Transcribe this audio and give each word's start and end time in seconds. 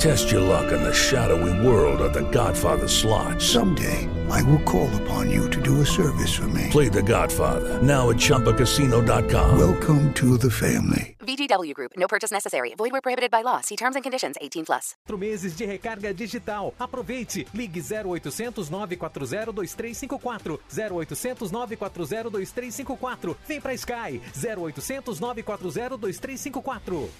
Test 0.00 0.30
your 0.30 0.40
luck 0.40 0.72
in 0.72 0.82
the 0.82 0.94
shadowy 0.94 1.52
world 1.60 2.00
of 2.00 2.14
The 2.14 2.22
Godfather 2.30 2.88
slot. 2.88 3.38
Someday, 3.38 4.08
I 4.30 4.42
will 4.44 4.62
call 4.62 4.88
upon 5.02 5.30
you 5.30 5.50
to 5.50 5.60
do 5.60 5.82
a 5.82 5.84
service 5.84 6.34
for 6.34 6.48
me. 6.48 6.68
Play 6.70 6.88
The 6.88 7.02
Godfather 7.02 7.82
now 7.82 8.08
at 8.08 8.16
ChumbaCasino.com. 8.16 9.58
Welcome 9.58 10.10
to 10.14 10.38
the 10.38 10.50
family. 10.50 11.18
VGW 11.20 11.74
Group. 11.74 11.92
No 11.98 12.06
purchase 12.06 12.30
necessary. 12.30 12.72
Void 12.78 12.92
where 12.92 13.02
prohibited 13.02 13.30
by 13.30 13.42
law. 13.42 13.60
See 13.60 13.76
terms 13.76 13.94
and 13.94 14.02
conditions. 14.02 14.36
18 14.40 14.64
plus. 14.64 14.94
Meses 15.18 15.54
de 15.54 15.66
recarga 15.66 16.14
digital. 16.14 16.72
Aproveite. 16.78 17.46
Ligue 17.52 17.82
0800 17.82 18.70
940 18.70 19.52
2354. 19.52 20.60
0800 20.70 21.52
940 21.52 22.30
2354. 22.30 23.36
Vem 23.46 23.60
pra 23.60 23.76
Sky. 23.76 24.18
0800 24.34 25.20
940 25.20 25.98
2354. 25.98 27.10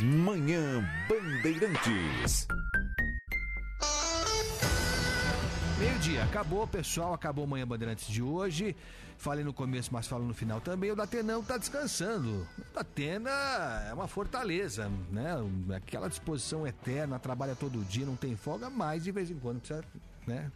Manhã 0.00 0.88
Bandeirantes. 1.08 2.46
Meio-dia, 5.76 6.22
acabou, 6.22 6.68
pessoal. 6.68 7.12
Acabou 7.12 7.48
Manhã 7.48 7.66
Bandeirantes 7.66 8.06
de 8.06 8.22
hoje. 8.22 8.76
Falei 9.16 9.44
no 9.44 9.52
começo, 9.52 9.92
mas 9.92 10.06
falo 10.06 10.24
no 10.24 10.32
final 10.32 10.60
também. 10.60 10.92
O 10.92 10.94
Datenão 10.94 11.42
tá 11.42 11.58
descansando. 11.58 12.46
O 12.56 12.74
Datena 12.74 13.30
é 13.88 13.92
uma 13.92 14.06
fortaleza, 14.06 14.88
né? 15.10 15.34
Aquela 15.74 16.06
disposição 16.06 16.64
eterna, 16.64 17.18
trabalha 17.18 17.56
todo 17.56 17.84
dia, 17.84 18.06
não 18.06 18.14
tem 18.14 18.36
folga, 18.36 18.70
mas 18.70 19.02
de 19.02 19.10
vez 19.10 19.32
em 19.32 19.38
quando 19.40 19.58
precisa, 19.58 19.84
né? 20.28 20.52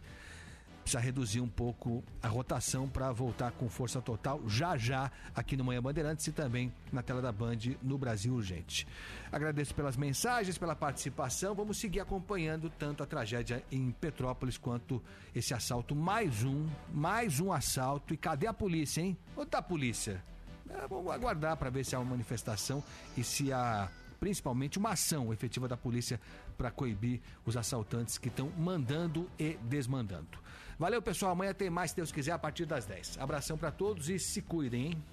Precisa 0.83 1.01
reduzir 1.01 1.39
um 1.39 1.47
pouco 1.47 2.03
a 2.21 2.27
rotação 2.27 2.89
para 2.89 3.11
voltar 3.11 3.51
com 3.53 3.69
força 3.69 4.01
total 4.01 4.41
já 4.47 4.77
já 4.77 5.09
aqui 5.33 5.55
no 5.55 5.63
Manhã 5.63 5.81
Bandeirantes 5.81 6.27
e 6.27 6.31
também 6.33 6.73
na 6.91 7.01
tela 7.01 7.21
da 7.21 7.31
Band 7.31 7.57
no 7.81 7.97
Brasil 7.97 8.33
Urgente. 8.33 8.85
Agradeço 9.31 9.73
pelas 9.73 9.95
mensagens, 9.95 10.57
pela 10.57 10.75
participação. 10.75 11.55
Vamos 11.55 11.77
seguir 11.77 12.01
acompanhando 12.01 12.69
tanto 12.69 13.01
a 13.01 13.05
tragédia 13.05 13.63
em 13.71 13.91
Petrópolis 13.91 14.57
quanto 14.57 15.01
esse 15.33 15.53
assalto. 15.53 15.95
Mais 15.95 16.43
um, 16.43 16.67
mais 16.93 17.39
um 17.39 17.51
assalto. 17.51 18.13
E 18.13 18.17
cadê 18.17 18.45
a 18.45 18.53
polícia, 18.53 19.01
hein? 19.01 19.17
Onde 19.37 19.49
tá 19.49 19.59
a 19.59 19.63
polícia? 19.63 20.21
É, 20.69 20.87
vamos 20.87 21.11
aguardar 21.11 21.55
para 21.55 21.69
ver 21.69 21.85
se 21.85 21.95
há 21.95 21.99
uma 21.99 22.11
manifestação 22.11 22.83
e 23.15 23.23
se 23.23 23.53
há 23.53 23.89
principalmente 24.19 24.77
uma 24.77 24.91
ação 24.91 25.33
efetiva 25.33 25.67
da 25.67 25.75
polícia 25.75 26.19
para 26.57 26.71
coibir 26.71 27.19
os 27.45 27.57
assaltantes 27.57 28.17
que 28.17 28.29
estão 28.29 28.49
mandando 28.57 29.29
e 29.37 29.57
desmandando. 29.63 30.39
Valeu, 30.77 31.01
pessoal. 31.01 31.31
Amanhã 31.31 31.53
tem 31.53 31.69
mais, 31.69 31.91
se 31.91 31.95
Deus 31.95 32.11
quiser, 32.11 32.31
a 32.31 32.39
partir 32.39 32.65
das 32.65 32.85
10. 32.85 33.17
Abração 33.19 33.57
para 33.57 33.71
todos 33.71 34.09
e 34.09 34.19
se 34.19 34.41
cuidem, 34.41 34.87
hein? 34.87 35.03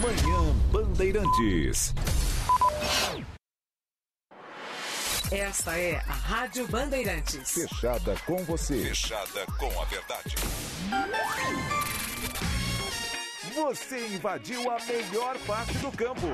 Manhã 0.00 0.54
Bandeirantes. 0.70 1.94
Esta 5.30 5.76
é 5.76 5.96
a 5.96 6.12
Rádio 6.12 6.68
Bandeirantes. 6.68 7.50
Fechada 7.50 8.14
com 8.26 8.36
você. 8.44 8.88
Fechada 8.88 9.46
com 9.58 9.80
a 9.80 9.84
verdade. 9.86 10.36
Você 13.54 14.14
invadiu 14.14 14.70
a 14.70 14.78
melhor 14.84 15.38
parte 15.46 15.78
do 15.78 15.90
campo. 15.92 16.26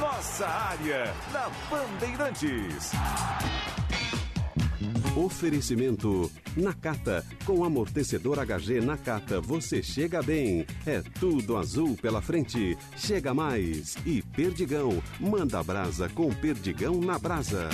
Nossa 0.00 0.46
área 0.46 1.14
na 1.30 1.50
Bandeirantes. 1.68 2.92
Oferecimento 5.14 6.32
Nakata. 6.56 7.22
Com 7.44 7.62
amortecedor 7.64 8.38
HG 8.38 8.80
Nakata, 8.80 9.42
você 9.42 9.82
chega 9.82 10.22
bem. 10.22 10.66
É 10.86 11.02
tudo 11.20 11.58
azul 11.58 11.98
pela 12.00 12.22
frente. 12.22 12.78
Chega 12.96 13.34
mais. 13.34 13.94
E 14.06 14.22
Perdigão. 14.22 15.02
Manda 15.20 15.62
brasa 15.62 16.08
com 16.08 16.30
Perdigão 16.30 16.98
na 16.98 17.18
brasa. 17.18 17.68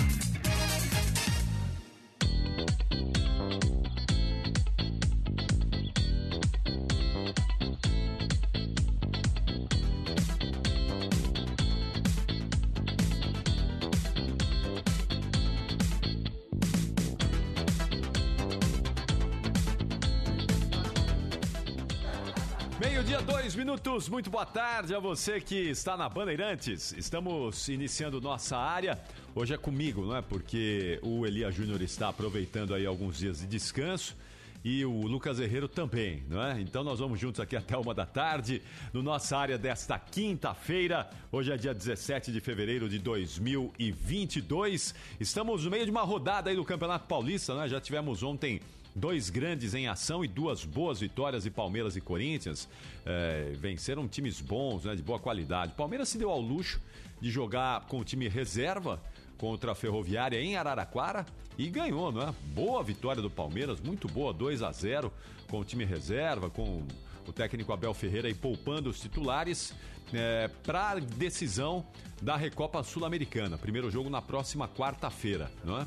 Muito 23.97 24.29
boa 24.29 24.45
tarde 24.45 24.95
a 24.95 24.99
você 24.99 25.41
que 25.41 25.55
está 25.55 25.97
na 25.97 26.07
Bandeirantes. 26.07 26.93
Estamos 26.99 27.67
iniciando 27.67 28.21
nossa 28.21 28.55
área. 28.55 29.01
Hoje 29.35 29.55
é 29.55 29.57
comigo, 29.57 30.05
não 30.05 30.15
é? 30.15 30.21
Porque 30.21 31.01
o 31.03 31.25
Elia 31.25 31.51
Júnior 31.51 31.81
está 31.81 32.11
aproveitando 32.11 32.75
aí 32.75 32.85
alguns 32.85 33.17
dias 33.17 33.39
de 33.39 33.47
descanso. 33.47 34.15
E 34.63 34.85
o 34.85 35.07
Lucas 35.07 35.41
Herrero 35.41 35.67
também, 35.67 36.23
não 36.29 36.43
é? 36.43 36.61
Então 36.61 36.85
nós 36.85 36.99
vamos 36.99 37.19
juntos 37.19 37.41
aqui 37.41 37.57
até 37.57 37.75
uma 37.75 37.95
da 37.95 38.05
tarde, 38.05 38.61
no 38.93 39.03
nossa 39.03 39.35
área 39.35 39.57
desta 39.57 39.99
quinta-feira. 39.99 41.09
Hoje 41.33 41.51
é 41.51 41.57
dia 41.57 41.73
17 41.73 42.31
de 42.31 42.41
fevereiro 42.41 42.91
de 42.91 42.99
2022. 42.99 44.95
Estamos 45.19 45.65
no 45.65 45.71
meio 45.71 45.87
de 45.87 45.91
uma 45.91 46.03
rodada 46.03 46.51
aí 46.51 46.57
do 46.57 46.65
Campeonato 46.67 47.07
Paulista, 47.07 47.55
né? 47.55 47.67
Já 47.67 47.81
tivemos 47.81 48.23
ontem 48.23 48.61
dois 48.97 49.29
grandes 49.29 49.75
em 49.75 49.87
ação 49.87 50.25
e 50.25 50.29
duas 50.29 50.65
boas 50.65 51.01
vitórias 51.01 51.43
de 51.43 51.51
Palmeiras 51.51 51.97
e 51.97 52.01
Corinthians. 52.01 52.67
É, 53.05 53.53
venceram 53.57 54.09
times 54.09 54.41
bons, 54.41 54.85
né, 54.85 54.97
de 54.97 55.03
boa 55.03 55.19
qualidade. 55.19 55.75
Palmeiras 55.75 56.09
se 56.09 56.17
deu 56.17 56.31
ao 56.31 56.41
luxo 56.41 56.81
de 57.21 57.31
jogar 57.31 57.83
com 57.83 58.01
o 58.01 58.05
time 58.05 58.27
reserva 58.27 59.01
contra 59.37 59.73
a 59.73 59.75
Ferroviária 59.75 60.41
em 60.41 60.57
Araraquara 60.57 61.27
e 61.59 61.69
ganhou, 61.69 62.11
não 62.11 62.23
é? 62.23 62.35
Boa 62.55 62.83
vitória 62.83 63.21
do 63.21 63.31
Palmeiras, 63.31 63.81
muito 63.81 64.09
boa, 64.09 64.33
2 64.33 64.63
a 64.63 64.73
0 64.73 65.13
com 65.49 65.61
o 65.61 65.65
time 65.65 65.85
reserva, 65.85 66.49
com 66.49 66.83
o 67.27 67.33
técnico 67.33 67.73
Abel 67.73 67.93
Ferreira 67.93 68.29
aí 68.29 68.35
poupando 68.35 68.89
os 68.89 68.99
titulares 68.99 69.75
é, 70.13 70.49
para 70.65 71.01
decisão 71.01 71.85
da 72.23 72.35
Recopa 72.35 72.83
Sul-Americana. 72.83 73.59
Primeiro 73.59 73.91
jogo 73.91 74.09
na 74.09 74.23
próxima 74.23 74.67
quarta-feira, 74.67 75.51
não 75.65 75.79
é? 75.81 75.87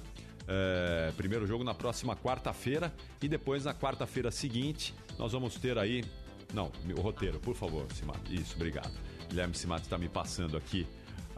É, 0.51 1.11
primeiro 1.15 1.45
jogo 1.45 1.63
na 1.63 1.75
próxima 1.75 2.15
quarta-feira 2.15 2.91
e 3.21 3.27
depois 3.27 3.65
na 3.65 3.73
quarta-feira 3.73 4.31
seguinte 4.31 4.95
nós 5.17 5.31
vamos 5.31 5.53
ter 5.55 5.77
aí. 5.77 6.03
Não, 6.51 6.71
o 6.97 7.01
roteiro, 7.01 7.39
por 7.39 7.53
favor, 7.53 7.85
Simato. 7.93 8.33
Isso, 8.33 8.55
obrigado. 8.55 8.91
Guilherme 9.29 9.53
Simato 9.53 9.83
está 9.83 9.95
me 9.95 10.09
passando 10.09 10.57
aqui 10.57 10.87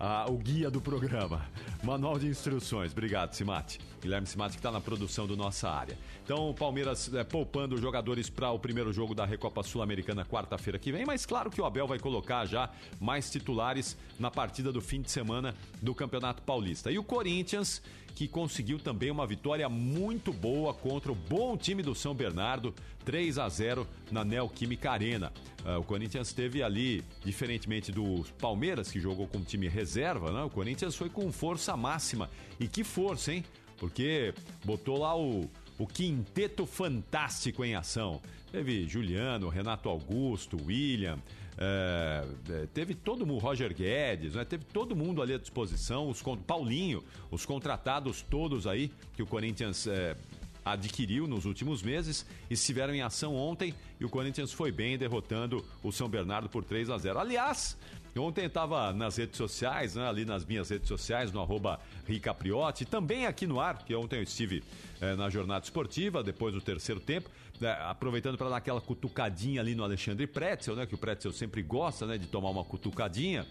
ah, 0.03 0.25
o 0.27 0.35
guia 0.35 0.71
do 0.71 0.81
programa. 0.81 1.45
Manual 1.83 2.17
de 2.17 2.25
instruções. 2.25 2.91
Obrigado, 2.91 3.33
Simate. 3.33 3.79
Guilherme 4.01 4.25
Simate 4.25 4.53
que 4.53 4.59
está 4.59 4.71
na 4.71 4.81
produção 4.81 5.27
do 5.27 5.37
nossa 5.37 5.69
área. 5.69 5.95
Então, 6.23 6.49
o 6.49 6.55
Palmeiras 6.55 7.13
é, 7.13 7.23
poupando 7.23 7.77
jogadores 7.77 8.27
para 8.27 8.49
o 8.49 8.57
primeiro 8.57 8.91
jogo 8.91 9.13
da 9.13 9.25
Recopa 9.25 9.61
Sul-Americana 9.61 10.25
quarta-feira 10.25 10.79
que 10.79 10.91
vem, 10.91 11.05
mas 11.05 11.23
claro 11.23 11.51
que 11.51 11.61
o 11.61 11.65
Abel 11.65 11.85
vai 11.85 11.99
colocar 11.99 12.47
já 12.47 12.71
mais 12.99 13.29
titulares 13.29 13.95
na 14.19 14.31
partida 14.31 14.71
do 14.71 14.81
fim 14.81 15.03
de 15.03 15.11
semana 15.11 15.53
do 15.79 15.93
Campeonato 15.93 16.41
Paulista. 16.41 16.91
E 16.91 16.97
o 16.97 17.03
Corinthians 17.03 17.79
que 18.15 18.27
conseguiu 18.27 18.79
também 18.79 19.09
uma 19.09 19.25
vitória 19.25 19.67
muito 19.69 20.31
boa 20.31 20.73
contra 20.73 21.11
o 21.11 21.15
bom 21.15 21.57
time 21.57 21.81
do 21.81 21.95
São 21.95 22.13
Bernardo, 22.13 22.73
3 23.05 23.37
a 23.37 23.49
0 23.49 23.87
na 24.11 24.23
Neoquímica 24.23 24.91
Arena. 24.91 25.31
Uh, 25.65 25.79
o 25.79 25.83
Corinthians 25.83 26.33
teve 26.33 26.63
ali, 26.63 27.03
diferentemente 27.23 27.91
do 27.91 28.25
Palmeiras, 28.39 28.91
que 28.91 28.99
jogou 28.99 29.27
com 29.27 29.41
time 29.41 29.67
reserva, 29.67 30.31
né? 30.31 30.43
o 30.43 30.49
Corinthians 30.49 30.95
foi 30.95 31.09
com 31.09 31.31
força 31.31 31.75
máxima. 31.77 32.29
E 32.59 32.67
que 32.67 32.83
força, 32.83 33.33
hein? 33.33 33.43
Porque 33.77 34.33
botou 34.63 34.99
lá 34.99 35.17
o, 35.17 35.49
o 35.77 35.87
quinteto 35.87 36.65
fantástico 36.65 37.63
em 37.63 37.75
ação. 37.75 38.21
Teve 38.51 38.87
Juliano, 38.87 39.49
Renato 39.49 39.89
Augusto, 39.89 40.57
William, 40.65 41.17
é, 41.57 42.25
é, 42.49 42.67
teve 42.73 42.95
todo 42.95 43.25
mundo, 43.25 43.39
Roger 43.39 43.73
Guedes, 43.73 44.35
né? 44.35 44.45
teve 44.45 44.65
todo 44.65 44.95
mundo 44.95 45.21
ali 45.21 45.33
à 45.33 45.37
disposição, 45.37 46.09
os 46.09 46.23
Paulinho, 46.45 47.03
os 47.29 47.45
contratados 47.45 48.21
todos 48.21 48.65
aí 48.65 48.91
que 49.15 49.21
o 49.21 49.27
Corinthians 49.27 49.85
é, 49.87 50.15
adquiriu 50.63 51.27
nos 51.27 51.45
últimos 51.45 51.81
meses 51.81 52.25
estiveram 52.49 52.93
em 52.93 53.01
ação 53.01 53.35
ontem 53.35 53.73
e 53.99 54.05
o 54.05 54.09
Corinthians 54.09 54.53
foi 54.53 54.71
bem 54.71 54.97
derrotando 54.97 55.63
o 55.83 55.91
São 55.91 56.07
Bernardo 56.07 56.49
por 56.49 56.63
3 56.63 56.89
a 56.89 56.97
0. 56.97 57.19
Aliás, 57.19 57.77
Ontem 58.17 58.45
estava 58.45 58.91
nas 58.91 59.15
redes 59.15 59.37
sociais, 59.37 59.95
né, 59.95 60.05
ali 60.07 60.25
nas 60.25 60.45
minhas 60.45 60.69
redes 60.69 60.87
sociais, 60.87 61.31
no 61.31 61.39
arroba 61.39 61.79
Ricapriotti, 62.05 62.83
também 62.83 63.25
aqui 63.25 63.47
no 63.47 63.59
ar, 63.59 63.77
porque 63.77 63.95
ontem 63.95 64.17
eu 64.17 64.23
estive 64.23 64.61
eh, 64.99 65.15
na 65.15 65.29
jornada 65.29 65.63
esportiva, 65.63 66.21
depois 66.21 66.53
do 66.53 66.59
terceiro 66.59 66.99
tempo, 66.99 67.29
né, 67.61 67.71
aproveitando 67.83 68.37
para 68.37 68.49
dar 68.49 68.57
aquela 68.57 68.81
cutucadinha 68.81 69.61
ali 69.61 69.75
no 69.75 69.83
Alexandre 69.83 70.27
Pretzel, 70.27 70.75
né, 70.75 70.85
que 70.85 70.95
o 70.95 70.97
Pretzel 70.97 71.31
sempre 71.31 71.61
gosta 71.61 72.05
né, 72.05 72.17
de 72.17 72.27
tomar 72.27 72.49
uma 72.49 72.65
cutucadinha. 72.65 73.45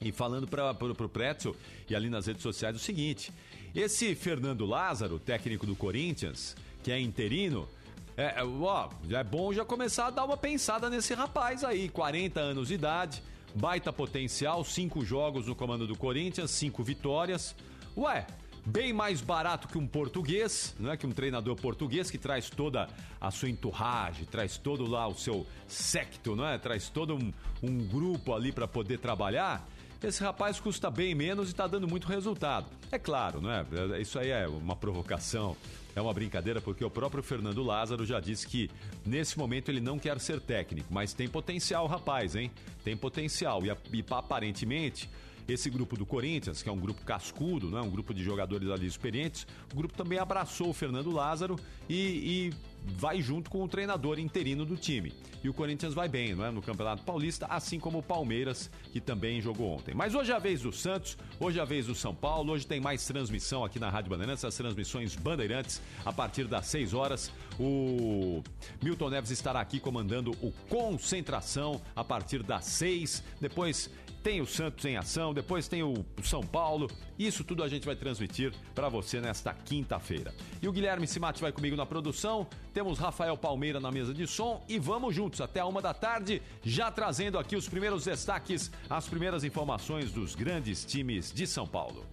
E 0.00 0.12
falando 0.12 0.46
para 0.46 0.70
o 0.72 1.08
Pretzel 1.08 1.54
e 1.88 1.94
ali 1.94 2.08
nas 2.08 2.26
redes 2.26 2.42
sociais 2.42 2.74
o 2.74 2.78
seguinte: 2.78 3.32
esse 3.74 4.14
Fernando 4.14 4.64
Lázaro, 4.64 5.18
técnico 5.18 5.66
do 5.66 5.76
Corinthians, 5.76 6.56
que 6.82 6.90
é 6.90 7.00
interino, 7.00 7.68
é, 8.16 8.40
é 8.40 8.44
ó, 8.44 8.88
é 9.10 9.24
bom 9.24 9.52
já 9.52 9.64
começar 9.64 10.06
a 10.06 10.10
dar 10.10 10.24
uma 10.24 10.36
pensada 10.36 10.88
nesse 10.88 11.14
rapaz 11.14 11.64
aí, 11.64 11.88
40 11.88 12.40
anos 12.40 12.68
de 12.68 12.74
idade 12.74 13.22
baita 13.54 13.92
potencial, 13.92 14.64
cinco 14.64 15.04
jogos 15.04 15.46
no 15.46 15.54
comando 15.54 15.86
do 15.86 15.96
Corinthians, 15.96 16.50
cinco 16.50 16.82
vitórias. 16.82 17.54
Ué, 17.96 18.26
bem 18.68 18.92
mais 18.92 19.20
barato 19.20 19.66
que 19.66 19.78
um 19.78 19.86
português, 19.86 20.76
não 20.78 20.92
é 20.92 20.96
que 20.96 21.06
um 21.06 21.10
treinador 21.10 21.56
português 21.56 22.10
que 22.10 22.18
traz 22.18 22.50
toda 22.50 22.86
a 23.20 23.30
sua 23.30 23.48
enturragem, 23.48 24.26
traz 24.26 24.58
todo 24.58 24.86
lá 24.86 25.08
o 25.08 25.14
seu 25.14 25.46
secto, 25.66 26.36
é? 26.44 26.58
Traz 26.58 26.90
todo 26.90 27.14
um, 27.14 27.32
um 27.62 27.78
grupo 27.78 28.34
ali 28.34 28.52
para 28.52 28.68
poder 28.68 28.98
trabalhar. 28.98 29.66
Esse 30.02 30.22
rapaz 30.22 30.60
custa 30.60 30.90
bem 30.90 31.14
menos 31.14 31.48
e 31.48 31.50
está 31.50 31.66
dando 31.66 31.88
muito 31.88 32.06
resultado. 32.06 32.66
É 32.92 32.98
claro, 32.98 33.40
não 33.40 33.50
é? 33.50 33.64
Isso 34.00 34.18
aí 34.18 34.30
é 34.30 34.46
uma 34.46 34.76
provocação 34.76 35.56
é 35.98 36.00
uma 36.00 36.14
brincadeira 36.14 36.60
porque 36.60 36.84
o 36.84 36.90
próprio 36.90 37.22
Fernando 37.22 37.62
Lázaro 37.62 38.06
já 38.06 38.20
disse 38.20 38.46
que 38.46 38.70
nesse 39.04 39.36
momento 39.36 39.68
ele 39.68 39.80
não 39.80 39.98
quer 39.98 40.20
ser 40.20 40.40
técnico, 40.40 40.86
mas 40.90 41.12
tem 41.12 41.26
potencial, 41.26 41.86
rapaz, 41.86 42.36
hein? 42.36 42.52
Tem 42.84 42.96
potencial. 42.96 43.60
E, 43.66 43.68
e 43.68 44.04
aparentemente 44.08 45.10
esse 45.48 45.70
grupo 45.70 45.96
do 45.96 46.04
Corinthians, 46.04 46.62
que 46.62 46.68
é 46.68 46.72
um 46.72 46.78
grupo 46.78 47.02
cascudo, 47.04 47.70
né? 47.70 47.80
um 47.80 47.90
grupo 47.90 48.12
de 48.12 48.22
jogadores 48.22 48.68
ali 48.68 48.86
experientes, 48.86 49.46
o 49.72 49.76
grupo 49.76 49.94
também 49.94 50.18
abraçou 50.18 50.68
o 50.68 50.74
Fernando 50.74 51.10
Lázaro 51.10 51.56
e, 51.88 51.94
e 51.94 52.54
vai 52.96 53.20
junto 53.22 53.50
com 53.50 53.64
o 53.64 53.68
treinador 53.68 54.18
interino 54.18 54.64
do 54.64 54.76
time. 54.76 55.12
E 55.42 55.48
o 55.48 55.54
Corinthians 55.54 55.94
vai 55.94 56.08
bem, 56.08 56.34
não 56.34 56.44
é? 56.44 56.50
No 56.50 56.60
Campeonato 56.60 57.02
Paulista, 57.02 57.46
assim 57.48 57.78
como 57.78 57.98
o 57.98 58.02
Palmeiras, 58.02 58.70
que 58.92 59.00
também 59.00 59.40
jogou 59.40 59.70
ontem. 59.70 59.94
Mas 59.94 60.14
hoje 60.14 60.32
é 60.32 60.34
a 60.34 60.38
vez 60.38 60.62
do 60.62 60.72
Santos, 60.72 61.16
hoje 61.38 61.58
é 61.58 61.62
a 61.62 61.64
vez 61.64 61.86
do 61.86 61.94
São 61.94 62.14
Paulo, 62.14 62.52
hoje 62.52 62.66
tem 62.66 62.80
mais 62.80 63.06
transmissão 63.06 63.64
aqui 63.64 63.78
na 63.78 63.88
Rádio 63.88 64.10
Bandeirantes, 64.10 64.44
as 64.44 64.56
transmissões 64.56 65.14
Bandeirantes, 65.14 65.80
a 66.04 66.12
partir 66.12 66.44
das 66.44 66.66
6 66.66 66.92
horas. 66.92 67.32
O 67.58 68.42
Milton 68.82 69.10
Neves 69.10 69.30
estará 69.30 69.60
aqui 69.60 69.78
comandando 69.80 70.32
o 70.42 70.52
Concentração 70.68 71.80
a 71.94 72.02
partir 72.02 72.42
das 72.42 72.64
6. 72.64 73.22
Depois 73.40 73.90
tem 74.22 74.40
o 74.40 74.46
Santos 74.46 74.84
em 74.84 74.96
ação, 74.96 75.32
depois 75.32 75.68
tem 75.68 75.82
o 75.82 76.04
São 76.22 76.42
Paulo. 76.42 76.90
Isso 77.18 77.42
tudo 77.44 77.62
a 77.62 77.68
gente 77.68 77.86
vai 77.86 77.96
transmitir 77.96 78.52
para 78.74 78.88
você 78.88 79.20
nesta 79.20 79.52
quinta-feira. 79.52 80.34
E 80.60 80.68
o 80.68 80.72
Guilherme 80.72 81.06
Simati 81.06 81.40
vai 81.40 81.52
comigo 81.52 81.76
na 81.76 81.86
produção. 81.86 82.46
Temos 82.72 82.98
Rafael 82.98 83.36
Palmeira 83.36 83.80
na 83.80 83.90
mesa 83.90 84.14
de 84.14 84.26
som 84.26 84.64
e 84.68 84.78
vamos 84.78 85.14
juntos 85.14 85.40
até 85.40 85.60
a 85.60 85.66
uma 85.66 85.82
da 85.82 85.94
tarde, 85.94 86.42
já 86.62 86.90
trazendo 86.90 87.38
aqui 87.38 87.56
os 87.56 87.68
primeiros 87.68 88.04
destaques, 88.04 88.70
as 88.88 89.08
primeiras 89.08 89.44
informações 89.44 90.12
dos 90.12 90.34
grandes 90.34 90.84
times 90.84 91.32
de 91.32 91.46
São 91.46 91.66
Paulo. 91.66 92.04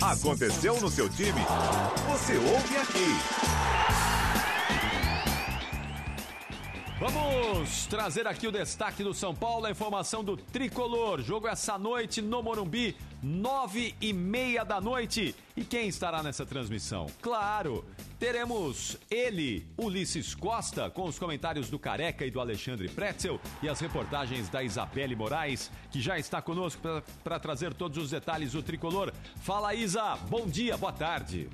Aconteceu 0.00 0.80
no 0.80 0.88
seu 0.88 1.08
time? 1.08 1.40
Você 2.08 2.36
ouve 2.36 2.76
aqui. 2.76 4.21
Vamos 7.02 7.84
trazer 7.86 8.28
aqui 8.28 8.46
o 8.46 8.52
destaque 8.52 9.02
do 9.02 9.12
São 9.12 9.34
Paulo, 9.34 9.66
a 9.66 9.72
informação 9.72 10.22
do 10.22 10.36
Tricolor. 10.36 11.20
Jogo 11.20 11.48
essa 11.48 11.76
noite 11.76 12.22
no 12.22 12.40
Morumbi, 12.44 12.96
nove 13.20 13.92
e 14.00 14.12
meia 14.12 14.62
da 14.64 14.80
noite. 14.80 15.34
E 15.56 15.64
quem 15.64 15.88
estará 15.88 16.22
nessa 16.22 16.46
transmissão? 16.46 17.08
Claro, 17.20 17.84
teremos 18.20 18.96
ele, 19.10 19.66
Ulisses 19.76 20.32
Costa, 20.32 20.90
com 20.90 21.06
os 21.06 21.18
comentários 21.18 21.68
do 21.68 21.76
Careca 21.76 22.24
e 22.24 22.30
do 22.30 22.38
Alexandre 22.38 22.88
Pretzel 22.88 23.40
e 23.60 23.68
as 23.68 23.80
reportagens 23.80 24.48
da 24.48 24.62
Isabelle 24.62 25.16
Moraes, 25.16 25.72
que 25.90 26.00
já 26.00 26.20
está 26.20 26.40
conosco 26.40 26.80
para 27.24 27.40
trazer 27.40 27.74
todos 27.74 27.98
os 27.98 28.10
detalhes 28.10 28.52
do 28.52 28.62
Tricolor. 28.62 29.12
Fala 29.40 29.74
Isa, 29.74 30.14
bom 30.30 30.46
dia, 30.46 30.76
boa 30.76 30.92
tarde. 30.92 31.50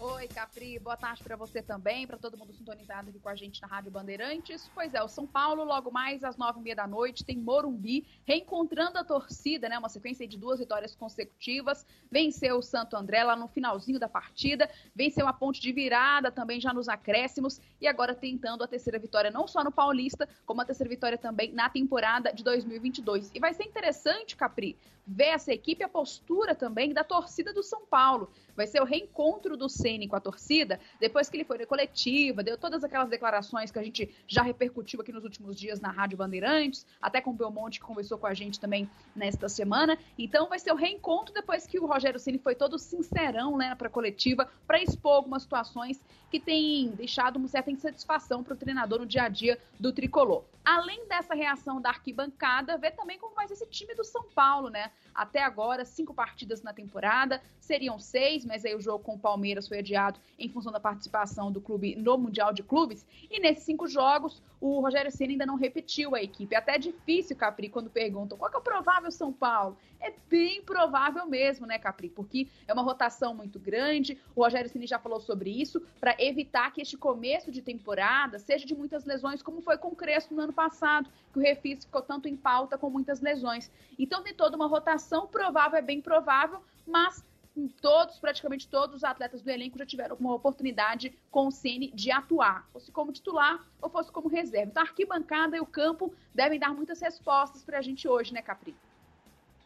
Oi, 0.00 0.28
Capri, 0.28 0.78
boa 0.78 0.96
tarde 0.96 1.24
para 1.24 1.34
você 1.34 1.60
também, 1.60 2.06
para 2.06 2.16
todo 2.16 2.38
mundo 2.38 2.52
sintonizado 2.52 3.10
aqui 3.10 3.18
com 3.18 3.28
a 3.28 3.34
gente 3.34 3.60
na 3.60 3.66
Rádio 3.66 3.90
Bandeirantes. 3.90 4.70
Pois 4.72 4.94
é, 4.94 5.02
o 5.02 5.08
São 5.08 5.26
Paulo, 5.26 5.64
logo 5.64 5.90
mais 5.90 6.22
às 6.22 6.36
nove 6.36 6.60
e 6.60 6.62
meia 6.62 6.76
da 6.76 6.86
noite, 6.86 7.24
tem 7.24 7.36
Morumbi, 7.36 8.06
reencontrando 8.24 8.96
a 8.96 9.02
torcida, 9.02 9.68
né? 9.68 9.76
Uma 9.76 9.88
sequência 9.88 10.28
de 10.28 10.38
duas 10.38 10.60
vitórias 10.60 10.94
consecutivas. 10.94 11.84
Venceu 12.08 12.58
o 12.58 12.62
Santo 12.62 12.96
André 12.96 13.24
lá 13.24 13.34
no 13.34 13.48
finalzinho 13.48 13.98
da 13.98 14.08
partida, 14.08 14.70
venceu 14.94 15.26
a 15.26 15.32
ponte 15.32 15.60
de 15.60 15.72
virada 15.72 16.30
também 16.30 16.60
já 16.60 16.72
nos 16.72 16.88
acréscimos 16.88 17.60
e 17.80 17.88
agora 17.88 18.14
tentando 18.14 18.62
a 18.62 18.68
terceira 18.68 19.00
vitória, 19.00 19.32
não 19.32 19.48
só 19.48 19.64
no 19.64 19.72
Paulista, 19.72 20.28
como 20.46 20.60
a 20.60 20.64
terceira 20.64 20.88
vitória 20.88 21.18
também 21.18 21.52
na 21.52 21.68
temporada 21.68 22.32
de 22.32 22.44
2022. 22.44 23.32
E 23.34 23.40
vai 23.40 23.52
ser 23.52 23.64
interessante, 23.64 24.36
Capri, 24.36 24.78
ver 25.08 25.28
essa 25.28 25.52
equipe, 25.52 25.82
a 25.82 25.88
postura 25.88 26.54
também 26.54 26.92
da 26.92 27.02
torcida 27.02 27.52
do 27.52 27.62
São 27.62 27.86
Paulo. 27.86 28.30
Vai 28.54 28.66
ser 28.66 28.82
o 28.82 28.84
reencontro 28.84 29.56
do 29.56 29.68
Com 30.08 30.16
a 30.16 30.20
torcida, 30.20 30.78
depois 31.00 31.30
que 31.30 31.36
ele 31.36 31.44
foi 31.44 31.56
na 31.56 31.66
coletiva, 31.66 32.42
deu 32.42 32.58
todas 32.58 32.84
aquelas 32.84 33.08
declarações 33.08 33.70
que 33.70 33.78
a 33.78 33.82
gente 33.82 34.14
já 34.26 34.42
repercutiu 34.42 35.00
aqui 35.00 35.10
nos 35.10 35.24
últimos 35.24 35.58
dias 35.58 35.80
na 35.80 35.90
Rádio 35.90 36.18
Bandeirantes, 36.18 36.86
até 37.00 37.22
com 37.22 37.30
o 37.30 37.32
Belmonte 37.32 37.80
que 37.80 37.86
conversou 37.86 38.18
com 38.18 38.26
a 38.26 38.34
gente 38.34 38.60
também 38.60 38.88
nesta 39.16 39.48
semana. 39.48 39.98
Então 40.18 40.48
vai 40.48 40.58
ser 40.58 40.72
o 40.72 40.76
reencontro 40.76 41.32
depois 41.32 41.66
que 41.66 41.78
o 41.78 41.86
Rogério 41.86 42.20
Ceni 42.20 42.38
foi 42.38 42.54
todo 42.54 42.78
sincerão 42.78 43.56
né, 43.56 43.74
para 43.74 43.88
coletiva, 43.88 44.46
para 44.66 44.82
expor 44.82 45.14
algumas 45.14 45.42
situações 45.42 45.98
que 46.30 46.38
têm 46.38 46.90
deixado 46.90 47.36
uma 47.36 47.48
certa 47.48 47.70
insatisfação 47.70 48.44
para 48.44 48.52
o 48.52 48.56
treinador 48.56 48.98
no 48.98 49.06
dia 49.06 49.22
a 49.22 49.28
dia 49.28 49.58
do 49.80 49.92
tricolor. 49.92 50.44
Além 50.64 51.08
dessa 51.08 51.34
reação 51.34 51.80
da 51.80 51.88
arquibancada, 51.88 52.76
ver 52.76 52.90
também 52.90 53.18
como 53.18 53.34
vai 53.34 53.46
esse 53.46 53.66
time 53.66 53.94
do 53.94 54.04
São 54.04 54.24
Paulo, 54.34 54.68
né? 54.68 54.90
Até 55.14 55.42
agora, 55.42 55.84
cinco 55.84 56.12
partidas 56.12 56.62
na 56.62 56.74
temporada, 56.74 57.42
seriam 57.58 57.98
seis, 57.98 58.44
mas 58.44 58.64
aí 58.64 58.74
o 58.74 58.80
jogo 58.80 59.02
com 59.02 59.14
o 59.14 59.18
Palmeiras 59.18 59.66
foi 59.66 59.77
adiado 59.78 60.20
em 60.38 60.48
função 60.48 60.72
da 60.72 60.80
participação 60.80 61.50
do 61.50 61.60
clube 61.60 61.96
no 61.96 62.16
Mundial 62.16 62.52
de 62.52 62.62
Clubes. 62.62 63.06
E 63.30 63.40
nesses 63.40 63.64
cinco 63.64 63.86
jogos, 63.86 64.42
o 64.60 64.80
Rogério 64.80 65.10
Senna 65.10 65.32
ainda 65.32 65.46
não 65.46 65.56
repetiu 65.56 66.14
a 66.14 66.22
equipe. 66.22 66.54
É 66.54 66.58
até 66.58 66.78
difícil, 66.78 67.36
Capri, 67.36 67.68
quando 67.68 67.90
perguntam 67.90 68.36
qual 68.36 68.50
é 68.52 68.56
o 68.56 68.60
provável 68.60 69.10
São 69.10 69.32
Paulo. 69.32 69.76
É 70.00 70.12
bem 70.28 70.62
provável 70.62 71.26
mesmo, 71.26 71.66
né, 71.66 71.78
Capri? 71.78 72.08
Porque 72.08 72.48
é 72.66 72.72
uma 72.72 72.82
rotação 72.82 73.34
muito 73.34 73.58
grande. 73.58 74.18
O 74.34 74.42
Rogério 74.42 74.70
Ceni 74.70 74.86
já 74.86 74.98
falou 74.98 75.20
sobre 75.20 75.50
isso, 75.50 75.82
para 76.00 76.14
evitar 76.18 76.72
que 76.72 76.80
este 76.80 76.96
começo 76.96 77.50
de 77.50 77.60
temporada 77.62 78.38
seja 78.38 78.64
de 78.64 78.74
muitas 78.74 79.04
lesões, 79.04 79.42
como 79.42 79.60
foi 79.60 79.76
com 79.76 79.88
o 79.88 79.96
Crespo 79.96 80.34
no 80.34 80.42
ano 80.42 80.52
passado, 80.52 81.10
que 81.32 81.38
o 81.38 81.42
Refis 81.42 81.84
ficou 81.84 82.02
tanto 82.02 82.28
em 82.28 82.36
pauta 82.36 82.78
com 82.78 82.90
muitas 82.90 83.20
lesões. 83.20 83.70
Então 83.98 84.22
tem 84.22 84.34
toda 84.34 84.56
uma 84.56 84.66
rotação, 84.66 85.26
provável 85.26 85.78
é 85.78 85.82
bem 85.82 86.00
provável, 86.00 86.60
mas 86.86 87.24
todos, 87.66 88.18
praticamente 88.20 88.68
todos 88.68 88.96
os 88.96 89.04
atletas 89.04 89.42
do 89.42 89.50
elenco 89.50 89.78
já 89.78 89.86
tiveram 89.86 90.16
uma 90.20 90.34
oportunidade 90.34 91.12
com 91.30 91.48
o 91.48 91.50
Ceni 91.50 91.90
de 91.90 92.12
atuar, 92.12 92.68
fosse 92.72 92.92
como 92.92 93.12
titular 93.12 93.66
ou 93.80 93.88
fosse 93.88 94.12
como 94.12 94.28
reserva. 94.28 94.70
Então 94.70 94.82
a 94.82 94.86
arquibancada 94.86 95.56
e 95.56 95.60
o 95.60 95.66
campo 95.66 96.14
devem 96.34 96.58
dar 96.58 96.74
muitas 96.74 97.00
respostas 97.00 97.64
para 97.64 97.78
a 97.78 97.82
gente 97.82 98.06
hoje, 98.06 98.32
né, 98.32 98.42
Capri? 98.42 98.76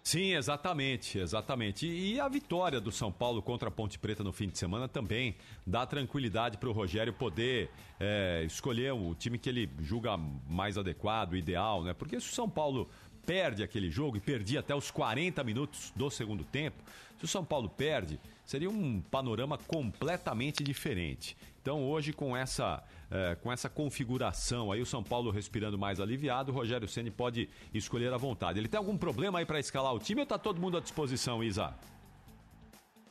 Sim, 0.02 0.34
exatamente, 0.34 1.18
exatamente. 1.18 1.86
E 1.86 2.18
a 2.18 2.28
vitória 2.28 2.80
do 2.80 2.90
São 2.90 3.12
Paulo 3.12 3.40
contra 3.40 3.68
a 3.68 3.70
Ponte 3.70 3.98
Preta 4.00 4.24
no 4.24 4.32
fim 4.32 4.48
de 4.48 4.58
semana 4.58 4.88
também 4.88 5.36
dá 5.64 5.86
tranquilidade 5.86 6.58
para 6.58 6.68
o 6.68 6.72
Rogério 6.72 7.12
poder 7.12 7.70
é, 8.00 8.42
escolher 8.44 8.92
o 8.92 9.14
time 9.14 9.38
que 9.38 9.48
ele 9.48 9.70
julga 9.80 10.16
mais 10.16 10.76
adequado, 10.76 11.36
ideal, 11.36 11.84
né? 11.84 11.94
Porque 11.94 12.18
se 12.18 12.28
o 12.28 12.34
São 12.34 12.50
Paulo 12.50 12.90
perde 13.24 13.62
aquele 13.62 13.90
jogo 13.90 14.16
e 14.16 14.20
perdia 14.20 14.60
até 14.60 14.74
os 14.74 14.90
40 14.90 15.42
minutos 15.44 15.92
do 15.94 16.10
segundo 16.10 16.44
tempo, 16.44 16.82
se 17.18 17.24
o 17.24 17.28
São 17.28 17.44
Paulo 17.44 17.68
perde, 17.68 18.18
seria 18.44 18.68
um 18.68 19.00
panorama 19.00 19.56
completamente 19.56 20.62
diferente. 20.64 21.36
Então 21.60 21.84
hoje 21.84 22.12
com 22.12 22.36
essa 22.36 22.82
é, 23.10 23.36
com 23.36 23.52
essa 23.52 23.68
configuração 23.68 24.72
aí 24.72 24.80
o 24.80 24.86
São 24.86 25.02
Paulo 25.02 25.30
respirando 25.30 25.78
mais 25.78 26.00
aliviado, 26.00 26.50
o 26.50 26.54
Rogério 26.54 26.88
Ceni 26.88 27.10
pode 27.10 27.48
escolher 27.72 28.12
à 28.12 28.16
vontade. 28.16 28.58
Ele 28.58 28.68
tem 28.68 28.78
algum 28.78 28.96
problema 28.96 29.38
aí 29.38 29.46
para 29.46 29.60
escalar 29.60 29.94
o 29.94 29.98
time 29.98 30.20
ou 30.20 30.24
está 30.24 30.38
todo 30.38 30.60
mundo 30.60 30.76
à 30.76 30.80
disposição, 30.80 31.44
Isa? 31.44 31.74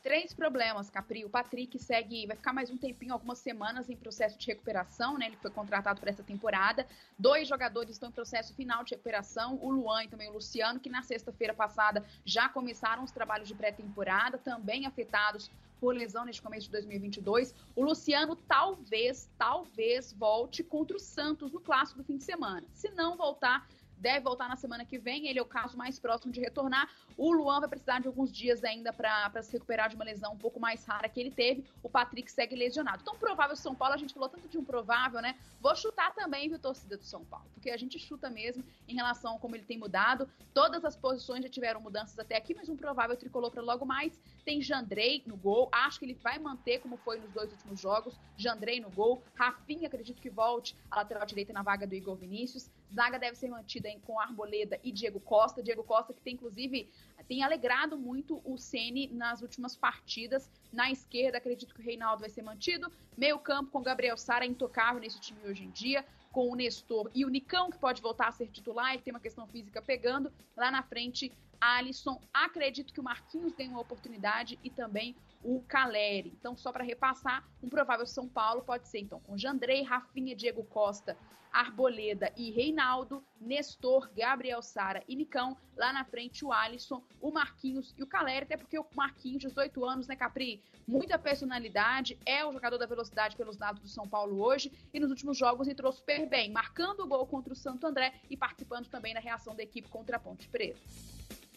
Três 0.02 0.34
problemas, 0.34 0.90
Capri. 0.90 1.24
O 1.24 1.30
Patrick 1.30 1.78
segue, 1.78 2.26
vai 2.26 2.34
ficar 2.34 2.52
mais 2.52 2.68
um 2.68 2.76
tempinho, 2.76 3.12
algumas 3.12 3.38
semanas 3.38 3.88
em 3.88 3.96
processo 3.96 4.36
de 4.36 4.48
recuperação, 4.48 5.16
né? 5.16 5.26
Ele 5.26 5.36
foi 5.36 5.50
contratado 5.50 6.00
para 6.00 6.10
essa 6.10 6.24
temporada. 6.24 6.84
Dois 7.16 7.46
jogadores 7.46 7.92
estão 7.92 8.08
em 8.08 8.12
processo 8.12 8.52
final 8.52 8.82
de 8.82 8.94
recuperação, 8.94 9.60
o 9.62 9.70
Luan 9.70 10.02
e 10.02 10.08
também 10.08 10.28
o 10.28 10.32
Luciano, 10.32 10.80
que 10.80 10.90
na 10.90 11.02
sexta-feira 11.02 11.54
passada 11.54 12.04
já 12.24 12.48
começaram 12.48 13.04
os 13.04 13.12
trabalhos 13.12 13.46
de 13.46 13.54
pré-temporada, 13.54 14.38
também 14.38 14.86
afetados 14.86 15.48
por 15.80 15.94
lesão 15.94 16.24
neste 16.24 16.42
começo 16.42 16.66
de 16.66 16.72
2022. 16.72 17.54
O 17.76 17.84
Luciano 17.84 18.34
talvez, 18.34 19.30
talvez 19.38 20.12
volte 20.12 20.64
contra 20.64 20.96
o 20.96 21.00
Santos 21.00 21.52
no 21.52 21.60
clássico 21.60 21.98
do 21.98 22.04
fim 22.04 22.16
de 22.16 22.24
semana. 22.24 22.66
Se 22.72 22.90
não 22.90 23.16
voltar, 23.16 23.68
deve 24.02 24.20
voltar 24.20 24.48
na 24.48 24.56
semana 24.56 24.84
que 24.84 24.98
vem. 24.98 25.28
Ele 25.28 25.38
é 25.38 25.42
o 25.42 25.46
caso 25.46 25.78
mais 25.78 25.98
próximo 25.98 26.32
de 26.32 26.40
retornar. 26.40 26.90
O 27.16 27.32
Luan 27.32 27.60
vai 27.60 27.68
precisar 27.68 28.00
de 28.00 28.08
alguns 28.08 28.32
dias 28.32 28.64
ainda 28.64 28.92
para 28.92 29.42
se 29.42 29.52
recuperar 29.52 29.88
de 29.88 29.94
uma 29.94 30.04
lesão 30.04 30.32
um 30.32 30.36
pouco 30.36 30.58
mais 30.58 30.84
rara 30.84 31.08
que 31.08 31.20
ele 31.20 31.30
teve. 31.30 31.64
O 31.82 31.88
Patrick 31.88 32.30
segue 32.30 32.56
lesionado. 32.56 32.98
Então, 33.02 33.16
provável 33.16 33.54
São 33.54 33.74
Paulo, 33.74 33.94
a 33.94 33.96
gente 33.96 34.12
falou 34.12 34.28
tanto 34.28 34.48
de 34.48 34.58
um 34.58 34.64
provável, 34.64 35.22
né? 35.22 35.36
Vou 35.60 35.74
chutar 35.76 36.12
também, 36.14 36.48
viu, 36.48 36.58
torcida 36.58 36.96
do 36.96 37.04
São 37.04 37.24
Paulo. 37.24 37.46
Porque 37.54 37.70
a 37.70 37.76
gente 37.76 37.98
chuta 37.98 38.28
mesmo 38.28 38.64
em 38.88 38.94
relação 38.94 39.36
a 39.36 39.38
como 39.38 39.54
ele 39.54 39.64
tem 39.64 39.78
mudado. 39.78 40.28
Todas 40.52 40.84
as 40.84 40.96
posições 40.96 41.44
já 41.44 41.48
tiveram 41.48 41.80
mudanças 41.80 42.18
até 42.18 42.36
aqui, 42.36 42.54
mas 42.54 42.68
um 42.68 42.76
provável 42.76 43.16
tricolor 43.16 43.52
para 43.52 43.62
logo 43.62 43.86
mais. 43.86 44.20
Tem 44.44 44.60
Jandrei 44.60 45.22
no 45.26 45.36
gol. 45.36 45.68
Acho 45.70 45.98
que 45.98 46.04
ele 46.04 46.14
vai 46.14 46.38
manter 46.38 46.80
como 46.80 46.96
foi 46.96 47.18
nos 47.18 47.30
dois 47.32 47.50
últimos 47.52 47.80
jogos. 47.80 48.18
Jandrei 48.36 48.80
no 48.80 48.90
gol. 48.90 49.22
Rafinha, 49.34 49.86
acredito 49.86 50.20
que 50.20 50.30
volte 50.30 50.76
a 50.90 50.96
lateral 50.96 51.24
direita 51.24 51.52
na 51.52 51.62
vaga 51.62 51.86
do 51.86 51.94
Igor 51.94 52.16
Vinícius. 52.16 52.70
Zaga 52.92 53.18
deve 53.18 53.36
ser 53.36 53.48
mantida 53.48 53.88
hein, 53.88 54.00
com 54.04 54.20
Arboleda 54.20 54.78
e 54.82 54.92
Diego 54.92 55.20
Costa. 55.20 55.62
Diego 55.62 55.82
Costa 55.82 56.12
que 56.12 56.20
tem, 56.20 56.34
inclusive, 56.34 56.88
tem 57.26 57.42
alegrado 57.42 57.96
muito 57.96 58.42
o 58.44 58.58
Ceni 58.58 59.08
nas 59.08 59.40
últimas 59.40 59.76
partidas. 59.76 60.50
Na 60.72 60.90
esquerda, 60.90 61.38
acredito 61.38 61.74
que 61.74 61.80
o 61.80 61.84
Reinaldo 61.84 62.20
vai 62.20 62.30
ser 62.30 62.42
mantido. 62.42 62.92
Meio 63.16 63.38
campo 63.38 63.70
com 63.70 63.82
Gabriel 63.82 64.16
Sara, 64.18 64.44
intocável 64.44 65.00
nesse 65.00 65.20
time 65.20 65.38
hoje 65.44 65.64
em 65.64 65.70
dia. 65.70 66.04
Com 66.30 66.50
o 66.50 66.54
Nestor 66.54 67.10
e 67.14 67.24
o 67.24 67.28
Nicão, 67.28 67.70
que 67.70 67.78
pode 67.78 68.02
voltar 68.02 68.28
a 68.28 68.32
ser 68.32 68.48
titular. 68.48 68.92
Ele 68.92 69.02
tem 69.02 69.12
uma 69.12 69.20
questão 69.20 69.46
física 69.46 69.80
pegando. 69.80 70.32
Lá 70.56 70.70
na 70.70 70.82
frente, 70.82 71.32
Alisson. 71.62 72.20
Acredito 72.34 72.92
que 72.92 72.98
o 72.98 73.04
Marquinhos 73.04 73.52
tem 73.52 73.68
uma 73.68 73.80
oportunidade 73.80 74.58
e 74.64 74.68
também 74.68 75.14
o 75.44 75.62
Caleri. 75.62 76.34
Então, 76.36 76.56
só 76.56 76.72
para 76.72 76.82
repassar, 76.82 77.48
um 77.62 77.68
provável 77.68 78.04
São 78.04 78.28
Paulo 78.28 78.62
pode 78.62 78.88
ser, 78.88 78.98
então, 78.98 79.20
com 79.20 79.38
Jandrei, 79.38 79.82
Rafinha, 79.82 80.34
Diego 80.34 80.64
Costa, 80.64 81.16
Arboleda 81.52 82.32
e 82.36 82.50
Reinaldo, 82.50 83.22
Nestor, 83.40 84.10
Gabriel 84.16 84.60
Sara 84.62 85.04
e 85.06 85.14
Nicão. 85.14 85.56
Lá 85.76 85.92
na 85.92 86.04
frente, 86.04 86.44
o 86.44 86.52
Alisson, 86.52 87.02
o 87.20 87.30
Marquinhos 87.30 87.94
e 87.96 88.02
o 88.02 88.06
Caleri, 88.06 88.44
até 88.44 88.56
porque 88.56 88.78
o 88.78 88.86
Marquinhos, 88.96 89.42
18 89.42 89.84
anos, 89.84 90.08
né, 90.08 90.16
Capri? 90.16 90.62
Muita 90.86 91.16
personalidade, 91.16 92.18
é 92.26 92.44
o 92.44 92.52
jogador 92.52 92.78
da 92.78 92.86
velocidade 92.86 93.36
pelos 93.36 93.58
lados 93.58 93.82
do 93.82 93.88
São 93.88 94.08
Paulo 94.08 94.42
hoje 94.42 94.72
e 94.92 94.98
nos 94.98 95.10
últimos 95.10 95.38
jogos 95.38 95.68
entrou 95.68 95.92
super 95.92 96.26
bem, 96.28 96.50
marcando 96.50 97.00
o 97.00 97.06
gol 97.06 97.26
contra 97.26 97.52
o 97.52 97.56
Santo 97.56 97.86
André 97.86 98.14
e 98.28 98.36
participando 98.36 98.88
também 98.88 99.14
da 99.14 99.20
reação 99.20 99.54
da 99.54 99.62
equipe 99.62 99.88
contra 99.88 100.16
a 100.16 100.20
Ponte 100.20 100.48
Preta. 100.48 100.80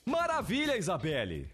Maravilha, 0.08 0.78
Isabelle! 0.78 1.50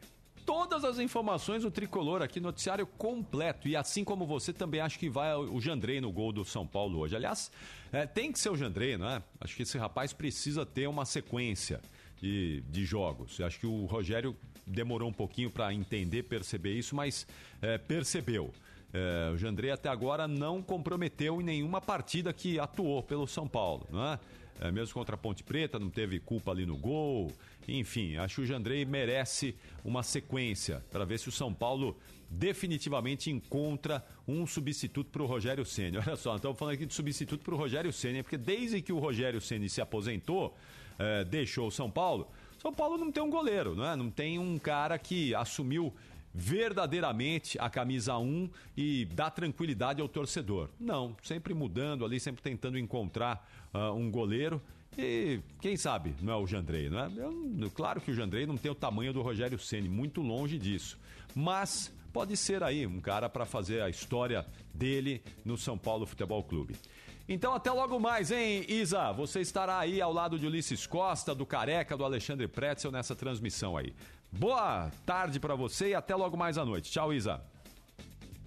todas 0.46 0.84
as 0.84 1.00
informações 1.00 1.64
do 1.64 1.72
tricolor 1.72 2.22
aqui, 2.22 2.40
noticiário 2.42 2.86
completo. 2.86 3.70
E 3.70 3.76
assim 3.76 4.04
como 4.04 4.26
você, 4.26 4.52
também 4.52 4.82
acho 4.82 5.00
que 5.00 5.10
vai 5.10 5.34
o 5.34 5.62
Jandrei 5.62 6.02
no 6.02 6.12
gol 6.12 6.34
do 6.34 6.44
São 6.44 6.68
Paulo 6.68 7.00
hoje. 7.00 7.16
Aliás, 7.16 7.50
é, 7.92 8.06
tem 8.06 8.34
que 8.34 8.40
ser 8.40 8.50
o 8.50 8.58
Jandrei, 8.58 8.98
não 8.98 9.10
é? 9.10 9.24
Acho 9.40 9.56
que 9.56 9.64
esse 9.64 9.78
rapaz 9.78 10.12
precisa 10.12 10.66
ter 10.66 10.88
uma 10.88 11.06
sequência 11.06 11.80
de, 12.22 12.62
de 12.70 12.84
jogos. 12.84 13.40
Eu 13.40 13.46
acho 13.46 13.60
que 13.60 13.68
o 13.68 13.86
Rogério 13.86 14.36
demorou 14.68 15.10
um 15.10 15.14
pouquinho 15.14 15.50
para 15.50 15.74
entender, 15.74 16.24
perceber 16.24 16.74
isso, 16.74 16.96
mas 16.96 17.26
é, 17.62 17.78
percebeu. 17.78 18.52
É, 18.94 19.32
o 19.34 19.38
Jandrei 19.38 19.72
até 19.72 19.88
agora 19.88 20.28
não 20.28 20.62
comprometeu 20.62 21.40
em 21.40 21.46
nenhuma 21.46 21.80
partida 21.80 22.34
que 22.34 22.60
atuou 22.60 23.02
pelo 23.02 23.26
São 23.26 23.48
Paulo, 23.48 23.88
não 23.90 24.20
é? 24.60 24.72
mesmo 24.72 24.94
contra 24.94 25.16
a 25.16 25.18
Ponte 25.18 25.44
Preta, 25.44 25.80
não 25.80 25.90
teve 25.90 26.20
culpa 26.20 26.52
ali 26.52 26.66
no 26.66 26.76
gol. 26.76 27.32
Enfim, 27.68 28.18
acho 28.18 28.36
que 28.36 28.42
o 28.42 28.46
Jandrei 28.46 28.86
merece 28.86 29.56
uma 29.84 30.04
sequência 30.04 30.84
para 30.92 31.06
ver 31.06 31.20
se 31.20 31.30
o 31.30 31.32
São 31.32 31.54
Paulo 31.54 31.98
definitivamente 32.30 33.30
encontra 33.30 34.04
um 34.28 34.48
substituto 34.48 35.10
para 35.12 35.22
o 35.22 35.26
Rogério 35.26 35.66
Ceni. 35.66 35.98
Olha 36.06 36.16
só, 36.16 36.36
estamos 36.36 36.58
falando 36.58 36.76
aqui 36.76 36.86
de 36.86 36.94
substituto 36.94 37.44
para 37.44 37.54
o 37.54 37.58
Rogério 37.58 37.92
Ceni, 37.92 38.24
porque 38.24 38.38
desde 38.38 38.82
que 38.82 38.94
o 38.94 39.00
Rogério 39.00 39.42
Ceni 39.42 39.70
se 39.70 39.82
aposentou, 39.82 40.56
é, 40.98 41.24
deixou 41.26 41.68
o 41.68 41.72
São 41.72 41.92
Paulo, 41.92 42.28
São 42.62 42.74
Paulo 42.74 42.98
não 42.98 43.12
tem 43.12 43.22
um 43.22 43.30
goleiro, 43.30 43.76
não 43.76 43.86
é? 43.86 43.96
Não 43.96 44.10
tem 44.10 44.40
um 44.40 44.58
cara 44.58 44.98
que 44.98 45.36
assumiu 45.36 45.94
verdadeiramente 46.34 47.60
a 47.60 47.70
camisa 47.70 48.18
1 48.18 48.50
e 48.78 49.06
dá 49.06 49.30
tranquilidade 49.30 50.02
ao 50.02 50.08
torcedor. 50.08 50.70
Não, 50.80 51.16
sempre 51.22 51.54
mudando 51.54 52.06
ali, 52.06 52.20
sempre 52.20 52.42
tentando 52.42 52.78
encontrar 52.78 53.46
uh, 53.74 53.94
um 53.94 54.10
goleiro. 54.10 54.62
E 54.98 55.40
quem 55.62 55.78
sabe 55.78 56.14
não 56.22 56.34
é 56.34 56.36
o 56.36 56.46
Jandrei, 56.46 56.90
não 56.90 57.00
é? 57.00 57.12
Eu, 57.16 57.72
claro 57.72 58.02
que 58.02 58.12
o 58.12 58.14
Jandrei 58.14 58.46
não 58.46 58.58
tem 58.58 58.70
o 58.70 58.76
tamanho 58.76 59.14
do 59.14 59.22
Rogério 59.22 59.58
Ceni, 59.58 59.88
muito 59.88 60.22
longe 60.22 60.58
disso. 60.58 61.00
Mas 61.34 61.94
pode 62.12 62.36
ser 62.36 62.62
aí 62.62 62.86
um 62.86 63.00
cara 63.00 63.30
para 63.30 63.46
fazer 63.46 63.82
a 63.82 63.90
história 63.90 64.46
dele 64.74 65.24
no 65.46 65.58
São 65.58 65.78
Paulo 65.78 66.06
Futebol 66.06 66.44
Clube. 66.44 66.76
Então 67.28 67.54
até 67.54 67.72
logo 67.72 67.98
mais, 68.00 68.32
hein, 68.32 68.66
Isa? 68.68 69.14
Você 69.14 69.40
estará 69.40 69.80
aí 69.80 70.02
ao 70.02 70.12
lado 70.12 70.38
de 70.38 70.46
Ulisses 70.46 70.86
Costa, 70.86 71.34
do 71.34 71.46
Careca, 71.46 71.96
do 71.96 72.04
Alexandre 72.04 72.48
Pretzel 72.48 72.92
nessa 72.92 73.16
transmissão 73.16 73.78
aí. 73.78 73.94
Boa 74.30 74.92
tarde 75.06 75.40
para 75.40 75.56
você 75.56 75.90
e 75.90 75.96
até 75.96 76.14
logo 76.16 76.36
mais 76.36 76.58
à 76.58 76.66
noite. 76.66 76.92
Tchau, 76.92 77.14
Isa. 77.14 77.42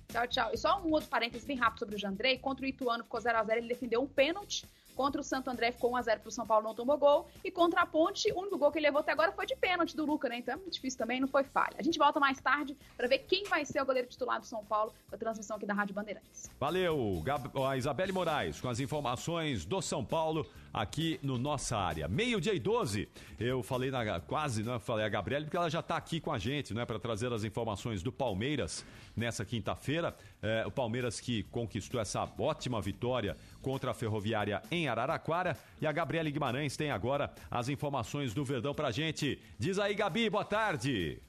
Tchau, 0.08 0.28
tchau. 0.28 0.50
E 0.52 0.58
só 0.58 0.82
um 0.82 0.90
outro 0.92 1.08
parênteses 1.08 1.46
bem 1.46 1.56
rápido 1.56 1.78
sobre 1.78 1.96
o 1.96 1.98
Jandrei. 1.98 2.38
Contra 2.38 2.64
o 2.64 2.68
Ituano 2.68 3.02
ficou 3.04 3.20
0x0, 3.20 3.56
ele 3.56 3.68
defendeu 3.68 4.02
um 4.02 4.06
pênalti 4.06 4.66
Contra 4.94 5.20
o 5.20 5.24
Santo 5.24 5.50
André 5.50 5.72
ficou 5.72 5.92
1x0 5.92 6.20
pro 6.20 6.30
São 6.30 6.46
Paulo, 6.46 6.64
não 6.64 6.74
tomou 6.74 6.96
gol. 6.96 7.26
E 7.44 7.50
contra 7.50 7.82
a 7.82 7.86
Ponte, 7.86 8.30
o 8.32 8.40
único 8.40 8.58
gol 8.58 8.70
que 8.70 8.78
ele 8.78 8.86
levou 8.86 9.00
até 9.00 9.12
agora 9.12 9.32
foi 9.32 9.46
de 9.46 9.56
pênalti 9.56 9.96
do 9.96 10.04
Luca, 10.04 10.28
né? 10.28 10.38
Então 10.38 10.54
é 10.54 10.56
muito 10.56 10.72
difícil 10.72 10.98
também, 10.98 11.20
não 11.20 11.28
foi 11.28 11.44
falha. 11.44 11.74
A 11.78 11.82
gente 11.82 11.98
volta 11.98 12.20
mais 12.20 12.40
tarde 12.40 12.76
para 12.96 13.08
ver 13.08 13.18
quem 13.18 13.44
vai 13.44 13.64
ser 13.64 13.80
o 13.80 13.86
goleiro 13.86 14.08
titular 14.08 14.40
do 14.40 14.46
São 14.46 14.64
Paulo 14.64 14.92
com 15.08 15.14
a 15.14 15.18
transmissão 15.18 15.56
aqui 15.56 15.66
da 15.66 15.74
Rádio 15.74 15.94
Bandeirantes. 15.94 16.50
Valeu, 16.58 17.20
Gab... 17.24 17.50
a 17.66 17.76
Isabelle 17.76 18.12
Moraes 18.12 18.60
com 18.60 18.68
as 18.68 18.80
informações 18.80 19.64
do 19.64 19.80
São 19.82 20.04
Paulo 20.04 20.46
aqui 20.74 21.20
no 21.22 21.38
nossa 21.38 21.78
área. 21.78 22.08
Meio-dia 22.08 22.52
e 22.52 22.58
12. 22.58 23.08
Eu 23.38 23.62
falei 23.62 23.92
na 23.92 24.20
quase, 24.20 24.64
né? 24.64 24.76
Falei 24.80 25.06
a 25.06 25.08
Gabriele 25.08 25.44
porque 25.44 25.56
ela 25.56 25.70
já 25.70 25.78
está 25.78 25.96
aqui 25.96 26.20
com 26.20 26.32
a 26.32 26.38
gente, 26.38 26.74
né, 26.74 26.84
para 26.84 26.98
trazer 26.98 27.32
as 27.32 27.44
informações 27.44 28.02
do 28.02 28.10
Palmeiras 28.10 28.84
nessa 29.16 29.44
quinta-feira. 29.44 30.16
É, 30.42 30.66
o 30.66 30.70
Palmeiras 30.72 31.20
que 31.20 31.44
conquistou 31.44 32.00
essa 32.00 32.28
ótima 32.36 32.80
vitória 32.80 33.36
contra 33.62 33.92
a 33.92 33.94
Ferroviária 33.94 34.60
em 34.70 34.88
Araraquara. 34.88 35.56
E 35.80 35.86
a 35.86 35.92
Gabriele 35.92 36.32
Guimarães 36.32 36.76
tem 36.76 36.90
agora 36.90 37.32
as 37.48 37.68
informações 37.68 38.34
do 38.34 38.44
Verdão 38.44 38.74
pra 38.74 38.90
gente. 38.90 39.38
Diz 39.58 39.78
aí, 39.78 39.94
Gabi, 39.94 40.28
boa 40.28 40.44
tarde. 40.44 41.20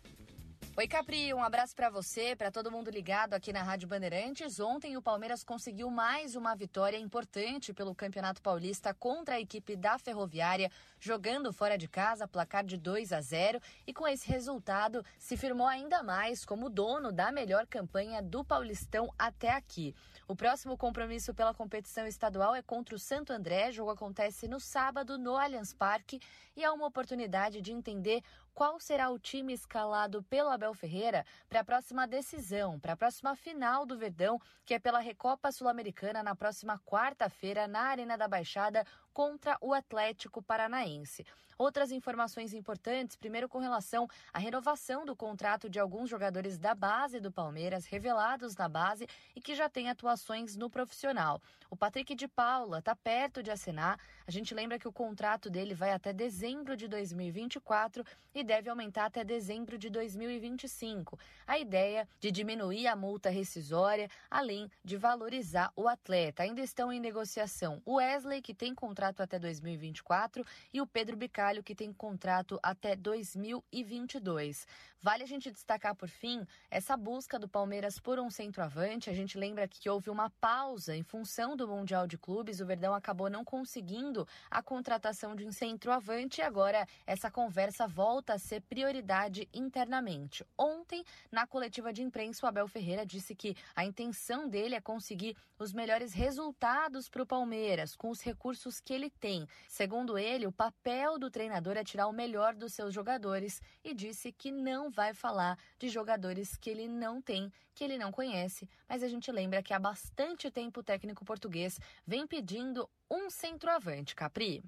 Oi, 0.78 0.90
Capri, 0.90 1.34
um 1.34 1.42
abraço 1.42 1.74
para 1.74 1.90
você, 1.90 2.36
para 2.36 2.52
todo 2.52 2.70
mundo 2.70 2.92
ligado 2.92 3.34
aqui 3.34 3.54
na 3.54 3.64
Rádio 3.64 3.88
Bandeirantes. 3.88 4.60
Ontem 4.60 4.98
o 4.98 5.02
Palmeiras 5.02 5.42
conseguiu 5.42 5.90
mais 5.90 6.36
uma 6.36 6.54
vitória 6.54 6.98
importante 6.98 7.74
pelo 7.74 7.96
Campeonato 7.96 8.42
Paulista 8.42 8.94
contra 8.94 9.36
a 9.36 9.40
equipe 9.40 9.78
da 9.78 9.98
Ferroviária, 9.98 10.70
jogando 11.00 11.54
fora 11.54 11.78
de 11.78 11.88
casa, 11.88 12.28
placar 12.28 12.66
de 12.66 12.76
2 12.76 13.14
a 13.14 13.22
0, 13.22 13.62
e 13.88 13.94
com 13.94 14.06
esse 14.06 14.28
resultado 14.28 15.02
se 15.18 15.38
firmou 15.38 15.66
ainda 15.66 16.04
mais 16.04 16.44
como 16.44 16.70
dono 16.70 17.10
da 17.10 17.32
melhor 17.32 17.66
campanha 17.68 18.22
do 18.22 18.44
Paulistão 18.44 19.10
até 19.18 19.52
aqui. 19.52 19.96
O 20.28 20.36
próximo 20.36 20.76
compromisso 20.76 21.34
pela 21.34 21.54
competição 21.54 22.06
estadual 22.06 22.54
é 22.54 22.62
contra 22.62 22.96
o 22.96 23.00
Santo 23.00 23.32
André. 23.32 23.70
O 23.70 23.72
jogo 23.72 23.92
acontece 23.92 24.46
no 24.46 24.60
sábado 24.60 25.18
no 25.18 25.38
Allianz 25.38 25.72
Parque 25.72 26.20
e 26.58 26.64
é 26.64 26.72
uma 26.72 26.88
oportunidade 26.88 27.62
de 27.62 27.72
entender 27.72 28.24
qual 28.56 28.80
será 28.80 29.10
o 29.10 29.20
time 29.20 29.54
escalado 29.54 30.24
pelo 30.24 30.50
Abel 30.50 30.74
Ferreira 30.74 31.26
para 31.50 31.60
a 31.60 31.64
próxima 31.64 32.08
decisão, 32.08 32.80
para 32.80 32.94
a 32.94 32.98
próxima 32.98 33.36
final 33.36 33.86
do 33.86 33.98
Verdão, 33.98 34.40
que 34.66 34.74
é 34.74 34.80
pela 34.80 35.00
Recopa 35.00 35.52
Sul-Americana 35.52 36.24
na 36.24 36.34
próxima 36.34 36.80
quarta-feira 36.80 37.68
na 37.68 37.82
Arena 37.82 38.18
da 38.18 38.30
Baixada 38.30 38.88
contra 39.14 39.58
o 39.60 39.74
Atlético 39.74 40.42
Paranaense. 40.42 41.26
Outras 41.58 41.90
informações 41.90 42.54
importantes, 42.54 43.16
primeiro 43.16 43.48
com 43.48 43.60
relação 43.60 44.10
à 44.34 44.40
renovação 44.40 45.06
do 45.06 45.16
contrato 45.16 45.70
de 45.70 45.80
alguns 45.80 46.10
jogadores 46.10 46.58
da 46.58 46.76
base 46.76 47.22
do 47.22 47.32
Palmeiras, 47.32 47.86
revelados 47.86 48.58
na 48.58 48.68
base 48.68 49.08
e 49.34 49.40
que 49.40 49.56
já 49.56 49.70
têm 49.70 49.90
atuações 49.90 50.58
no 50.58 50.70
profissional. 50.70 51.42
O 51.70 51.78
Patrick 51.78 52.14
de 52.14 52.28
Paula 52.28 52.80
está 52.80 52.96
perto 52.96 53.42
de 53.42 53.52
assinar. 53.52 53.98
A 54.28 54.32
gente 54.32 54.54
lembra 54.54 54.78
que 54.78 54.88
o 54.88 54.92
contrato 54.92 55.50
dele 55.50 55.74
vai 55.74 55.92
até 55.92 56.12
dezembro 56.12 56.76
de 56.76 56.88
2024 56.88 58.04
e 58.34 58.44
deve 58.44 58.70
aumentar 58.70 59.06
até 59.06 59.24
dezembro 59.24 59.78
de 59.78 59.90
2025. 59.90 61.18
A 61.48 61.58
ideia 61.58 62.08
de 62.20 62.32
diminuir 62.32 62.88
a 62.88 62.96
multa 62.96 63.30
rescisória, 63.30 64.10
além 64.30 64.70
de 64.84 64.98
valorizar 64.98 65.72
o 65.76 65.88
atleta. 65.88 66.44
Ainda 66.44 66.62
estão 66.62 66.92
em 66.92 67.00
negociação 67.00 67.82
o 67.86 67.96
Wesley, 67.96 68.42
que 68.42 68.54
tem 68.54 68.76
contrato 68.76 69.22
até 69.22 69.40
2024, 69.40 70.46
e 70.74 70.82
o 70.82 70.88
Pedro 70.88 71.16
Bicar 71.16 71.45
Que 71.64 71.76
tem 71.76 71.94
contrato 71.94 72.60
até 72.62 72.96
2022. 72.96 74.66
Vale 75.06 75.22
a 75.22 75.28
gente 75.28 75.52
destacar, 75.52 75.94
por 75.94 76.10
fim, 76.10 76.44
essa 76.72 76.98
busca 76.98 77.38
do 77.38 77.48
Palmeiras 77.48 78.00
por 78.00 78.20
um 78.20 78.32
centroavante. 78.32 79.08
A 79.08 79.14
gente 79.14 79.38
lembra 79.38 79.68
que 79.68 79.88
houve 79.88 80.10
uma 80.10 80.32
pausa 80.42 80.96
em 80.96 81.04
função 81.04 81.56
do 81.56 81.68
Mundial 81.68 82.08
de 82.08 82.18
Clubes. 82.18 82.60
O 82.60 82.66
Verdão 82.66 82.92
acabou 82.92 83.30
não 83.30 83.46
conseguindo 83.46 84.28
a 84.50 84.64
contratação 84.64 85.36
de 85.36 85.46
um 85.46 85.52
centroavante 85.52 86.42
e 86.42 86.44
agora 86.44 86.88
essa 87.06 87.30
conversa 87.30 87.86
volta 87.86 88.34
a 88.34 88.40
ser 88.40 88.62
prioridade 88.62 89.48
internamente. 89.54 90.44
Ontem, 90.58 91.04
na 91.32 91.46
coletiva 91.46 91.94
de 91.94 92.02
imprensa, 92.02 92.44
o 92.44 92.50
Abel 92.50 92.68
Ferreira 92.68 93.06
disse 93.06 93.36
que 93.36 93.56
a 93.76 93.86
intenção 93.86 94.50
dele 94.50 94.74
é 94.74 94.82
conseguir 94.82 95.38
os 95.60 95.72
melhores 95.72 96.14
resultados 96.14 97.08
para 97.08 97.22
o 97.22 97.28
Palmeiras 97.28 97.96
com 97.96 98.10
os 98.10 98.22
recursos 98.22 98.80
que 98.80 98.94
ele 98.94 99.12
tem. 99.12 99.48
Segundo 99.68 100.18
ele, 100.18 100.48
o 100.48 100.52
papel 100.52 101.20
do 101.20 101.30
treinador 101.36 101.76
é 101.76 101.84
tirar 101.84 102.08
o 102.08 102.14
melhor 102.14 102.56
dos 102.56 102.72
seus 102.72 102.94
jogadores 102.94 103.62
e 103.84 103.94
disse 103.94 104.32
que 104.32 104.54
não 104.54 104.90
vai 104.90 105.14
falar 105.14 105.60
de 105.78 105.90
jogadores 105.90 106.56
que 106.56 106.70
ele 106.70 106.88
não 106.88 107.22
tem, 107.22 107.52
que 107.74 107.84
ele 107.84 107.98
não 107.98 108.10
conhece, 108.10 108.70
mas 108.88 109.04
a 109.04 109.10
gente 109.10 109.30
lembra 109.34 109.62
que 109.62 109.74
há 109.74 109.80
bastante 109.80 110.50
tempo 110.50 110.80
o 110.80 110.84
técnico 110.84 111.26
português 111.26 111.78
vem 112.08 112.26
pedindo 112.26 112.90
um 113.12 113.30
centroavante, 113.30 114.16
Capri. 114.16 114.64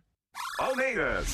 Palmeiras. 0.58 1.28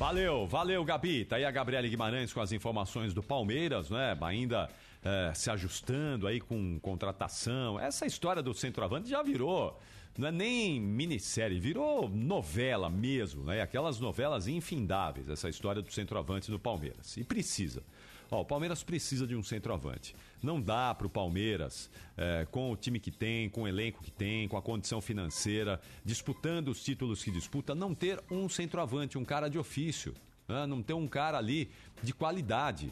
Valeu, 0.00 0.48
valeu, 0.48 0.84
Gabi. 0.84 1.24
Tá 1.24 1.36
aí 1.36 1.44
a 1.44 1.50
Gabriela 1.52 1.86
Guimarães 1.86 2.32
com 2.32 2.40
as 2.40 2.50
informações 2.50 3.14
do 3.14 3.22
Palmeiras, 3.22 3.88
né? 3.88 4.18
Ainda 4.20 4.68
é, 5.06 5.32
se 5.34 5.50
ajustando 5.50 6.26
aí 6.26 6.40
com 6.40 6.80
contratação. 6.80 7.78
Essa 7.78 8.06
história 8.06 8.42
do 8.42 8.52
centroavante 8.52 9.08
já 9.08 9.22
virou 9.22 9.78
não 10.18 10.28
é 10.28 10.32
nem 10.32 10.80
minissérie, 10.80 11.60
virou 11.60 12.08
novela 12.08 12.88
mesmo, 12.88 13.44
né? 13.44 13.60
Aquelas 13.60 14.00
novelas 14.00 14.48
infindáveis, 14.48 15.28
essa 15.28 15.46
história 15.46 15.82
do 15.82 15.92
centroavante 15.92 16.50
do 16.50 16.58
Palmeiras. 16.58 17.18
E 17.18 17.24
precisa. 17.24 17.82
Ó, 18.30 18.40
o 18.40 18.44
Palmeiras 18.44 18.82
precisa 18.82 19.26
de 19.26 19.36
um 19.36 19.42
centroavante. 19.42 20.16
Não 20.42 20.58
dá 20.58 20.94
para 20.94 21.06
o 21.06 21.10
Palmeiras, 21.10 21.90
é, 22.16 22.46
com 22.50 22.72
o 22.72 22.76
time 22.76 22.98
que 22.98 23.10
tem, 23.10 23.50
com 23.50 23.62
o 23.64 23.68
elenco 23.68 24.02
que 24.02 24.10
tem, 24.10 24.48
com 24.48 24.56
a 24.56 24.62
condição 24.62 25.02
financeira, 25.02 25.80
disputando 26.02 26.68
os 26.68 26.82
títulos 26.82 27.22
que 27.22 27.30
disputa, 27.30 27.74
não 27.74 27.94
ter 27.94 28.18
um 28.30 28.48
centroavante, 28.48 29.18
um 29.18 29.24
cara 29.24 29.48
de 29.48 29.58
ofício. 29.58 30.14
Né? 30.48 30.66
Não 30.66 30.82
ter 30.82 30.94
um 30.94 31.06
cara 31.06 31.36
ali 31.36 31.70
de 32.02 32.14
qualidade. 32.14 32.90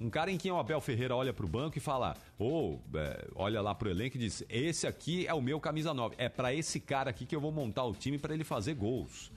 Um 0.00 0.08
cara 0.08 0.30
em 0.30 0.38
quem 0.38 0.50
o 0.50 0.58
Abel 0.58 0.80
Ferreira 0.80 1.14
olha 1.14 1.30
para 1.30 1.44
o 1.44 1.48
banco 1.48 1.76
e 1.76 1.80
fala, 1.80 2.16
ou 2.38 2.82
oh, 2.90 2.98
é, 2.98 3.28
olha 3.34 3.60
lá 3.60 3.74
para 3.74 3.88
o 3.88 3.90
elenco 3.90 4.16
e 4.16 4.20
diz: 4.20 4.42
esse 4.48 4.86
aqui 4.86 5.26
é 5.26 5.34
o 5.34 5.42
meu 5.42 5.60
camisa 5.60 5.92
9. 5.92 6.14
É 6.16 6.26
para 6.26 6.54
esse 6.54 6.80
cara 6.80 7.10
aqui 7.10 7.26
que 7.26 7.36
eu 7.36 7.40
vou 7.40 7.52
montar 7.52 7.84
o 7.84 7.92
time 7.92 8.18
para 8.18 8.32
ele 8.32 8.42
fazer 8.42 8.74
gols. 8.74 9.30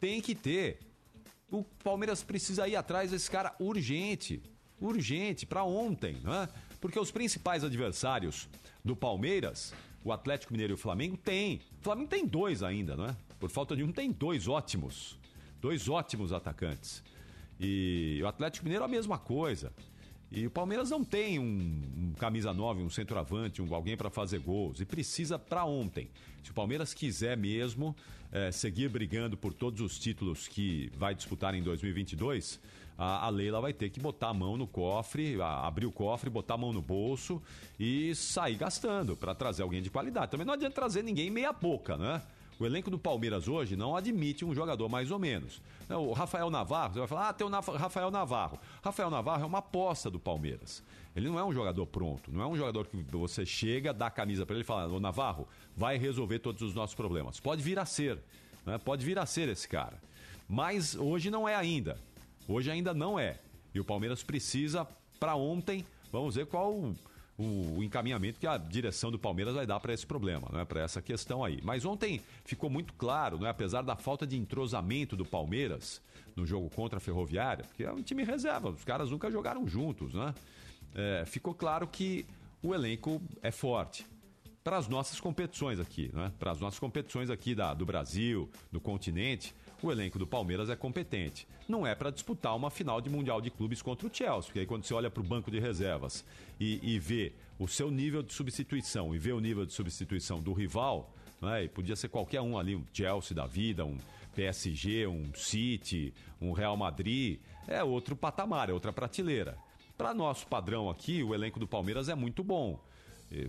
Tem 0.00 0.20
que 0.20 0.34
ter. 0.34 0.80
O 1.48 1.62
Palmeiras 1.84 2.20
precisa 2.24 2.66
ir 2.66 2.74
atrás 2.74 3.12
desse 3.12 3.30
cara 3.30 3.54
urgente. 3.60 4.42
Urgente, 4.80 5.46
para 5.46 5.62
ontem, 5.62 6.16
né? 6.24 6.48
Porque 6.80 6.98
os 6.98 7.12
principais 7.12 7.62
adversários 7.62 8.48
do 8.84 8.96
Palmeiras, 8.96 9.72
o 10.02 10.10
Atlético 10.10 10.52
Mineiro 10.52 10.72
e 10.72 10.74
o 10.74 10.78
Flamengo, 10.78 11.16
tem. 11.16 11.60
O 11.78 11.84
Flamengo 11.84 12.08
tem 12.08 12.26
dois 12.26 12.64
ainda, 12.64 12.96
não 12.96 13.06
é? 13.06 13.16
Por 13.38 13.50
falta 13.50 13.76
de 13.76 13.84
um, 13.84 13.92
tem 13.92 14.10
dois 14.10 14.48
ótimos. 14.48 15.16
Dois 15.60 15.88
ótimos 15.88 16.32
atacantes. 16.32 17.04
E 17.60 18.18
o 18.20 18.26
Atlético 18.26 18.64
Mineiro 18.64 18.84
a 18.84 18.88
mesma 18.88 19.16
coisa. 19.16 19.72
E 20.34 20.46
o 20.46 20.50
Palmeiras 20.50 20.88
não 20.88 21.04
tem 21.04 21.38
um, 21.38 21.44
um 21.44 22.12
camisa 22.18 22.54
9, 22.54 22.82
um 22.82 22.88
centroavante, 22.88 23.60
um, 23.60 23.74
alguém 23.74 23.96
para 23.96 24.08
fazer 24.08 24.38
gols. 24.38 24.80
E 24.80 24.84
precisa 24.86 25.38
para 25.38 25.64
ontem. 25.64 26.08
Se 26.42 26.50
o 26.50 26.54
Palmeiras 26.54 26.94
quiser 26.94 27.36
mesmo 27.36 27.94
é, 28.32 28.50
seguir 28.50 28.88
brigando 28.88 29.36
por 29.36 29.52
todos 29.52 29.82
os 29.82 29.98
títulos 29.98 30.48
que 30.48 30.90
vai 30.96 31.14
disputar 31.14 31.54
em 31.54 31.62
2022, 31.62 32.58
a, 32.96 33.26
a 33.26 33.28
Leila 33.28 33.60
vai 33.60 33.74
ter 33.74 33.90
que 33.90 34.00
botar 34.00 34.28
a 34.28 34.34
mão 34.34 34.56
no 34.56 34.66
cofre, 34.66 35.40
a, 35.40 35.66
abrir 35.66 35.84
o 35.84 35.92
cofre, 35.92 36.30
botar 36.30 36.54
a 36.54 36.58
mão 36.58 36.72
no 36.72 36.80
bolso 36.80 37.42
e 37.78 38.14
sair 38.14 38.56
gastando 38.56 39.14
para 39.14 39.34
trazer 39.34 39.62
alguém 39.62 39.82
de 39.82 39.90
qualidade. 39.90 40.30
Também 40.30 40.46
não 40.46 40.54
adianta 40.54 40.74
trazer 40.74 41.02
ninguém 41.02 41.30
meia 41.30 41.52
boca, 41.52 41.98
né? 41.98 42.22
O 42.62 42.66
elenco 42.66 42.92
do 42.92 42.98
Palmeiras 42.98 43.48
hoje 43.48 43.74
não 43.74 43.96
admite 43.96 44.44
um 44.44 44.54
jogador 44.54 44.88
mais 44.88 45.10
ou 45.10 45.18
menos. 45.18 45.60
O 45.88 46.12
Rafael 46.12 46.48
Navarro, 46.48 46.92
você 46.92 47.00
vai 47.00 47.08
falar, 47.08 47.28
ah, 47.30 47.32
tem 47.32 47.44
o 47.44 47.50
Rafael 47.50 48.08
Navarro. 48.08 48.56
Rafael 48.80 49.10
Navarro 49.10 49.42
é 49.42 49.46
uma 49.46 49.58
aposta 49.58 50.08
do 50.08 50.20
Palmeiras. 50.20 50.80
Ele 51.16 51.28
não 51.28 51.40
é 51.40 51.44
um 51.44 51.52
jogador 51.52 51.84
pronto, 51.86 52.30
não 52.30 52.40
é 52.40 52.46
um 52.46 52.56
jogador 52.56 52.86
que 52.86 52.96
você 53.10 53.44
chega, 53.44 53.92
dá 53.92 54.06
a 54.06 54.10
camisa 54.12 54.46
para 54.46 54.54
ele 54.54 54.62
e 54.62 54.64
fala, 54.64 54.86
ô 54.86 55.00
Navarro, 55.00 55.48
vai 55.76 55.98
resolver 55.98 56.38
todos 56.38 56.62
os 56.62 56.72
nossos 56.72 56.94
problemas. 56.94 57.40
Pode 57.40 57.60
vir 57.60 57.80
a 57.80 57.84
ser, 57.84 58.16
né? 58.64 58.78
pode 58.78 59.04
vir 59.04 59.18
a 59.18 59.26
ser 59.26 59.48
esse 59.48 59.68
cara. 59.68 60.00
Mas 60.48 60.94
hoje 60.94 61.32
não 61.32 61.48
é 61.48 61.56
ainda. 61.56 61.98
Hoje 62.46 62.70
ainda 62.70 62.94
não 62.94 63.18
é. 63.18 63.40
E 63.74 63.80
o 63.80 63.84
Palmeiras 63.84 64.22
precisa, 64.22 64.86
para 65.18 65.34
ontem, 65.34 65.84
vamos 66.12 66.36
ver 66.36 66.46
qual 66.46 66.94
o, 67.42 67.82
encaminhamento 67.82 68.38
que 68.38 68.46
a 68.46 68.56
direção 68.56 69.10
do 69.10 69.18
Palmeiras 69.18 69.54
vai 69.54 69.66
dar 69.66 69.80
para 69.80 69.92
esse 69.92 70.06
problema, 70.06 70.48
não 70.52 70.60
é 70.60 70.64
para 70.64 70.82
essa 70.82 71.02
questão 71.02 71.44
aí. 71.44 71.60
Mas 71.62 71.84
ontem 71.84 72.20
ficou 72.44 72.70
muito 72.70 72.92
claro, 72.94 73.38
não 73.38 73.46
é, 73.46 73.50
apesar 73.50 73.82
da 73.82 73.96
falta 73.96 74.26
de 74.26 74.36
entrosamento 74.36 75.16
do 75.16 75.24
Palmeiras 75.24 76.00
no 76.36 76.46
jogo 76.46 76.70
contra 76.70 76.98
a 76.98 77.00
Ferroviária, 77.00 77.64
porque 77.64 77.84
é 77.84 77.92
um 77.92 78.02
time 78.02 78.24
reserva, 78.24 78.70
os 78.70 78.84
caras 78.84 79.10
nunca 79.10 79.30
jogaram 79.30 79.66
juntos, 79.66 80.14
né? 80.14 80.34
É, 80.94 81.24
ficou 81.26 81.54
claro 81.54 81.86
que 81.86 82.26
o 82.62 82.74
elenco 82.74 83.20
é 83.42 83.50
forte 83.50 84.06
para 84.62 84.76
as 84.76 84.88
nossas 84.88 85.18
competições 85.18 85.80
aqui, 85.80 86.10
né? 86.12 86.32
Para 86.38 86.52
as 86.52 86.60
nossas 86.60 86.78
competições 86.78 87.30
aqui 87.30 87.54
da, 87.54 87.74
do 87.74 87.84
Brasil, 87.84 88.48
do 88.70 88.80
continente, 88.80 89.54
o 89.86 89.92
elenco 89.92 90.18
do 90.18 90.26
Palmeiras 90.26 90.70
é 90.70 90.76
competente. 90.76 91.46
Não 91.68 91.86
é 91.86 91.94
para 91.94 92.10
disputar 92.10 92.54
uma 92.56 92.70
final 92.70 93.00
de 93.00 93.10
Mundial 93.10 93.40
de 93.40 93.50
Clubes 93.50 93.82
contra 93.82 94.06
o 94.06 94.10
Chelsea, 94.12 94.44
porque 94.44 94.60
aí 94.60 94.66
quando 94.66 94.84
você 94.84 94.94
olha 94.94 95.10
para 95.10 95.20
o 95.20 95.24
banco 95.24 95.50
de 95.50 95.58
reservas 95.58 96.24
e, 96.60 96.80
e 96.82 96.98
vê 96.98 97.32
o 97.58 97.68
seu 97.68 97.90
nível 97.90 98.22
de 98.22 98.32
substituição 98.32 99.14
e 99.14 99.18
vê 99.18 99.32
o 99.32 99.40
nível 99.40 99.64
de 99.64 99.72
substituição 99.72 100.40
do 100.40 100.52
rival, 100.52 101.12
né, 101.40 101.68
podia 101.68 101.96
ser 101.96 102.08
qualquer 102.08 102.40
um 102.40 102.58
ali, 102.58 102.76
um 102.76 102.84
Chelsea 102.92 103.34
da 103.34 103.46
vida, 103.46 103.84
um 103.84 103.98
PSG, 104.34 105.06
um 105.06 105.32
City, 105.34 106.12
um 106.40 106.52
Real 106.52 106.76
Madrid, 106.76 107.38
é 107.68 107.82
outro 107.82 108.16
patamar, 108.16 108.70
é 108.70 108.72
outra 108.72 108.92
prateleira. 108.92 109.56
Para 109.96 110.14
nosso 110.14 110.46
padrão 110.46 110.90
aqui, 110.90 111.22
o 111.22 111.34
elenco 111.34 111.60
do 111.60 111.66
Palmeiras 111.66 112.08
é 112.08 112.14
muito 112.14 112.42
bom. 112.42 112.78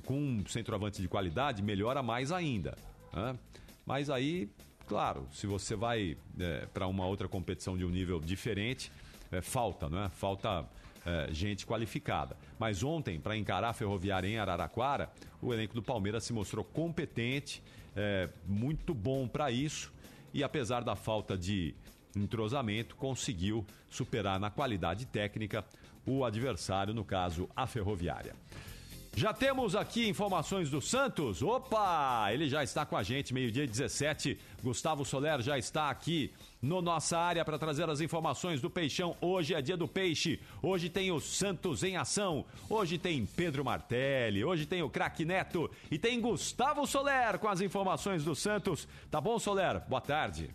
Com 0.05 0.17
um 0.17 0.45
centroavante 0.47 1.01
de 1.01 1.07
qualidade, 1.07 1.61
melhora 1.61 2.03
mais 2.03 2.31
ainda. 2.31 2.77
Né? 3.13 3.37
Mas 3.85 4.09
aí 4.09 4.49
Claro, 4.87 5.27
se 5.31 5.47
você 5.47 5.75
vai 5.75 6.17
é, 6.39 6.67
para 6.73 6.87
uma 6.87 7.05
outra 7.05 7.27
competição 7.27 7.77
de 7.77 7.85
um 7.85 7.89
nível 7.89 8.19
diferente, 8.19 8.91
é, 9.31 9.41
falta, 9.41 9.89
não 9.89 10.03
é? 10.03 10.09
Falta 10.09 10.65
é, 11.05 11.27
gente 11.31 11.65
qualificada. 11.65 12.37
Mas 12.59 12.83
ontem, 12.83 13.19
para 13.19 13.35
encarar 13.37 13.69
a 13.69 13.73
Ferroviária 13.73 14.27
em 14.27 14.37
Araraquara, 14.37 15.09
o 15.41 15.53
elenco 15.53 15.73
do 15.73 15.81
Palmeiras 15.81 16.23
se 16.23 16.33
mostrou 16.33 16.63
competente, 16.63 17.63
é, 17.95 18.29
muito 18.45 18.93
bom 18.93 19.27
para 19.27 19.51
isso 19.51 19.91
e 20.33 20.43
apesar 20.43 20.83
da 20.83 20.95
falta 20.95 21.37
de 21.37 21.75
entrosamento, 22.15 22.95
conseguiu 22.95 23.65
superar 23.89 24.39
na 24.39 24.49
qualidade 24.49 25.05
técnica 25.05 25.63
o 26.05 26.25
adversário, 26.25 26.93
no 26.93 27.05
caso, 27.05 27.47
a 27.55 27.67
Ferroviária. 27.67 28.35
Já 29.15 29.31
temos 29.31 29.75
aqui 29.75 30.09
informações 30.09 30.71
do 30.71 30.81
Santos. 30.81 31.43
Opa! 31.43 32.33
Ele 32.33 32.49
já 32.49 32.63
está 32.63 32.83
com 32.83 32.97
a 32.97 33.03
gente, 33.03 33.31
meio-dia 33.31 33.67
17. 33.67 34.39
Gustavo 34.63 35.05
Soler 35.05 35.39
já 35.39 35.55
está 35.55 35.91
aqui 35.91 36.33
no 36.59 36.81
nossa 36.81 37.19
área 37.19 37.45
para 37.45 37.59
trazer 37.59 37.87
as 37.87 38.01
informações 38.01 38.59
do 38.59 38.71
Peixão. 38.71 39.15
Hoje 39.21 39.53
é 39.53 39.61
dia 39.61 39.77
do 39.77 39.87
peixe. 39.87 40.39
Hoje 40.63 40.89
tem 40.89 41.11
o 41.11 41.19
Santos 41.19 41.83
em 41.83 41.95
ação. 41.95 42.43
Hoje 42.67 42.97
tem 42.97 43.23
Pedro 43.23 43.63
Martelli. 43.63 44.43
Hoje 44.43 44.65
tem 44.65 44.81
o 44.81 44.89
Craque 44.89 45.23
Neto. 45.23 45.69
E 45.91 45.99
tem 45.99 46.19
Gustavo 46.19 46.87
Soler 46.87 47.37
com 47.37 47.47
as 47.47 47.61
informações 47.61 48.23
do 48.23 48.35
Santos. 48.35 48.87
Tá 49.11 49.21
bom, 49.21 49.37
Soler? 49.37 49.79
Boa 49.87 50.01
tarde. 50.01 50.49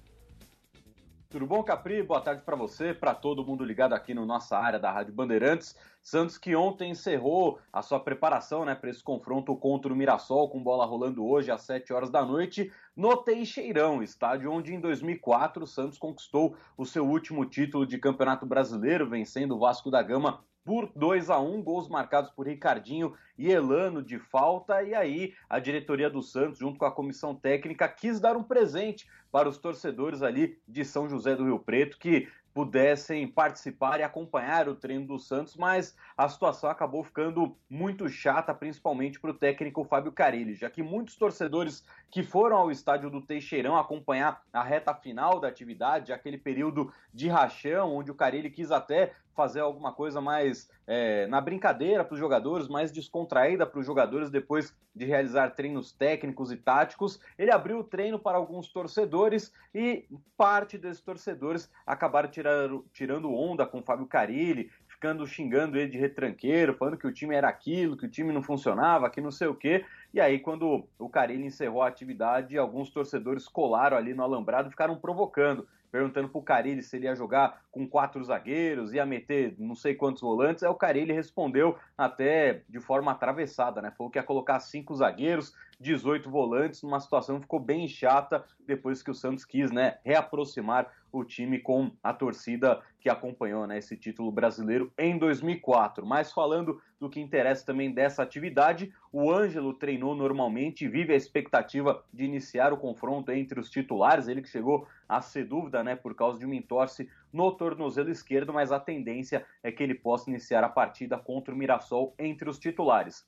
Tudo 1.31 1.47
bom, 1.47 1.63
Capri? 1.63 2.03
Boa 2.03 2.23
tarde 2.23 2.41
para 2.41 2.57
você, 2.57 2.95
para 2.95 3.15
todo 3.15 3.45
mundo 3.45 3.63
ligado 3.63 3.93
aqui 3.93 4.15
no 4.15 4.25
nossa 4.25 4.57
área 4.57 4.79
da 4.79 4.91
Rádio 4.91 5.13
Bandeirantes. 5.13 5.77
Santos 6.03 6.39
que 6.39 6.57
ontem 6.57 6.93
encerrou 6.93 7.61
a 7.71 7.83
sua 7.83 8.01
preparação 8.01 8.65
né, 8.65 8.75
para 8.75 8.89
esse 8.89 9.03
confronto 9.03 9.55
contra 9.55 9.93
o 9.93 9.95
Mirassol, 9.97 10.49
com 10.49 10.63
bola 10.63 10.87
rolando 10.87 11.27
hoje 11.27 11.51
às 11.51 11.61
7 11.61 11.93
horas 11.93 12.09
da 12.09 12.25
noite, 12.25 12.73
no 12.97 13.15
Teixeirão, 13.15 14.03
estádio 14.03 14.51
onde 14.51 14.73
em 14.73 14.81
2004 14.81 15.65
o 15.65 15.67
Santos 15.67 15.99
conquistou 15.99 16.57
o 16.79 16.87
seu 16.87 17.07
último 17.07 17.45
título 17.45 17.87
de 17.87 17.99
Campeonato 17.99 18.47
Brasileiro, 18.47 19.07
vencendo 19.07 19.55
o 19.55 19.59
Vasco 19.59 19.91
da 19.91 20.03
Gama 20.03 20.43
por 20.69 20.93
2 20.95 21.31
a 21.31 21.39
1 21.39 21.63
gols 21.63 21.89
marcados 21.89 22.31
por 22.31 22.47
Ricardinho 22.47 23.15
e 23.39 23.51
Elano 23.51 24.03
de 24.03 24.19
falta. 24.19 24.83
E 24.83 24.95
aí, 24.95 25.33
a 25.49 25.59
diretoria 25.59 26.11
do 26.11 26.23
Santos, 26.23 26.59
junto 26.59 26.79
com 26.79 26.85
a 26.85 26.93
comissão 26.93 27.35
técnica, 27.35 27.89
quis 27.89 28.21
dar 28.21 28.37
um 28.37 28.43
presente 28.43 29.09
para 29.33 29.49
os 29.49 29.57
torcedores 29.57 30.21
ali 30.21 30.59
de 30.69 30.85
São 30.85 31.09
José 31.09 31.35
do 31.35 31.47
Rio 31.47 31.59
Preto, 31.59 31.97
que 31.99 32.29
pudessem 32.53 33.27
participar 33.27 34.01
e 34.01 34.03
acompanhar 34.03 34.69
o 34.69 34.75
treino 34.75 35.07
do 35.07 35.19
Santos, 35.19 35.57
mas 35.57 35.97
a 36.17 36.29
situação 36.29 36.69
acabou 36.69 37.03
ficando 37.03 37.57
muito 37.71 38.09
chata, 38.09 38.53
principalmente 38.53 39.21
para 39.21 39.31
o 39.31 39.35
técnico 39.35 39.85
Fábio 39.85 40.13
Carilli, 40.13 40.55
já 40.55 40.69
que 40.69 40.83
muitos 40.83 41.17
torcedores 41.17 41.85
que 42.11 42.23
foram 42.23 42.57
ao 42.57 42.71
estádio 42.71 43.09
do 43.09 43.23
Teixeirão 43.23 43.77
acompanhar 43.77 44.43
a 44.53 44.63
reta 44.63 44.93
final 44.93 45.39
da 45.41 45.49
atividade, 45.49 46.13
aquele 46.13 46.37
período 46.37 46.93
de 47.15 47.29
rachão, 47.29 47.95
onde 47.95 48.11
o 48.11 48.15
Carilli 48.15 48.51
quis 48.51 48.71
até 48.71 49.15
fazer 49.39 49.61
alguma 49.61 49.93
coisa 49.93 50.21
mais 50.21 50.69
é, 50.85 51.29
na 51.29 51.41
brincadeira 51.41 52.03
para 52.03 52.15
os 52.15 52.19
jogadores, 52.19 52.67
mais 52.67 52.91
descontraída 52.91 53.65
para 53.65 53.79
os 53.79 53.87
jogadores 53.87 54.31
depois 54.31 54.77
de 54.93 55.05
realizar 55.05 55.51
treinos 55.51 55.93
técnicos 55.93 56.51
e 56.51 56.57
táticos. 56.57 57.21
Ele 57.39 57.53
abriu 57.53 57.79
o 57.79 57.85
treino 57.85 58.19
para 58.19 58.37
alguns 58.37 58.67
torcedores 58.73 59.53
e 59.73 60.09
parte 60.37 60.77
desses 60.77 61.01
torcedores 61.01 61.71
acabaram 61.87 62.29
tirando, 62.29 62.85
tirando 62.93 63.33
onda 63.33 63.65
com 63.65 63.81
Fábio 63.81 64.07
Carilli, 64.07 64.73
ficando 64.89 65.25
xingando 65.25 65.79
ele 65.79 65.93
de 65.93 65.99
retranqueiro, 65.99 66.75
falando 66.75 66.99
que 66.99 67.07
o 67.07 67.13
time 67.13 67.37
era 67.37 67.49
aquilo, 67.49 67.97
que 67.97 68.07
o 68.07 68.11
time 68.11 68.33
não 68.33 68.43
funcionava, 68.43 69.09
que 69.09 69.21
não 69.21 69.31
sei 69.31 69.47
o 69.47 69.55
quê. 69.55 69.85
E 70.13 70.21
aí, 70.21 70.41
quando 70.41 70.85
o 70.99 71.09
Carilli 71.09 71.47
encerrou 71.47 71.83
a 71.83 71.87
atividade, 71.87 72.59
alguns 72.59 72.91
torcedores 72.91 73.47
colaram 73.47 73.97
ali 73.97 74.13
no 74.13 74.25
alambrado 74.25 74.67
e 74.67 74.73
ficaram 74.73 74.99
provocando 74.99 75.65
perguntando 75.91 76.29
pro 76.29 76.43
Carilli 76.43 76.83
se 76.83 76.97
ele 76.97 77.07
ia 77.07 77.15
jogar 77.15 77.63
com 77.71 77.89
quatro 77.89 78.23
zagueiros, 78.23 78.93
ia 78.93 79.07
meter 79.07 79.55
não 79.59 79.75
sei 79.75 79.95
quantos 79.95 80.23
volantes. 80.23 80.63
Aí 80.63 80.69
o 80.69 80.75
Carilli 80.75 81.13
respondeu 81.13 81.77
até 81.97 82.63
de 82.69 82.81
forma 82.81 83.13
atravessada, 83.13 83.81
né? 83.83 83.91
Falou 83.97 84.11
que 84.11 84.19
ia 84.19 84.23
colocar 84.23 84.61
cinco 84.61 84.95
zagueiros, 84.95 85.55
18 85.81 86.29
volantes, 86.29 86.83
numa 86.83 87.01
situação 87.01 87.37
que 87.37 87.43
ficou 87.43 87.61
bem 87.61 87.87
chata 87.87 88.45
depois 88.67 89.03
que 89.03 89.11
o 89.11 89.15
Santos 89.15 89.45
quis, 89.45 89.71
né, 89.71 89.99
reaproximar 90.05 90.93
o 91.11 91.25
time 91.25 91.59
com 91.59 91.91
a 92.03 92.13
torcida 92.13 92.83
que 93.01 93.09
acompanhou 93.09 93.67
né, 93.67 93.79
esse 93.79 93.97
título 93.97 94.31
brasileiro 94.31 94.93
em 94.99 95.17
2004. 95.17 96.05
Mas 96.05 96.33
falando 96.33 96.81
do 97.01 97.09
que 97.09 97.21
interessa 97.21 97.65
também 97.65 97.93
dessa 97.93 98.23
atividade, 98.23 98.93
o 99.13 99.33
Ângelo 99.33 99.73
treinou 99.73 100.15
normalmente 100.15 100.85
e 100.85 100.89
vive 100.89 101.13
a 101.13 101.17
expectativa 101.17 102.05
de 102.13 102.25
iniciar 102.25 102.73
o 102.73 102.77
confronto 102.77 103.31
entre 103.33 103.59
os 103.59 103.71
titulares. 103.71 104.29
Ele 104.29 104.43
que 104.43 104.49
chegou 104.49 104.87
a 105.09 105.23
ser 105.23 105.45
dúvida 105.45 105.83
né, 105.83 105.97
por 105.97 106.15
causa 106.15 106.39
de 106.39 106.45
uma 106.45 106.57
entorse 106.57 107.09
no 107.33 107.53
tornozelo 107.53 108.11
esquerdo, 108.11 108.53
mas 108.53 108.73
a 108.73 108.81
tendência 108.81 109.47
é 109.63 109.71
que 109.71 109.83
ele 109.83 109.95
possa 109.95 110.29
iniciar 110.29 110.65
a 110.65 110.69
partida 110.69 111.17
contra 111.17 111.55
o 111.55 111.57
Mirassol 111.57 112.15
entre 112.19 112.51
os 112.51 112.59
titulares. 112.59 113.27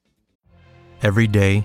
Every 1.02 1.26
day 1.26 1.64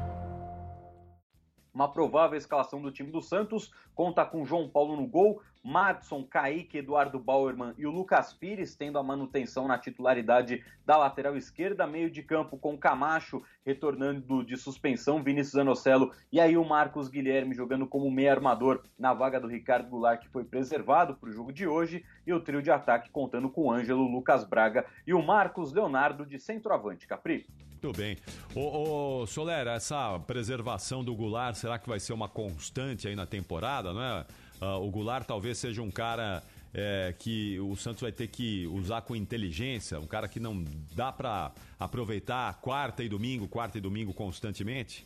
Uma 1.81 1.91
provável 1.91 2.37
escalação 2.37 2.79
do 2.79 2.91
time 2.91 3.09
do 3.09 3.23
Santos. 3.23 3.73
Conta 3.95 4.23
com 4.23 4.45
João 4.45 4.69
Paulo 4.69 4.95
no 4.95 5.07
gol, 5.07 5.41
Madson, 5.63 6.23
Kaique, 6.23 6.77
Eduardo 6.77 7.17
Bauerman 7.17 7.73
e 7.75 7.87
o 7.87 7.91
Lucas 7.91 8.31
Pires 8.33 8.75
tendo 8.75 8.99
a 8.99 9.03
manutenção 9.03 9.67
na 9.67 9.79
titularidade 9.79 10.63
da 10.85 10.95
lateral 10.95 11.35
esquerda, 11.35 11.87
meio 11.87 12.11
de 12.11 12.21
campo 12.21 12.55
com 12.55 12.77
Camacho 12.77 13.41
retornando 13.65 14.45
de 14.45 14.55
suspensão, 14.57 15.23
Vinícius 15.23 15.55
Anocelo 15.55 16.11
e 16.31 16.39
aí 16.39 16.55
o 16.55 16.63
Marcos 16.63 17.09
Guilherme 17.09 17.55
jogando 17.55 17.87
como 17.87 18.11
meio 18.11 18.29
armador 18.29 18.83
na 18.95 19.11
vaga 19.11 19.39
do 19.39 19.47
Ricardo 19.47 19.89
Goulart 19.89 20.21
que 20.21 20.29
foi 20.29 20.43
preservado 20.43 21.15
para 21.15 21.29
o 21.29 21.33
jogo 21.33 21.51
de 21.51 21.65
hoje. 21.65 22.05
E 22.27 22.31
o 22.31 22.39
trio 22.39 22.61
de 22.61 22.69
ataque 22.69 23.09
contando 23.09 23.49
com 23.49 23.71
Ângelo, 23.71 24.03
Lucas 24.03 24.43
Braga 24.43 24.85
e 25.07 25.15
o 25.15 25.23
Marcos 25.23 25.73
Leonardo 25.73 26.27
de 26.27 26.37
centroavante, 26.37 27.07
Capri. 27.07 27.47
Muito 27.81 27.97
bem. 27.97 28.15
Ô, 28.53 29.21
ô 29.21 29.27
Solera, 29.27 29.71
essa 29.73 30.19
preservação 30.19 31.03
do 31.03 31.15
Goulart, 31.15 31.55
será 31.55 31.79
que 31.79 31.89
vai 31.89 31.99
ser 31.99 32.13
uma 32.13 32.29
constante 32.29 33.07
aí 33.07 33.15
na 33.15 33.25
temporada, 33.25 33.91
não 33.91 34.03
é? 34.03 34.25
Uh, 34.61 34.85
o 34.85 34.91
Goulart 34.91 35.25
talvez 35.25 35.57
seja 35.57 35.81
um 35.81 35.89
cara 35.89 36.43
é, 36.71 37.15
que 37.17 37.59
o 37.59 37.75
Santos 37.75 38.01
vai 38.01 38.11
ter 38.11 38.27
que 38.27 38.67
usar 38.67 39.01
com 39.01 39.15
inteligência, 39.15 39.99
um 39.99 40.05
cara 40.05 40.27
que 40.27 40.39
não 40.39 40.63
dá 40.95 41.11
para 41.11 41.51
aproveitar 41.79 42.61
quarta 42.61 43.03
e 43.03 43.09
domingo, 43.09 43.47
quarta 43.47 43.79
e 43.79 43.81
domingo 43.81 44.13
constantemente? 44.13 45.03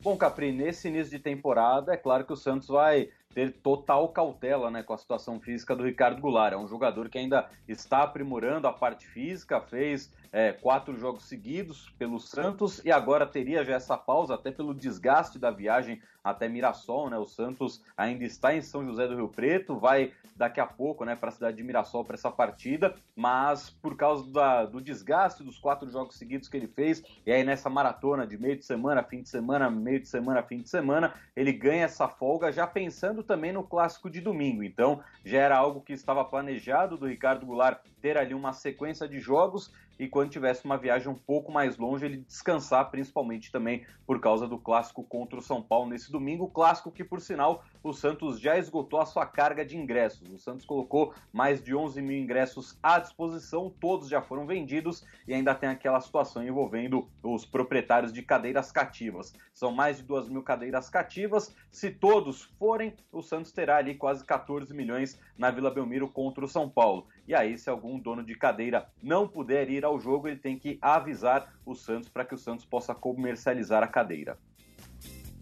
Bom, 0.00 0.16
Capri, 0.16 0.52
nesse 0.52 0.86
início 0.86 1.10
de 1.10 1.18
temporada, 1.18 1.92
é 1.92 1.96
claro 1.96 2.24
que 2.24 2.32
o 2.32 2.36
Santos 2.36 2.68
vai 2.68 3.08
ter 3.34 3.52
total 3.52 4.08
cautela 4.10 4.70
né, 4.70 4.82
com 4.82 4.92
a 4.92 4.98
situação 4.98 5.40
física 5.40 5.74
do 5.74 5.84
Ricardo 5.84 6.20
Goulart. 6.20 6.52
É 6.52 6.56
um 6.56 6.68
jogador 6.68 7.08
que 7.08 7.18
ainda 7.18 7.48
está 7.66 8.02
aprimorando 8.02 8.68
a 8.68 8.72
parte 8.72 9.06
física, 9.06 9.60
fez 9.60 10.12
é, 10.32 10.50
quatro 10.52 10.98
jogos 10.98 11.24
seguidos 11.24 11.90
pelo 11.98 12.18
Santos 12.18 12.82
e 12.84 12.90
agora 12.90 13.26
teria 13.26 13.62
já 13.64 13.74
essa 13.74 13.98
pausa, 13.98 14.34
até 14.34 14.50
pelo 14.50 14.74
desgaste 14.74 15.38
da 15.38 15.50
viagem 15.50 16.00
até 16.24 16.48
Mirassol, 16.48 17.10
né? 17.10 17.18
O 17.18 17.26
Santos 17.26 17.82
ainda 17.96 18.24
está 18.24 18.54
em 18.54 18.62
São 18.62 18.84
José 18.84 19.06
do 19.08 19.16
Rio 19.16 19.28
Preto, 19.28 19.76
vai 19.76 20.12
daqui 20.36 20.60
a 20.60 20.66
pouco, 20.66 21.04
né, 21.04 21.14
para 21.14 21.28
a 21.28 21.32
cidade 21.32 21.56
de 21.56 21.62
Mirassol 21.62 22.04
para 22.04 22.14
essa 22.14 22.30
partida, 22.30 22.94
mas 23.14 23.70
por 23.70 23.96
causa 23.96 24.30
da, 24.32 24.64
do 24.64 24.80
desgaste 24.80 25.42
dos 25.42 25.58
quatro 25.58 25.88
jogos 25.90 26.16
seguidos 26.16 26.48
que 26.48 26.56
ele 26.56 26.66
fez, 26.66 27.02
e 27.26 27.30
aí 27.30 27.44
nessa 27.44 27.68
maratona 27.68 28.26
de 28.26 28.38
meio 28.38 28.56
de 28.56 28.64
semana, 28.64 29.02
fim 29.02 29.22
de 29.22 29.28
semana, 29.28 29.70
meio 29.70 30.00
de 30.00 30.08
semana, 30.08 30.42
fim 30.42 30.58
de 30.58 30.68
semana, 30.68 31.14
ele 31.36 31.52
ganha 31.52 31.84
essa 31.84 32.08
folga 32.08 32.50
já 32.50 32.66
pensando 32.66 33.22
também 33.22 33.52
no 33.52 33.62
clássico 33.62 34.08
de 34.08 34.20
domingo. 34.20 34.62
Então, 34.62 35.02
já 35.24 35.38
era 35.38 35.56
algo 35.56 35.80
que 35.80 35.92
estava 35.92 36.24
planejado 36.24 36.96
do 36.96 37.06
Ricardo 37.06 37.46
Goulart 37.46 37.80
ter 38.00 38.16
ali 38.16 38.34
uma 38.34 38.52
sequência 38.52 39.06
de 39.06 39.20
jogos 39.20 39.72
e 39.98 40.08
quando 40.08 40.30
tivesse 40.30 40.64
uma 40.64 40.76
viagem 40.76 41.08
um 41.08 41.14
pouco 41.14 41.52
mais 41.52 41.76
longe, 41.76 42.04
ele 42.04 42.18
descansar, 42.18 42.90
principalmente 42.90 43.50
também 43.50 43.84
por 44.06 44.20
causa 44.20 44.46
do 44.46 44.58
clássico 44.58 45.02
contra 45.04 45.38
o 45.38 45.42
São 45.42 45.62
Paulo 45.62 45.88
nesse 45.88 46.10
domingo. 46.10 46.48
Clássico 46.48 46.90
que, 46.90 47.04
por 47.04 47.20
sinal, 47.20 47.64
o 47.82 47.92
Santos 47.92 48.40
já 48.40 48.58
esgotou 48.58 49.00
a 49.00 49.06
sua 49.06 49.26
carga 49.26 49.64
de 49.64 49.76
ingressos. 49.76 50.32
O 50.32 50.38
Santos 50.38 50.64
colocou 50.64 51.14
mais 51.32 51.62
de 51.62 51.74
11 51.74 52.00
mil 52.02 52.16
ingressos 52.16 52.78
à 52.82 52.98
disposição, 52.98 53.72
todos 53.80 54.08
já 54.08 54.20
foram 54.20 54.46
vendidos 54.46 55.04
e 55.26 55.34
ainda 55.34 55.54
tem 55.54 55.68
aquela 55.68 56.00
situação 56.00 56.44
envolvendo 56.44 57.08
os 57.22 57.44
proprietários 57.44 58.12
de 58.12 58.22
cadeiras 58.22 58.72
cativas. 58.72 59.32
São 59.52 59.72
mais 59.72 59.98
de 59.98 60.02
2 60.04 60.28
mil 60.28 60.42
cadeiras 60.42 60.88
cativas. 60.88 61.54
Se 61.70 61.90
todos 61.90 62.42
forem, 62.58 62.94
o 63.10 63.22
Santos 63.22 63.52
terá 63.52 63.76
ali 63.76 63.94
quase 63.94 64.24
14 64.24 64.74
milhões 64.74 65.18
na 65.36 65.50
Vila 65.50 65.70
Belmiro 65.70 66.08
contra 66.08 66.44
o 66.44 66.48
São 66.48 66.68
Paulo. 66.68 67.06
E 67.26 67.34
aí, 67.34 67.56
se 67.56 67.70
algum 67.70 67.98
dono 67.98 68.22
de 68.22 68.34
cadeira 68.34 68.88
não 69.02 69.28
puder 69.28 69.70
ir 69.70 69.81
ao 69.84 69.98
jogo, 70.00 70.28
ele 70.28 70.38
tem 70.38 70.58
que 70.58 70.78
avisar 70.80 71.52
o 71.64 71.74
Santos 71.74 72.08
para 72.08 72.24
que 72.24 72.34
o 72.34 72.38
Santos 72.38 72.64
possa 72.64 72.94
comercializar 72.94 73.82
a 73.82 73.86
cadeira. 73.86 74.38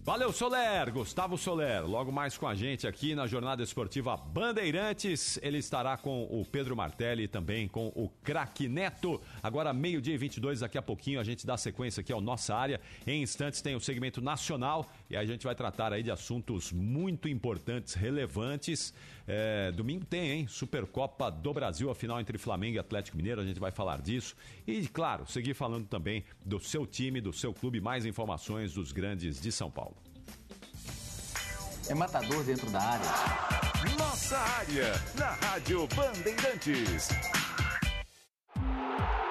Valeu, 0.02 0.32
Soler! 0.32 0.90
Gustavo 0.90 1.36
Soler, 1.36 1.86
logo 1.86 2.10
mais 2.10 2.36
com 2.36 2.48
a 2.48 2.54
gente 2.54 2.86
aqui 2.86 3.14
na 3.14 3.26
Jornada 3.26 3.62
Esportiva 3.62 4.16
Bandeirantes. 4.16 5.38
Ele 5.42 5.58
estará 5.58 5.94
com 5.98 6.24
o 6.24 6.42
Pedro 6.44 6.74
Martelli 6.74 7.24
e 7.24 7.28
também 7.28 7.68
com 7.68 7.92
o 7.94 8.08
Craque 8.22 8.66
Neto. 8.66 9.20
Agora, 9.42 9.74
meio-dia 9.74 10.14
e 10.14 10.16
22, 10.16 10.60
daqui 10.60 10.78
a 10.78 10.82
pouquinho 10.82 11.20
a 11.20 11.22
gente 11.22 11.46
dá 11.46 11.56
sequência 11.56 12.00
aqui 12.00 12.12
ao 12.12 12.20
Nossa 12.20 12.54
Área. 12.54 12.80
Em 13.06 13.22
instantes 13.22 13.60
tem 13.60 13.76
o 13.76 13.80
segmento 13.80 14.22
nacional 14.22 14.90
e 15.10 15.16
a 15.16 15.24
gente 15.24 15.44
vai 15.44 15.54
tratar 15.54 15.92
aí 15.92 16.02
de 16.02 16.10
assuntos 16.10 16.72
muito 16.72 17.28
importantes, 17.28 17.92
relevantes. 17.92 18.94
É, 19.32 19.70
domingo 19.70 20.04
tem, 20.04 20.28
hein? 20.32 20.46
Supercopa 20.48 21.30
do 21.30 21.54
Brasil, 21.54 21.88
a 21.88 21.94
final 21.94 22.20
entre 22.20 22.36
Flamengo 22.36 22.74
e 22.74 22.78
Atlético 22.80 23.16
Mineiro, 23.16 23.40
a 23.40 23.44
gente 23.44 23.60
vai 23.60 23.70
falar 23.70 24.02
disso. 24.02 24.34
E, 24.66 24.88
claro, 24.88 25.24
seguir 25.24 25.54
falando 25.54 25.86
também 25.86 26.24
do 26.44 26.58
seu 26.58 26.84
time, 26.84 27.20
do 27.20 27.32
seu 27.32 27.54
clube, 27.54 27.80
mais 27.80 28.04
informações 28.04 28.74
dos 28.74 28.90
grandes 28.90 29.40
de 29.40 29.52
São 29.52 29.70
Paulo. 29.70 29.94
É 31.88 31.94
matador 31.94 32.42
dentro 32.42 32.68
da 32.70 32.80
área. 32.80 33.06
Nossa 33.96 34.36
área, 34.36 34.92
na 35.16 35.30
Rádio 35.30 35.86
Bandeirantes. 35.94 37.08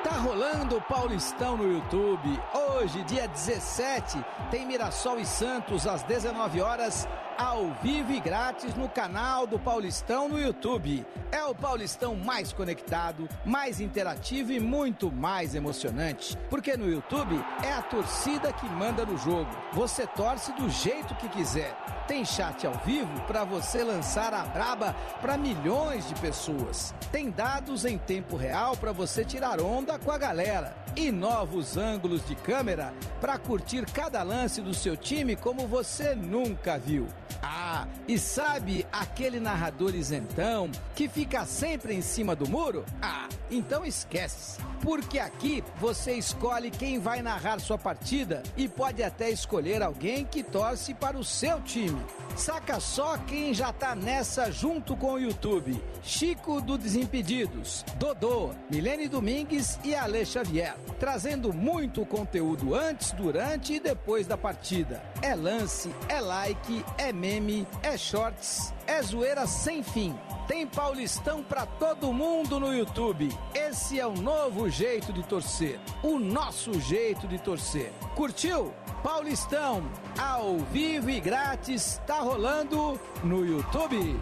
Tá 0.01 0.17
rolando 0.17 0.77
o 0.77 0.81
Paulistão 0.81 1.57
no 1.57 1.73
YouTube. 1.73 2.39
Hoje, 2.53 3.03
dia 3.03 3.27
17, 3.27 4.17
tem 4.49 4.65
Mirassol 4.65 5.19
e 5.19 5.25
Santos 5.25 5.85
às 5.85 6.03
19 6.03 6.61
horas, 6.61 7.05
ao 7.39 7.73
vivo 7.81 8.11
e 8.11 8.19
grátis 8.19 8.75
no 8.75 8.89
canal 8.89 9.47
do 9.47 9.57
Paulistão 9.57 10.27
no 10.27 10.37
YouTube. 10.37 11.05
É 11.31 11.41
o 11.45 11.55
Paulistão 11.55 12.13
mais 12.13 12.51
conectado, 12.51 13.29
mais 13.45 13.79
interativo 13.79 14.51
e 14.51 14.59
muito 14.59 15.09
mais 15.09 15.55
emocionante. 15.55 16.37
Porque 16.49 16.75
no 16.75 16.91
YouTube 16.91 17.41
é 17.63 17.71
a 17.71 17.81
torcida 17.81 18.51
que 18.51 18.67
manda 18.67 19.05
no 19.05 19.17
jogo. 19.17 19.49
Você 19.71 20.05
torce 20.05 20.51
do 20.51 20.69
jeito 20.69 21.15
que 21.15 21.29
quiser. 21.29 21.73
Tem 22.09 22.25
chat 22.25 22.67
ao 22.67 22.73
vivo 22.85 23.21
para 23.21 23.45
você 23.45 23.85
lançar 23.85 24.33
a 24.33 24.43
braba 24.43 24.93
para 25.21 25.37
milhões 25.37 26.09
de 26.09 26.15
pessoas. 26.15 26.93
Tem 27.09 27.29
dados 27.29 27.85
em 27.85 27.97
tempo 27.97 28.35
real 28.35 28.75
para 28.75 28.91
você 28.91 29.23
tirar 29.23 29.61
onda 29.61 29.97
com 29.97 30.11
a 30.11 30.17
galera. 30.17 30.75
E 30.93 31.09
novos 31.09 31.77
ângulos 31.77 32.27
de 32.27 32.35
câmera 32.35 32.93
para 33.21 33.37
curtir 33.37 33.85
cada 33.85 34.23
lance 34.23 34.59
do 34.59 34.73
seu 34.73 34.97
time 34.97 35.37
como 35.37 35.67
você 35.67 36.13
nunca 36.15 36.77
viu. 36.77 37.07
Ah, 37.41 37.87
e 38.07 38.17
sabe 38.17 38.85
aquele 38.91 39.39
narrador 39.39 39.95
isentão 39.95 40.69
que 40.95 41.07
fica 41.07 41.45
sempre 41.45 41.93
em 41.93 42.01
cima 42.01 42.35
do 42.35 42.49
muro? 42.49 42.85
Ah, 43.01 43.27
então 43.49 43.85
esquece. 43.85 44.59
Porque 44.81 45.19
aqui 45.19 45.63
você 45.77 46.13
escolhe 46.13 46.71
quem 46.71 46.99
vai 46.99 47.21
narrar 47.21 47.59
sua 47.59 47.77
partida 47.77 48.43
e 48.55 48.67
pode 48.67 49.03
até 49.03 49.29
escolher 49.29 49.81
alguém 49.81 50.25
que 50.25 50.41
torce 50.43 50.93
para 50.93 51.17
o 51.17 51.23
seu 51.23 51.61
time. 51.61 52.01
Saca 52.35 52.79
só 52.79 53.17
quem 53.17 53.53
já 53.53 53.73
tá 53.73 53.93
nessa 53.93 54.51
junto 54.51 54.95
com 54.95 55.13
o 55.13 55.19
YouTube: 55.19 55.81
Chico 56.01 56.61
do 56.61 56.77
Desimpedidos, 56.77 57.83
Dodô, 57.97 58.51
Milene 58.69 59.09
Domingues 59.09 59.77
e 59.83 59.93
Ale 59.93 60.25
Xavier, 60.25 60.75
trazendo 60.99 61.51
muito 61.51 62.05
conteúdo 62.05 62.73
antes, 62.73 63.11
durante 63.11 63.73
e 63.73 63.79
depois 63.79 64.25
da 64.25 64.37
partida. 64.37 65.03
É 65.21 65.35
lance, 65.35 65.93
é 66.07 66.21
like, 66.21 66.85
é 66.97 67.11
meme, 67.19 67.67
é 67.83 67.97
shorts, 67.97 68.73
é 68.87 69.01
zoeira 69.03 69.45
sem 69.45 69.83
fim. 69.83 70.17
Tem 70.47 70.65
Paulistão 70.65 71.43
pra 71.43 71.65
todo 71.65 72.11
mundo 72.11 72.59
no 72.59 72.73
YouTube. 72.73 73.29
Esse 73.53 73.99
é 73.99 74.07
o 74.07 74.13
novo 74.13 74.69
jeito 74.69 75.13
de 75.13 75.21
torcer. 75.21 75.79
O 76.01 76.17
nosso 76.17 76.79
jeito 76.79 77.27
de 77.27 77.37
torcer. 77.37 77.91
Curtiu? 78.15 78.73
Paulistão, 79.03 79.83
ao 80.17 80.57
vivo 80.71 81.09
e 81.09 81.19
grátis, 81.19 82.01
tá 82.07 82.19
rolando 82.19 82.99
no 83.23 83.45
YouTube. 83.45 84.19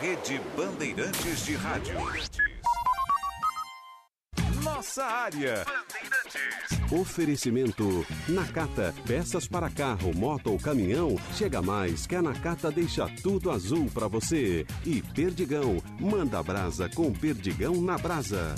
Rede 0.00 0.40
Bandeirantes 0.56 1.44
de 1.44 1.54
Rádio. 1.54 1.94
Nossa 4.62 5.04
área. 5.04 5.64
Oferecimento 6.90 8.06
Nakata, 8.28 8.94
peças 9.06 9.48
para 9.48 9.70
carro, 9.70 10.14
moto 10.14 10.48
ou 10.50 10.58
caminhão. 10.58 11.16
Chega 11.34 11.62
mais 11.62 12.06
que 12.06 12.14
a 12.14 12.22
Nakata 12.22 12.70
deixa 12.70 13.08
tudo 13.22 13.50
azul 13.50 13.90
para 13.92 14.08
você. 14.08 14.66
E 14.84 15.02
Perdigão, 15.02 15.82
manda 15.98 16.42
brasa 16.42 16.88
com 16.88 17.12
Perdigão 17.12 17.80
na 17.80 17.96
brasa. 17.96 18.54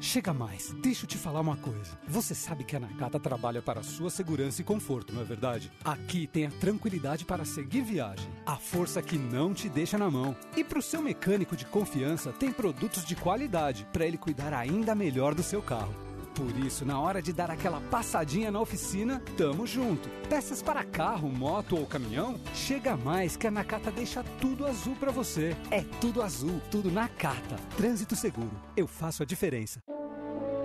Chega 0.00 0.32
mais, 0.34 0.74
deixa 0.82 1.04
eu 1.04 1.08
te 1.08 1.16
falar 1.16 1.40
uma 1.40 1.56
coisa. 1.56 1.98
Você 2.06 2.34
sabe 2.34 2.64
que 2.64 2.76
a 2.76 2.80
Nakata 2.80 3.18
trabalha 3.18 3.62
para 3.62 3.82
sua 3.82 4.10
segurança 4.10 4.60
e 4.60 4.64
conforto, 4.64 5.12
não 5.12 5.22
é 5.22 5.24
verdade? 5.24 5.72
Aqui 5.84 6.26
tem 6.26 6.46
a 6.46 6.50
tranquilidade 6.50 7.24
para 7.24 7.44
seguir 7.44 7.82
viagem, 7.82 8.28
a 8.44 8.56
força 8.56 9.00
que 9.00 9.16
não 9.16 9.54
te 9.54 9.68
deixa 9.68 9.96
na 9.96 10.10
mão. 10.10 10.36
E 10.56 10.62
para 10.62 10.78
o 10.78 10.82
seu 10.82 11.00
mecânico 11.00 11.56
de 11.56 11.64
confiança, 11.64 12.32
tem 12.32 12.52
produtos 12.52 13.04
de 13.04 13.16
qualidade 13.16 13.86
para 13.92 14.06
ele 14.06 14.18
cuidar 14.18 14.52
ainda 14.52 14.94
melhor 14.94 15.34
do 15.34 15.42
seu 15.42 15.62
carro. 15.62 16.05
Por 16.36 16.54
isso, 16.58 16.84
na 16.84 17.00
hora 17.00 17.22
de 17.22 17.32
dar 17.32 17.50
aquela 17.50 17.80
passadinha 17.80 18.50
na 18.50 18.60
oficina, 18.60 19.22
tamo 19.38 19.66
junto. 19.66 20.06
Peças 20.28 20.62
para 20.62 20.84
carro, 20.84 21.30
moto 21.30 21.78
ou 21.78 21.86
caminhão? 21.86 22.38
Chega 22.54 22.94
mais 22.94 23.38
que 23.38 23.46
a 23.46 23.50
Nakata 23.50 23.90
deixa 23.90 24.22
tudo 24.38 24.66
azul 24.66 24.94
para 24.96 25.10
você. 25.10 25.56
É 25.70 25.82
tudo 25.98 26.22
azul, 26.22 26.60
tudo 26.70 26.90
Nakata. 26.90 27.56
Trânsito 27.78 28.14
seguro. 28.14 28.50
Eu 28.76 28.86
faço 28.86 29.22
a 29.22 29.26
diferença. 29.26 29.80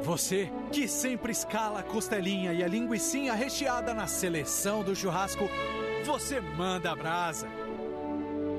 Você 0.04 0.52
que 0.74 0.90
sempre 0.90 1.32
escala 1.32 1.80
a 1.80 1.84
costelinha 1.84 2.52
e 2.52 2.62
a 2.62 2.68
linguiçinha 2.68 3.34
recheada 3.34 3.94
na 3.94 4.08
seleção 4.08 4.84
do 4.84 4.94
churrasco, 4.94 5.48
você 6.04 6.42
manda 6.42 6.92
a 6.92 6.96
brasa. 6.98 7.48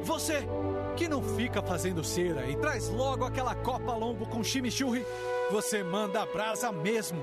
Você 0.02 0.48
que 0.96 1.08
não 1.08 1.22
fica 1.22 1.60
fazendo 1.62 2.02
cera 2.02 2.48
e 2.48 2.56
traz 2.56 2.88
logo 2.88 3.24
aquela 3.24 3.54
copa 3.54 3.94
lombo 3.94 4.26
com 4.26 4.42
chimichurri, 4.42 5.04
você 5.52 5.84
manda 5.84 6.22
a 6.22 6.24
brasa 6.24 6.72
mesmo. 6.72 7.22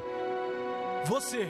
Você 1.06 1.50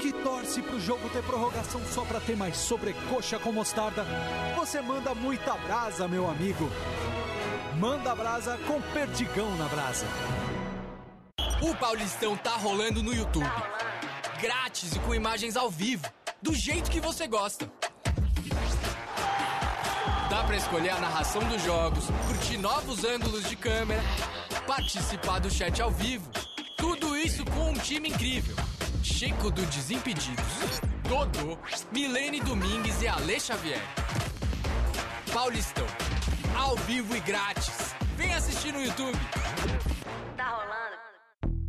que 0.00 0.10
torce 0.10 0.62
pro 0.62 0.80
jogo 0.80 1.10
ter 1.10 1.22
prorrogação 1.22 1.82
só 1.92 2.02
pra 2.02 2.18
ter 2.18 2.34
mais 2.34 2.56
sobrecoxa 2.56 3.38
com 3.38 3.52
mostarda, 3.52 4.06
você 4.56 4.80
manda 4.80 5.14
muita 5.14 5.52
brasa, 5.58 6.08
meu 6.08 6.26
amigo. 6.26 6.70
Manda 7.78 8.14
brasa 8.14 8.58
com 8.66 8.80
perdigão 8.94 9.54
na 9.56 9.66
brasa. 9.66 10.06
O 11.60 11.74
Paulistão 11.76 12.34
tá 12.38 12.56
rolando 12.56 13.02
no 13.02 13.14
YouTube. 13.14 13.52
Grátis 14.40 14.96
e 14.96 14.98
com 15.00 15.14
imagens 15.14 15.58
ao 15.58 15.68
vivo, 15.68 16.10
do 16.40 16.54
jeito 16.54 16.90
que 16.90 17.00
você 17.00 17.26
gosta. 17.26 17.70
Dá 20.30 20.42
pra 20.42 20.56
escolher 20.56 20.90
a 20.90 21.00
narração 21.00 21.42
dos 21.44 21.62
jogos, 21.62 22.06
curtir 22.26 22.56
novos 22.56 23.04
ângulos 23.04 23.46
de 23.46 23.56
câmera, 23.56 24.02
participar 24.66 25.38
do 25.40 25.50
chat 25.50 25.80
ao 25.80 25.90
vivo. 25.90 26.30
Tudo 26.76 27.16
isso 27.16 27.44
com 27.44 27.70
um 27.70 27.74
time 27.74 28.08
incrível. 28.08 28.56
Chico 29.02 29.50
do 29.50 29.62
Desimpedidos, 29.66 30.80
Dodô, 31.08 31.58
Milene 31.92 32.40
Domingues 32.40 33.00
e 33.02 33.08
Ale 33.08 33.38
Xavier. 33.38 33.80
Paulistão, 35.32 35.86
ao 36.56 36.76
vivo 36.76 37.14
e 37.16 37.20
grátis. 37.20 37.94
Vem 38.16 38.32
assistir 38.34 38.72
no 38.72 38.82
YouTube. 38.82 39.18
Tá 40.36 40.48
rolando. 40.48 41.03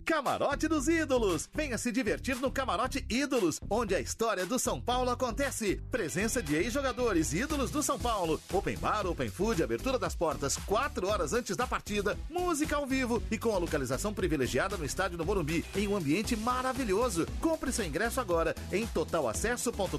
Camarote 0.05 0.67
dos 0.67 0.87
Ídolos. 0.87 1.49
Venha 1.51 1.79
se 1.79 1.91
divertir 1.91 2.35
no 2.35 2.51
Camarote 2.51 3.03
Ídolos, 3.09 3.59
onde 3.67 3.95
a 3.95 3.99
história 3.99 4.45
do 4.45 4.59
São 4.59 4.79
Paulo 4.79 5.09
acontece. 5.09 5.77
Presença 5.89 6.43
de 6.43 6.55
ex-jogadores 6.55 7.33
ídolos 7.33 7.71
do 7.71 7.81
São 7.81 7.97
Paulo. 7.97 8.39
Open 8.53 8.77
bar, 8.77 9.07
open 9.07 9.29
food, 9.29 9.63
abertura 9.63 9.97
das 9.97 10.15
portas 10.15 10.57
quatro 10.57 11.07
horas 11.07 11.33
antes 11.33 11.57
da 11.57 11.65
partida, 11.65 12.15
música 12.29 12.75
ao 12.75 12.85
vivo 12.85 13.21
e 13.31 13.37
com 13.37 13.55
a 13.55 13.57
localização 13.57 14.13
privilegiada 14.13 14.77
no 14.77 14.85
estádio 14.85 15.17
do 15.17 15.25
Morumbi, 15.25 15.65
em 15.75 15.87
um 15.87 15.97
ambiente 15.97 16.35
maravilhoso. 16.35 17.25
Compre 17.41 17.71
seu 17.71 17.83
ingresso 17.83 18.21
agora 18.21 18.53
em 18.71 18.85
totalacesso.com.br 18.85 19.97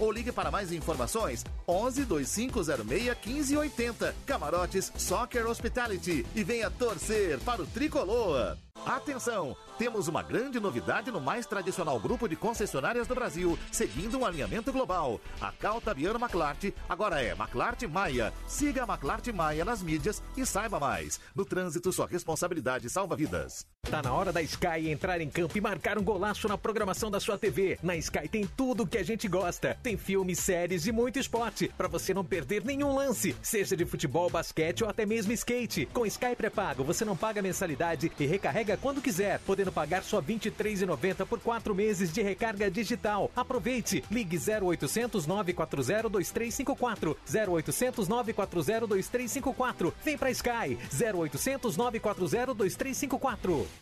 ou 0.00 0.10
ligue 0.10 0.32
para 0.32 0.50
mais 0.50 0.72
informações 0.72 1.44
11 1.68 2.04
2506 2.04 3.16
1580. 3.24 4.16
Camarotes 4.26 4.92
Soccer 4.96 5.46
Hospitality 5.46 6.26
e 6.34 6.42
venha 6.42 6.68
torcer 6.68 7.38
para 7.40 7.62
o 7.62 7.66
Tricolor. 7.66 8.56
Atenção! 8.86 9.56
Temos 9.78 10.06
uma 10.06 10.22
grande 10.22 10.60
novidade 10.60 11.10
no 11.10 11.20
mais 11.20 11.44
tradicional 11.44 11.98
grupo 11.98 12.28
de 12.28 12.36
concessionárias 12.36 13.08
do 13.08 13.16
Brasil, 13.16 13.58
seguindo 13.72 14.16
um 14.16 14.24
alinhamento 14.24 14.72
global. 14.72 15.20
A 15.40 15.50
Calta 15.50 15.92
Biano 15.92 16.20
McLart 16.20 16.72
agora 16.88 17.20
é 17.20 17.32
McLart 17.32 17.82
Maia. 17.82 18.32
Siga 18.46 18.84
a 18.84 18.86
McLart 18.86 19.26
Maia 19.32 19.64
nas 19.64 19.82
mídias 19.82 20.22
e 20.36 20.46
saiba 20.46 20.78
mais. 20.78 21.18
No 21.34 21.44
trânsito, 21.44 21.92
sua 21.92 22.06
responsabilidade 22.06 22.88
salva 22.88 23.16
vidas. 23.16 23.66
Tá 23.90 24.02
na 24.02 24.12
hora 24.12 24.32
da 24.32 24.42
Sky 24.42 24.90
entrar 24.90 25.20
em 25.20 25.30
campo 25.30 25.56
e 25.56 25.60
marcar 25.60 25.96
um 25.96 26.02
golaço 26.02 26.48
na 26.48 26.58
programação 26.58 27.08
da 27.08 27.20
sua 27.20 27.38
TV. 27.38 27.78
Na 27.80 27.94
Sky 27.96 28.28
tem 28.28 28.44
tudo 28.44 28.82
o 28.82 28.86
que 28.86 28.98
a 28.98 29.02
gente 29.04 29.28
gosta. 29.28 29.78
Tem 29.80 29.96
filmes, 29.96 30.40
séries 30.40 30.86
e 30.86 30.92
muito 30.92 31.20
esporte, 31.20 31.70
para 31.78 31.86
você 31.86 32.12
não 32.12 32.24
perder 32.24 32.64
nenhum 32.64 32.92
lance, 32.92 33.36
seja 33.40 33.76
de 33.76 33.84
futebol, 33.84 34.28
basquete 34.28 34.82
ou 34.82 34.90
até 34.90 35.06
mesmo 35.06 35.32
skate. 35.32 35.86
Com 35.92 36.04
Sky 36.04 36.34
pré-pago, 36.36 36.82
você 36.82 37.04
não 37.04 37.16
paga 37.16 37.40
mensalidade 37.40 38.10
e 38.18 38.26
recarrega 38.26 38.76
quando 38.76 39.00
quiser, 39.00 39.38
podendo 39.46 39.70
pagar 39.70 40.02
só 40.02 40.18
R$ 40.18 40.34
23,90 40.34 41.24
por 41.24 41.38
quatro 41.38 41.72
meses 41.72 42.12
de 42.12 42.22
recarga 42.22 42.68
digital. 42.68 43.30
Aproveite! 43.36 44.02
Ligue 44.10 44.36
0800 44.36 45.26
940 45.26 46.08
2354 46.08 47.16
0800 47.32 48.08
940 48.08 48.86
2354. 48.88 49.94
Vem 50.04 50.18
pra 50.18 50.30
Sky 50.32 50.76
0800 50.92 51.76
940 51.76 52.54
2354. 52.54 53.75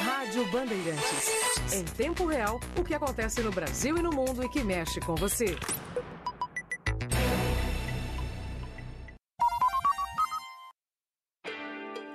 Rádio 0.00 0.44
Bandeirantes. 0.50 1.72
Em 1.72 1.84
tempo 1.84 2.26
real, 2.26 2.60
o 2.76 2.84
que 2.84 2.94
acontece 2.94 3.40
no 3.40 3.50
Brasil 3.50 3.96
e 3.96 4.02
no 4.02 4.10
mundo 4.10 4.44
e 4.44 4.48
que 4.48 4.62
mexe 4.62 5.00
com 5.00 5.14
você. 5.14 5.56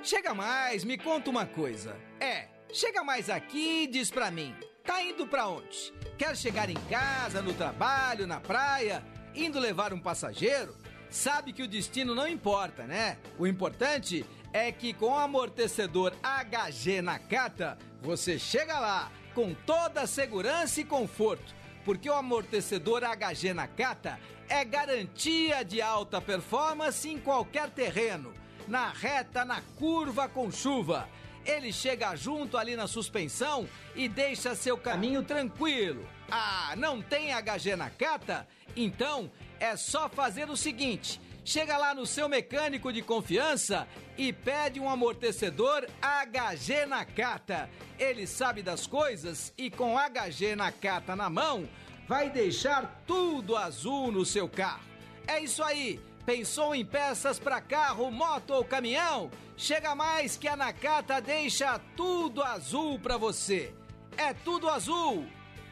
Chega 0.02 0.34
mais, 0.34 0.84
me 0.84 0.98
conta 0.98 1.30
uma 1.30 1.46
coisa. 1.46 1.96
É, 2.20 2.46
chega 2.72 3.02
mais 3.02 3.30
aqui 3.30 3.84
e 3.84 3.86
diz 3.86 4.10
pra 4.10 4.30
mim. 4.30 4.54
Tá 4.84 5.02
indo 5.02 5.26
pra 5.26 5.48
onde? 5.48 5.94
Quer 6.18 6.36
chegar 6.36 6.68
em 6.68 6.76
casa, 6.90 7.40
no 7.40 7.54
trabalho, 7.54 8.26
na 8.26 8.38
praia, 8.38 9.02
indo 9.34 9.58
levar 9.58 9.94
um 9.94 9.98
passageiro? 9.98 10.76
Sabe 11.08 11.52
que 11.52 11.62
o 11.62 11.68
destino 11.68 12.14
não 12.14 12.28
importa, 12.28 12.84
né? 12.84 13.16
O 13.38 13.46
importante 13.46 14.26
é 14.54 14.70
que 14.70 14.92
com 14.92 15.06
o 15.06 15.18
amortecedor 15.18 16.12
HG 16.22 17.02
Nakata, 17.02 17.76
você 18.00 18.38
chega 18.38 18.78
lá 18.78 19.10
com 19.34 19.52
toda 19.52 20.02
a 20.02 20.06
segurança 20.06 20.80
e 20.80 20.84
conforto, 20.84 21.52
porque 21.84 22.08
o 22.08 22.14
amortecedor 22.14 23.02
HG 23.02 23.52
Nakata 23.52 24.16
é 24.48 24.64
garantia 24.64 25.64
de 25.64 25.82
alta 25.82 26.20
performance 26.20 27.08
em 27.08 27.18
qualquer 27.18 27.68
terreno, 27.68 28.32
na 28.68 28.90
reta, 28.90 29.44
na 29.44 29.60
curva 29.76 30.28
com 30.28 30.52
chuva. 30.52 31.08
Ele 31.44 31.72
chega 31.72 32.14
junto 32.14 32.56
ali 32.56 32.76
na 32.76 32.86
suspensão 32.86 33.68
e 33.96 34.08
deixa 34.08 34.54
seu 34.54 34.78
caminho 34.78 35.24
tranquilo. 35.24 36.08
Ah, 36.30 36.74
não 36.78 37.02
tem 37.02 37.32
HG 37.32 37.74
Nakata? 37.74 38.46
Então 38.76 39.28
é 39.58 39.76
só 39.76 40.08
fazer 40.08 40.48
o 40.48 40.56
seguinte: 40.56 41.20
chega 41.44 41.76
lá 41.76 41.94
no 41.94 42.06
seu 42.06 42.28
mecânico 42.28 42.92
de 42.92 43.02
confiança 43.02 43.86
e 44.16 44.32
pede 44.32 44.80
um 44.80 44.88
amortecedor 44.88 45.86
HG 46.00 46.86
Nakata. 46.86 47.68
Ele 47.98 48.26
sabe 48.26 48.62
das 48.62 48.86
coisas 48.86 49.52
e 49.56 49.70
com 49.70 49.96
HG 49.96 50.56
Nakata 50.56 51.14
na 51.14 51.28
mão 51.28 51.68
vai 52.08 52.30
deixar 52.30 53.02
tudo 53.06 53.56
azul 53.56 54.10
no 54.10 54.24
seu 54.24 54.48
carro. 54.48 54.82
É 55.26 55.40
isso 55.40 55.62
aí. 55.62 56.00
Pensou 56.24 56.74
em 56.74 56.84
peças 56.84 57.38
para 57.38 57.60
carro, 57.60 58.10
moto 58.10 58.50
ou 58.54 58.64
caminhão? 58.64 59.30
Chega 59.58 59.94
mais 59.94 60.38
que 60.38 60.48
a 60.48 60.56
Nakata 60.56 61.20
deixa 61.20 61.78
tudo 61.94 62.42
azul 62.42 62.98
para 62.98 63.18
você. 63.18 63.74
É 64.16 64.32
tudo 64.32 64.70
azul, 64.70 65.26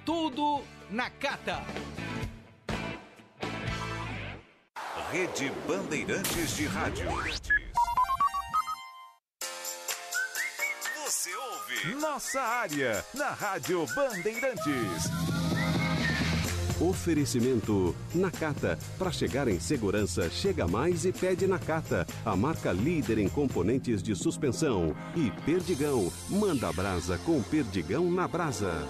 tudo 0.04 0.62
Nakata. 0.90 1.62
Rede 5.12 5.52
Bandeirantes 5.68 6.56
de 6.56 6.64
Rádio. 6.64 7.06
Você 11.04 11.30
ouve 11.36 11.94
Nossa 12.00 12.40
Área 12.40 13.04
na 13.12 13.28
Rádio 13.28 13.84
Bandeirantes. 13.94 15.10
Oferecimento 16.80 17.94
Nakata. 18.14 18.78
Para 18.98 19.12
chegar 19.12 19.48
em 19.48 19.60
segurança, 19.60 20.30
chega 20.30 20.66
mais 20.66 21.04
e 21.04 21.12
pede 21.12 21.46
Nakata. 21.46 22.06
A 22.24 22.34
marca 22.34 22.72
líder 22.72 23.18
em 23.18 23.28
componentes 23.28 24.02
de 24.02 24.16
suspensão. 24.16 24.96
E 25.14 25.30
Perdigão. 25.44 26.10
Manda 26.30 26.72
brasa 26.72 27.18
com 27.18 27.42
Perdigão 27.42 28.10
na 28.10 28.26
brasa. 28.26 28.88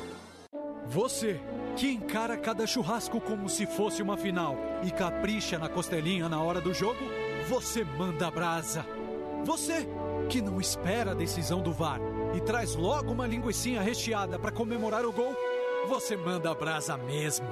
Você 0.87 1.41
que 1.77 1.91
encara 1.91 2.37
cada 2.37 2.67
churrasco 2.67 3.21
como 3.21 3.49
se 3.49 3.67
fosse 3.67 4.03
uma 4.03 4.17
final 4.17 4.57
e 4.83 4.91
capricha 4.91 5.59
na 5.59 5.69
costelinha 5.69 6.29
na 6.29 6.41
hora 6.41 6.61
do 6.61 6.75
jogo, 6.75 7.01
você 7.49 7.85
manda 7.85 8.31
brasa. 8.31 8.85
Você 9.45 9.89
que 10.29 10.41
não 10.41 10.61
espera 10.61 11.13
a 11.13 11.15
decisão 11.15 11.61
do 11.61 11.73
VAR 11.73 12.01
e 12.35 12.41
traz 12.41 12.75
logo 12.75 13.13
uma 13.13 13.27
linguiçinha 13.27 13.83
recheada 13.83 14.39
para 14.39 14.53
comemorar 14.53 15.05
o 15.05 15.13
gol, 15.13 15.35
você 15.89 16.17
manda 16.17 16.55
brasa 16.55 16.97
mesmo. 16.97 17.47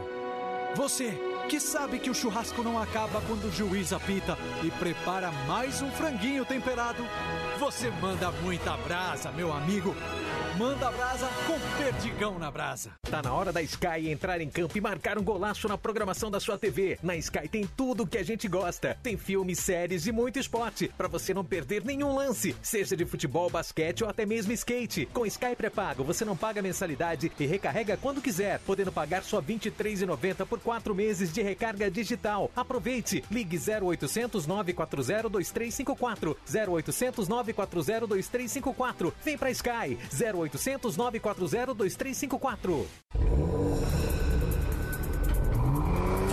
Você 0.77 1.19
que 1.49 1.59
sabe 1.59 1.99
que 1.99 2.09
o 2.09 2.15
churrasco 2.15 2.63
não 2.63 2.81
acaba 2.81 3.21
quando 3.23 3.47
o 3.47 3.53
juiz 3.53 3.93
apita 3.93 4.39
e 4.63 4.71
prepara 4.71 5.33
mais 5.49 5.83
um 5.83 5.91
franguinho 5.91 6.45
temperado, 6.45 7.05
você 7.59 7.91
manda 7.91 8.31
muita 8.31 8.77
brasa, 8.77 9.33
meu 9.33 9.53
amigo. 9.53 9.95
Manda 10.59 10.91
brasa 10.91 11.29
com 11.47 11.59
perdigão 11.83 12.39
na 12.39 12.51
brasa. 12.51 12.93
Tá 13.03 13.23
na 13.23 13.33
hora 13.33 13.53
da 13.53 13.63
Sky 13.63 14.11
entrar 14.11 14.41
em 14.41 14.49
campo 14.49 14.77
e 14.77 14.81
marcar 14.81 15.17
um 15.17 15.23
golaço 15.23 15.69
na 15.69 15.79
programação 15.79 16.31
da 16.31 16.41
sua 16.41 16.59
TV. 16.59 16.99
Na 17.03 17.17
Sky 17.17 17.49
tem 17.49 17.67
tudo 17.77 18.07
que 18.07 18.19
a 18.19 18.23
gente 18.23 18.49
gosta. 18.49 18.99
Tem 19.03 19.17
filmes, 19.17 19.61
séries 19.61 20.07
e 20.07 20.13
muito 20.13 20.39
esporte 20.39 20.91
para 20.99 21.09
você 21.09 21.33
não 21.33 21.45
perder 21.45 21.85
nenhum 21.85 22.15
lance, 22.15 22.55
seja 22.63 22.97
de 22.97 23.05
futebol, 23.07 23.49
basquete 23.49 24.03
ou 24.03 24.11
até 24.11 24.27
mesmo 24.27 24.53
skate. 24.53 25.07
Com 25.07 25.25
Sky 25.25 25.55
pré-pago, 25.57 26.03
você 26.03 26.25
não 26.25 26.37
paga 26.37 26.61
mensalidade 26.61 27.31
e 27.39 27.47
recarrega 27.47 27.97
quando 27.97 28.21
quiser, 28.21 28.59
podendo 28.61 28.93
pagar 28.93 29.23
só 29.23 29.39
R$ 29.39 29.55
23,90 29.55 30.47
por 30.47 30.59
quatro 30.59 30.95
meses 30.95 31.33
de 31.33 31.43
recarga 31.43 31.91
digital. 31.91 32.51
Aproveite. 32.57 33.25
Ligue 33.31 33.57
0800 33.57 34.47
940 34.47 35.29
2354 35.29 36.37
0800 36.49 37.29
940 37.29 38.07
2354. 38.07 39.15
Vem 39.25 39.39
pra 39.39 39.51
Sky 39.51 39.97
0800 40.13 40.40
940 40.49 41.75
2354. 41.75 44.20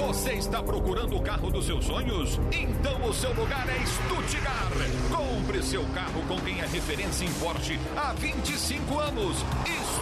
Você 0.08 0.36
está 0.36 0.64
procurando 0.64 1.18
o 1.18 1.22
carro 1.22 1.52
dos 1.52 1.66
seus 1.66 1.84
sonhos? 1.84 2.40
Então 2.50 3.10
o 3.10 3.14
seu 3.14 3.34
lugar 3.34 3.68
é 3.68 3.86
Stuttgart. 3.86 4.72
Compre 5.14 5.62
seu 5.62 5.84
carro 5.88 6.22
com 6.30 6.40
quem 6.40 6.62
é 6.62 6.66
referência 6.66 7.26
em 7.26 7.34
Porsche 7.34 7.78
há 7.94 8.14
25 8.14 9.00
anos. 9.00 9.36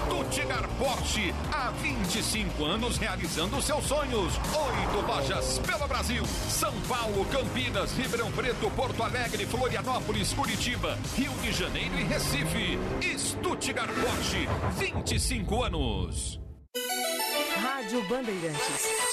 Stuttgart 0.05 0.69
Porsche, 0.77 1.33
há 1.51 1.71
25 1.71 2.63
anos 2.65 2.97
realizando 2.97 3.59
seus 3.59 3.83
sonhos. 3.85 4.33
Oito 4.35 5.07
lojas 5.07 5.57
pelo 5.65 5.87
Brasil: 5.87 6.23
São 6.49 6.73
Paulo, 6.81 7.25
Campinas, 7.31 7.91
Ribeirão 7.97 8.31
Preto, 8.31 8.69
Porto 8.75 9.01
Alegre, 9.01 9.47
Florianópolis, 9.47 10.31
Curitiba, 10.33 10.99
Rio 11.15 11.31
de 11.41 11.51
Janeiro 11.51 11.99
e 11.99 12.03
Recife. 12.03 12.77
Stuttgart 13.17 13.89
Porsche, 13.89 14.47
25 14.77 15.63
anos. 15.63 16.39
Rádio 17.57 18.07
Bandeirantes. 18.07 19.04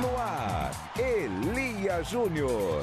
No 0.00 0.18
ar, 0.18 0.72
Elia 0.98 2.02
Júnior. 2.02 2.80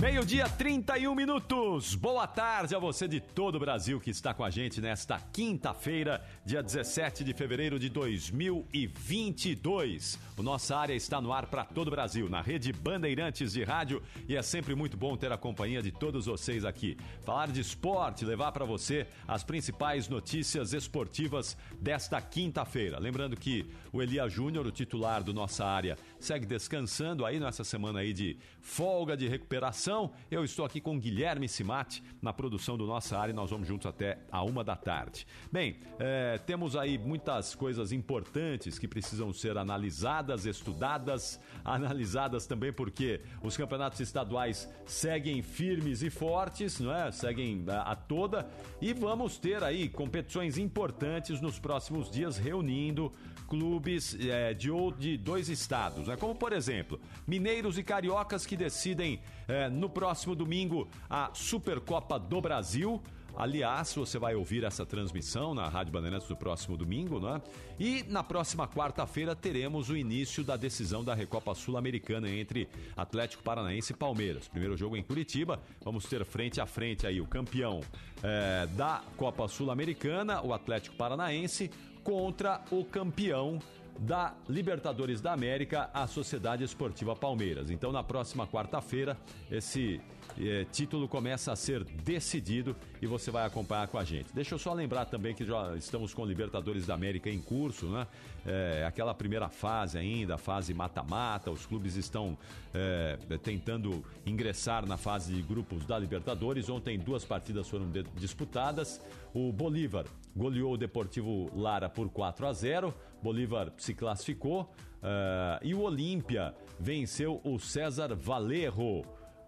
Meio-dia, 0.00 0.48
31 0.48 1.14
minutos. 1.14 1.94
Boa 1.94 2.26
tarde 2.26 2.74
a 2.74 2.78
você 2.78 3.06
de 3.06 3.20
todo 3.20 3.56
o 3.56 3.60
Brasil 3.60 4.00
que 4.00 4.08
está 4.08 4.32
com 4.32 4.42
a 4.42 4.48
gente 4.48 4.80
nesta 4.80 5.20
quinta-feira, 5.20 6.24
dia 6.42 6.62
17 6.62 7.22
de 7.22 7.34
fevereiro 7.34 7.78
de 7.78 7.90
2022. 7.90 10.18
O 10.38 10.42
Nossa 10.42 10.74
Área 10.74 10.94
está 10.94 11.20
no 11.20 11.34
ar 11.34 11.48
para 11.48 11.66
todo 11.66 11.88
o 11.88 11.90
Brasil, 11.90 12.30
na 12.30 12.40
rede 12.40 12.72
Bandeirantes 12.72 13.52
de 13.52 13.62
Rádio, 13.62 14.02
e 14.26 14.34
é 14.34 14.42
sempre 14.42 14.74
muito 14.74 14.96
bom 14.96 15.18
ter 15.18 15.30
a 15.32 15.36
companhia 15.36 15.82
de 15.82 15.92
todos 15.92 16.24
vocês 16.24 16.64
aqui. 16.64 16.96
Falar 17.22 17.48
de 17.48 17.60
esporte, 17.60 18.24
levar 18.24 18.52
para 18.52 18.64
você 18.64 19.06
as 19.28 19.44
principais 19.44 20.08
notícias 20.08 20.72
esportivas 20.72 21.58
desta 21.78 22.22
quinta-feira. 22.22 22.98
Lembrando 22.98 23.36
que 23.36 23.70
o 23.92 24.00
Elia 24.00 24.26
Júnior, 24.30 24.66
o 24.66 24.72
titular 24.72 25.22
do 25.22 25.34
Nossa 25.34 25.66
Área, 25.66 25.98
segue 26.18 26.46
descansando 26.46 27.26
aí 27.26 27.38
nessa 27.38 27.64
semana 27.64 27.98
aí 27.98 28.14
de 28.14 28.38
folga 28.62 29.14
de 29.14 29.28
recuperação 29.28 29.89
apresentação. 29.90 30.12
Eu 30.30 30.44
estou 30.44 30.64
aqui 30.64 30.80
com 30.80 30.98
Guilherme 30.98 31.48
Simati 31.48 32.02
na 32.22 32.32
produção 32.32 32.78
do 32.78 32.86
Nossa 32.86 33.18
Área 33.18 33.32
e 33.32 33.34
nós 33.34 33.50
vamos 33.50 33.66
juntos 33.66 33.86
até 33.86 34.18
a 34.30 34.42
uma 34.42 34.62
da 34.62 34.76
tarde. 34.76 35.26
Bem, 35.50 35.78
é, 35.98 36.38
temos 36.38 36.76
aí 36.76 36.96
muitas 36.96 37.54
coisas 37.54 37.90
importantes 37.90 38.78
que 38.78 38.86
precisam 38.86 39.32
ser 39.32 39.58
analisadas, 39.58 40.46
estudadas, 40.46 41.40
analisadas 41.64 42.46
também 42.46 42.72
porque 42.72 43.20
os 43.42 43.56
campeonatos 43.56 44.00
estaduais 44.00 44.68
seguem 44.86 45.42
firmes 45.42 46.02
e 46.02 46.10
fortes, 46.10 46.78
não 46.78 46.94
é? 46.94 47.10
Seguem 47.10 47.64
a, 47.68 47.92
a 47.92 47.96
toda 47.96 48.48
e 48.80 48.92
vamos 48.92 49.38
ter 49.38 49.62
aí 49.62 49.88
competições 49.88 50.56
importantes 50.56 51.40
nos 51.40 51.58
próximos 51.58 52.10
dias 52.10 52.38
reunindo 52.38 53.12
clubes 53.50 54.16
é, 54.20 54.54
de, 54.54 54.70
de 54.96 55.16
dois 55.16 55.48
estados, 55.48 56.06
né? 56.06 56.16
como 56.16 56.36
por 56.36 56.52
exemplo 56.52 57.00
Mineiros 57.26 57.76
e 57.76 57.82
Cariocas 57.82 58.46
que 58.46 58.56
decidem 58.56 59.20
é, 59.50 59.68
no 59.68 59.88
próximo 59.88 60.34
domingo 60.36 60.88
a 61.08 61.30
Supercopa 61.34 62.18
do 62.18 62.40
Brasil. 62.40 63.02
Aliás, 63.36 63.94
você 63.94 64.18
vai 64.18 64.34
ouvir 64.34 64.64
essa 64.64 64.84
transmissão 64.84 65.54
na 65.54 65.68
Rádio 65.68 65.92
Bandeirantes 65.92 66.28
no 66.28 66.36
próximo 66.36 66.76
domingo, 66.76 67.20
né? 67.20 67.40
E 67.78 68.04
na 68.08 68.22
próxima 68.22 68.68
quarta-feira 68.68 69.34
teremos 69.34 69.88
o 69.88 69.96
início 69.96 70.44
da 70.44 70.56
decisão 70.56 71.02
da 71.02 71.14
Recopa 71.14 71.54
Sul-Americana 71.54 72.28
entre 72.28 72.68
Atlético 72.96 73.42
Paranaense 73.42 73.92
e 73.92 73.96
Palmeiras. 73.96 74.48
Primeiro 74.48 74.76
jogo 74.76 74.96
em 74.96 75.02
Curitiba, 75.02 75.60
vamos 75.82 76.04
ter 76.04 76.24
frente 76.24 76.60
a 76.60 76.66
frente 76.66 77.06
aí 77.06 77.20
o 77.20 77.26
campeão 77.26 77.80
é, 78.22 78.66
da 78.72 79.02
Copa 79.16 79.48
Sul-Americana, 79.48 80.42
o 80.42 80.52
Atlético 80.52 80.96
Paranaense, 80.96 81.70
contra 82.02 82.60
o 82.70 82.84
campeão 82.84 83.60
da 84.00 84.34
Libertadores 84.48 85.20
da 85.20 85.32
América, 85.32 85.90
a 85.92 86.06
Sociedade 86.06 86.64
Esportiva 86.64 87.14
Palmeiras. 87.14 87.70
Então, 87.70 87.92
na 87.92 88.02
próxima 88.02 88.46
quarta-feira, 88.46 89.14
esse 89.50 90.00
é, 90.38 90.64
título 90.72 91.06
começa 91.06 91.52
a 91.52 91.56
ser 91.56 91.84
decidido 91.84 92.74
e 93.02 93.06
você 93.06 93.30
vai 93.30 93.44
acompanhar 93.44 93.88
com 93.88 93.98
a 93.98 94.04
gente. 94.04 94.32
Deixa 94.32 94.54
eu 94.54 94.58
só 94.58 94.72
lembrar 94.72 95.04
também 95.04 95.34
que 95.34 95.44
já 95.44 95.76
estamos 95.76 96.14
com 96.14 96.24
Libertadores 96.24 96.86
da 96.86 96.94
América 96.94 97.28
em 97.28 97.40
curso, 97.40 97.86
né? 97.86 98.06
É, 98.46 98.84
aquela 98.88 99.12
primeira 99.12 99.50
fase 99.50 99.98
ainda, 99.98 100.36
a 100.36 100.38
fase 100.38 100.72
mata-mata, 100.72 101.50
os 101.50 101.66
clubes 101.66 101.96
estão 101.96 102.38
é, 102.72 103.18
tentando 103.42 104.02
ingressar 104.24 104.86
na 104.86 104.96
fase 104.96 105.34
de 105.34 105.42
grupos 105.42 105.84
da 105.84 105.98
Libertadores. 105.98 106.70
Ontem 106.70 106.98
duas 106.98 107.22
partidas 107.22 107.68
foram 107.68 107.86
disputadas. 108.16 108.98
O 109.34 109.52
Bolívar 109.52 110.06
goleou 110.34 110.74
o 110.74 110.76
Deportivo 110.76 111.50
Lara 111.54 111.88
por 111.88 112.08
4 112.08 112.46
a 112.46 112.52
0. 112.52 112.94
Bolívar 113.22 113.72
se 113.76 113.94
classificou. 113.94 114.62
Uh, 115.02 115.62
e 115.62 115.74
o 115.74 115.80
Olímpia 115.80 116.54
venceu 116.78 117.40
o 117.42 117.58
César 117.58 118.14
Valerro 118.14 119.02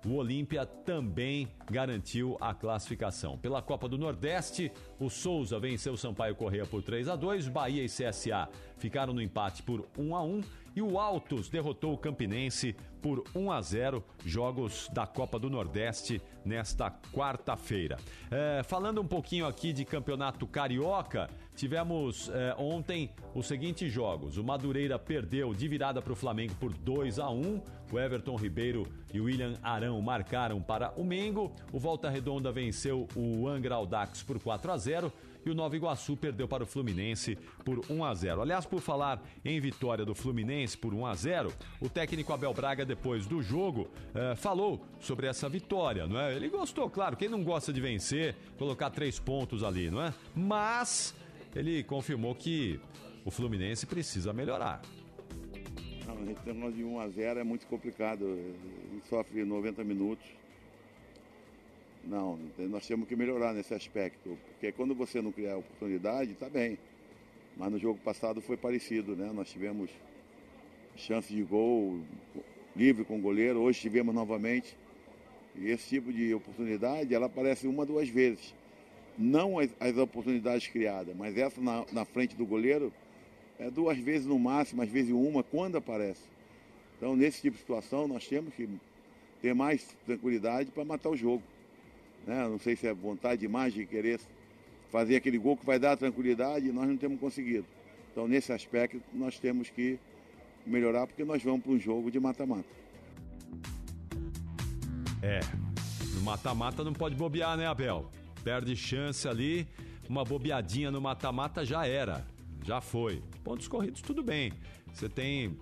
o 0.04 0.16
Olímpia 0.16 0.66
também 0.66 1.48
garantiu 1.72 2.36
a 2.40 2.54
classificação. 2.54 3.36
Pela 3.36 3.60
Copa 3.60 3.88
do 3.88 3.98
Nordeste, 3.98 4.70
o 5.00 5.10
Souza 5.10 5.58
venceu 5.58 5.94
o 5.94 5.98
Sampaio 5.98 6.36
Correia 6.36 6.64
por 6.64 6.82
3 6.82 7.08
a 7.08 7.16
2, 7.16 7.48
Bahia 7.48 7.82
e 7.82 7.88
CSA 7.88 8.48
ficaram 8.82 9.14
no 9.14 9.22
empate 9.22 9.62
por 9.62 9.86
1 9.96 10.16
a 10.16 10.22
1 10.24 10.40
e 10.74 10.82
o 10.82 10.98
Altos 10.98 11.48
derrotou 11.48 11.92
o 11.92 11.98
Campinense 11.98 12.74
por 13.00 13.22
1 13.34 13.52
a 13.52 13.60
0, 13.60 14.04
jogos 14.24 14.88
da 14.92 15.06
Copa 15.06 15.38
do 15.38 15.48
Nordeste 15.48 16.20
nesta 16.44 16.90
quarta-feira. 16.90 17.96
É, 18.30 18.62
falando 18.64 19.00
um 19.00 19.06
pouquinho 19.06 19.46
aqui 19.46 19.72
de 19.72 19.84
campeonato 19.84 20.46
carioca, 20.46 21.28
tivemos 21.54 22.28
é, 22.30 22.54
ontem 22.58 23.10
os 23.34 23.46
seguintes 23.46 23.92
jogos: 23.92 24.36
o 24.36 24.44
Madureira 24.44 24.98
perdeu 24.98 25.54
de 25.54 25.68
virada 25.68 26.02
para 26.02 26.12
o 26.12 26.16
Flamengo 26.16 26.54
por 26.58 26.72
2 26.72 27.18
a 27.20 27.30
1, 27.30 27.62
o 27.92 28.00
Everton 28.00 28.34
Ribeiro 28.36 28.86
e 29.12 29.20
o 29.20 29.24
William 29.24 29.54
Arão 29.62 30.00
marcaram 30.00 30.60
para 30.60 30.92
o 30.96 31.04
Mengo, 31.04 31.52
o 31.72 31.78
Volta 31.78 32.08
Redonda 32.08 32.50
venceu 32.50 33.06
o 33.14 33.46
Angra 33.48 33.74
Audax 33.74 34.22
por 34.22 34.40
4 34.40 34.72
a 34.72 34.76
0 34.76 35.12
e 35.44 35.50
o 35.50 35.54
Nova 35.54 35.76
Iguaçu 35.76 36.16
perdeu 36.16 36.46
para 36.46 36.62
o 36.62 36.66
Fluminense 36.66 37.36
por 37.64 37.84
1 37.90 38.04
a 38.04 38.14
0. 38.14 38.42
Aliás, 38.42 38.64
por 38.64 38.80
falar 38.80 39.22
em 39.44 39.60
vitória 39.60 40.04
do 40.04 40.14
Fluminense 40.14 40.76
por 40.76 40.94
1 40.94 41.06
a 41.06 41.14
0, 41.14 41.52
o 41.80 41.88
técnico 41.88 42.32
Abel 42.32 42.54
Braga 42.54 42.84
depois 42.84 43.26
do 43.26 43.42
jogo 43.42 43.88
eh, 44.14 44.34
falou 44.36 44.84
sobre 45.00 45.26
essa 45.26 45.48
vitória, 45.48 46.06
não 46.06 46.18
é? 46.18 46.34
Ele 46.34 46.48
gostou, 46.48 46.88
claro, 46.88 47.16
quem 47.16 47.28
não 47.28 47.42
gosta 47.42 47.72
de 47.72 47.80
vencer, 47.80 48.36
colocar 48.56 48.90
três 48.90 49.18
pontos 49.18 49.64
ali, 49.64 49.90
não 49.90 50.02
é? 50.02 50.14
Mas 50.34 51.14
ele 51.54 51.82
confirmou 51.82 52.34
que 52.34 52.78
o 53.24 53.30
Fluminense 53.30 53.86
precisa 53.86 54.32
melhorar. 54.32 54.82
Não, 56.06 56.30
esse 56.30 56.46
negócio 56.46 56.76
de 56.76 56.84
1 56.84 57.00
a 57.00 57.08
0 57.08 57.40
é 57.40 57.44
muito 57.44 57.66
complicado. 57.66 58.24
Ele 58.24 59.02
sofre 59.08 59.44
90 59.44 59.84
minutos 59.84 60.24
não, 62.04 62.38
nós 62.58 62.86
temos 62.86 63.08
que 63.08 63.14
melhorar 63.14 63.52
nesse 63.52 63.74
aspecto, 63.74 64.36
porque 64.50 64.72
quando 64.72 64.94
você 64.94 65.22
não 65.22 65.30
criar 65.30 65.56
oportunidade, 65.56 66.32
está 66.32 66.48
bem. 66.48 66.78
Mas 67.56 67.70
no 67.70 67.78
jogo 67.78 67.98
passado 68.00 68.40
foi 68.40 68.56
parecido, 68.56 69.14
né? 69.14 69.30
Nós 69.32 69.50
tivemos 69.50 69.90
chance 70.96 71.32
de 71.32 71.42
gol 71.42 72.00
livre 72.74 73.04
com 73.04 73.18
o 73.18 73.20
goleiro, 73.20 73.60
hoje 73.60 73.80
tivemos 73.80 74.14
novamente. 74.14 74.76
E 75.54 75.68
esse 75.68 75.88
tipo 75.88 76.12
de 76.12 76.32
oportunidade, 76.34 77.14
ela 77.14 77.26
aparece 77.26 77.66
uma, 77.66 77.84
duas 77.84 78.08
vezes. 78.08 78.54
Não 79.18 79.58
as, 79.58 79.68
as 79.78 79.96
oportunidades 79.96 80.66
criadas, 80.66 81.14
mas 81.14 81.36
essa 81.36 81.60
na, 81.60 81.84
na 81.92 82.04
frente 82.04 82.34
do 82.34 82.46
goleiro 82.46 82.92
é 83.58 83.70
duas 83.70 83.98
vezes 83.98 84.26
no 84.26 84.38
máximo, 84.38 84.82
às 84.82 84.88
vezes 84.88 85.12
uma, 85.12 85.42
quando 85.42 85.76
aparece. 85.76 86.22
Então, 86.96 87.14
nesse 87.14 87.42
tipo 87.42 87.56
de 87.56 87.60
situação, 87.60 88.08
nós 88.08 88.26
temos 88.26 88.54
que 88.54 88.68
ter 89.42 89.54
mais 89.54 89.84
tranquilidade 90.06 90.70
para 90.70 90.84
matar 90.84 91.10
o 91.10 91.16
jogo. 91.16 91.42
Né? 92.26 92.48
Não 92.48 92.58
sei 92.58 92.76
se 92.76 92.86
é 92.86 92.94
vontade 92.94 93.40
demais 93.40 93.72
de 93.72 93.86
querer 93.86 94.20
fazer 94.90 95.16
aquele 95.16 95.38
gol 95.38 95.56
que 95.56 95.64
vai 95.64 95.78
dar 95.78 95.96
tranquilidade 95.96 96.68
e 96.68 96.72
nós 96.72 96.86
não 96.86 96.96
temos 96.96 97.18
conseguido. 97.18 97.64
Então, 98.10 98.28
nesse 98.28 98.52
aspecto, 98.52 99.00
nós 99.12 99.38
temos 99.38 99.70
que 99.70 99.98
melhorar 100.66 101.06
porque 101.06 101.24
nós 101.24 101.42
vamos 101.42 101.62
para 101.62 101.72
um 101.72 101.78
jogo 101.78 102.10
de 102.10 102.20
mata-mata. 102.20 102.68
É, 105.22 105.40
no 106.14 106.20
mata-mata 106.20 106.84
não 106.84 106.92
pode 106.92 107.14
bobear, 107.14 107.56
né, 107.56 107.66
Abel? 107.66 108.10
Perde 108.44 108.76
chance 108.76 109.26
ali, 109.26 109.66
uma 110.08 110.24
bobeadinha 110.24 110.90
no 110.90 111.00
mata-mata 111.00 111.64
já 111.64 111.86
era, 111.86 112.26
já 112.64 112.80
foi. 112.80 113.22
Pontos 113.42 113.66
corridos, 113.66 114.02
tudo 114.02 114.22
bem. 114.22 114.52
Você 114.92 115.08
tem, 115.08 115.56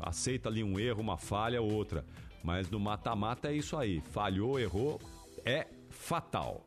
aceita 0.00 0.48
ali 0.48 0.64
um 0.64 0.78
erro, 0.78 1.02
uma 1.02 1.18
falha, 1.18 1.60
outra. 1.60 2.04
Mas 2.42 2.70
no 2.70 2.80
mata-mata 2.80 3.48
é 3.48 3.54
isso 3.54 3.76
aí. 3.76 4.00
Falhou, 4.10 4.58
errou, 4.58 4.98
é 5.44 5.66
fatal. 6.00 6.66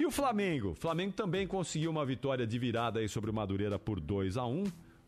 E 0.00 0.04
o 0.04 0.10
Flamengo? 0.10 0.70
O 0.70 0.74
Flamengo 0.74 1.12
também 1.12 1.46
conseguiu 1.46 1.90
uma 1.90 2.04
vitória 2.04 2.46
de 2.46 2.58
virada 2.58 3.00
aí 3.00 3.08
sobre 3.08 3.30
o 3.30 3.34
Madureira 3.34 3.78
por 3.78 4.00
2 4.00 4.36
a 4.36 4.46
1 4.46 4.64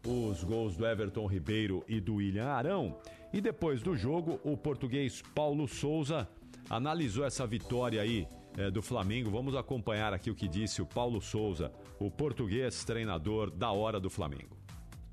os 0.06 0.44
gols 0.44 0.76
do 0.76 0.86
Everton 0.86 1.26
Ribeiro 1.26 1.84
e 1.88 2.00
do 2.00 2.16
William 2.16 2.46
Arão. 2.46 2.96
E 3.32 3.40
depois 3.40 3.82
do 3.82 3.96
jogo, 3.96 4.40
o 4.42 4.56
português 4.56 5.22
Paulo 5.34 5.66
Souza 5.66 6.26
analisou 6.70 7.26
essa 7.26 7.46
vitória 7.46 8.00
aí 8.00 8.26
é, 8.56 8.70
do 8.70 8.80
Flamengo. 8.80 9.30
Vamos 9.30 9.54
acompanhar 9.54 10.14
aqui 10.14 10.30
o 10.30 10.34
que 10.34 10.48
disse 10.48 10.80
o 10.80 10.86
Paulo 10.86 11.20
Souza, 11.20 11.70
o 11.98 12.10
português 12.10 12.84
treinador 12.84 13.50
da 13.50 13.70
hora 13.70 14.00
do 14.00 14.08
Flamengo. 14.08 14.56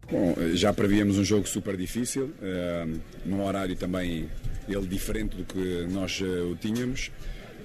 Bom, 0.09 0.35
já 0.53 0.71
prevíamos 0.71 1.17
um 1.17 1.23
jogo 1.23 1.47
super 1.47 1.75
difícil, 1.75 2.31
é, 2.41 2.87
num 3.25 3.43
horário 3.43 3.75
também 3.75 4.29
ele 4.67 4.87
diferente 4.87 5.35
do 5.35 5.43
que 5.43 5.87
nós 5.87 6.21
o 6.21 6.55
tínhamos 6.55 7.11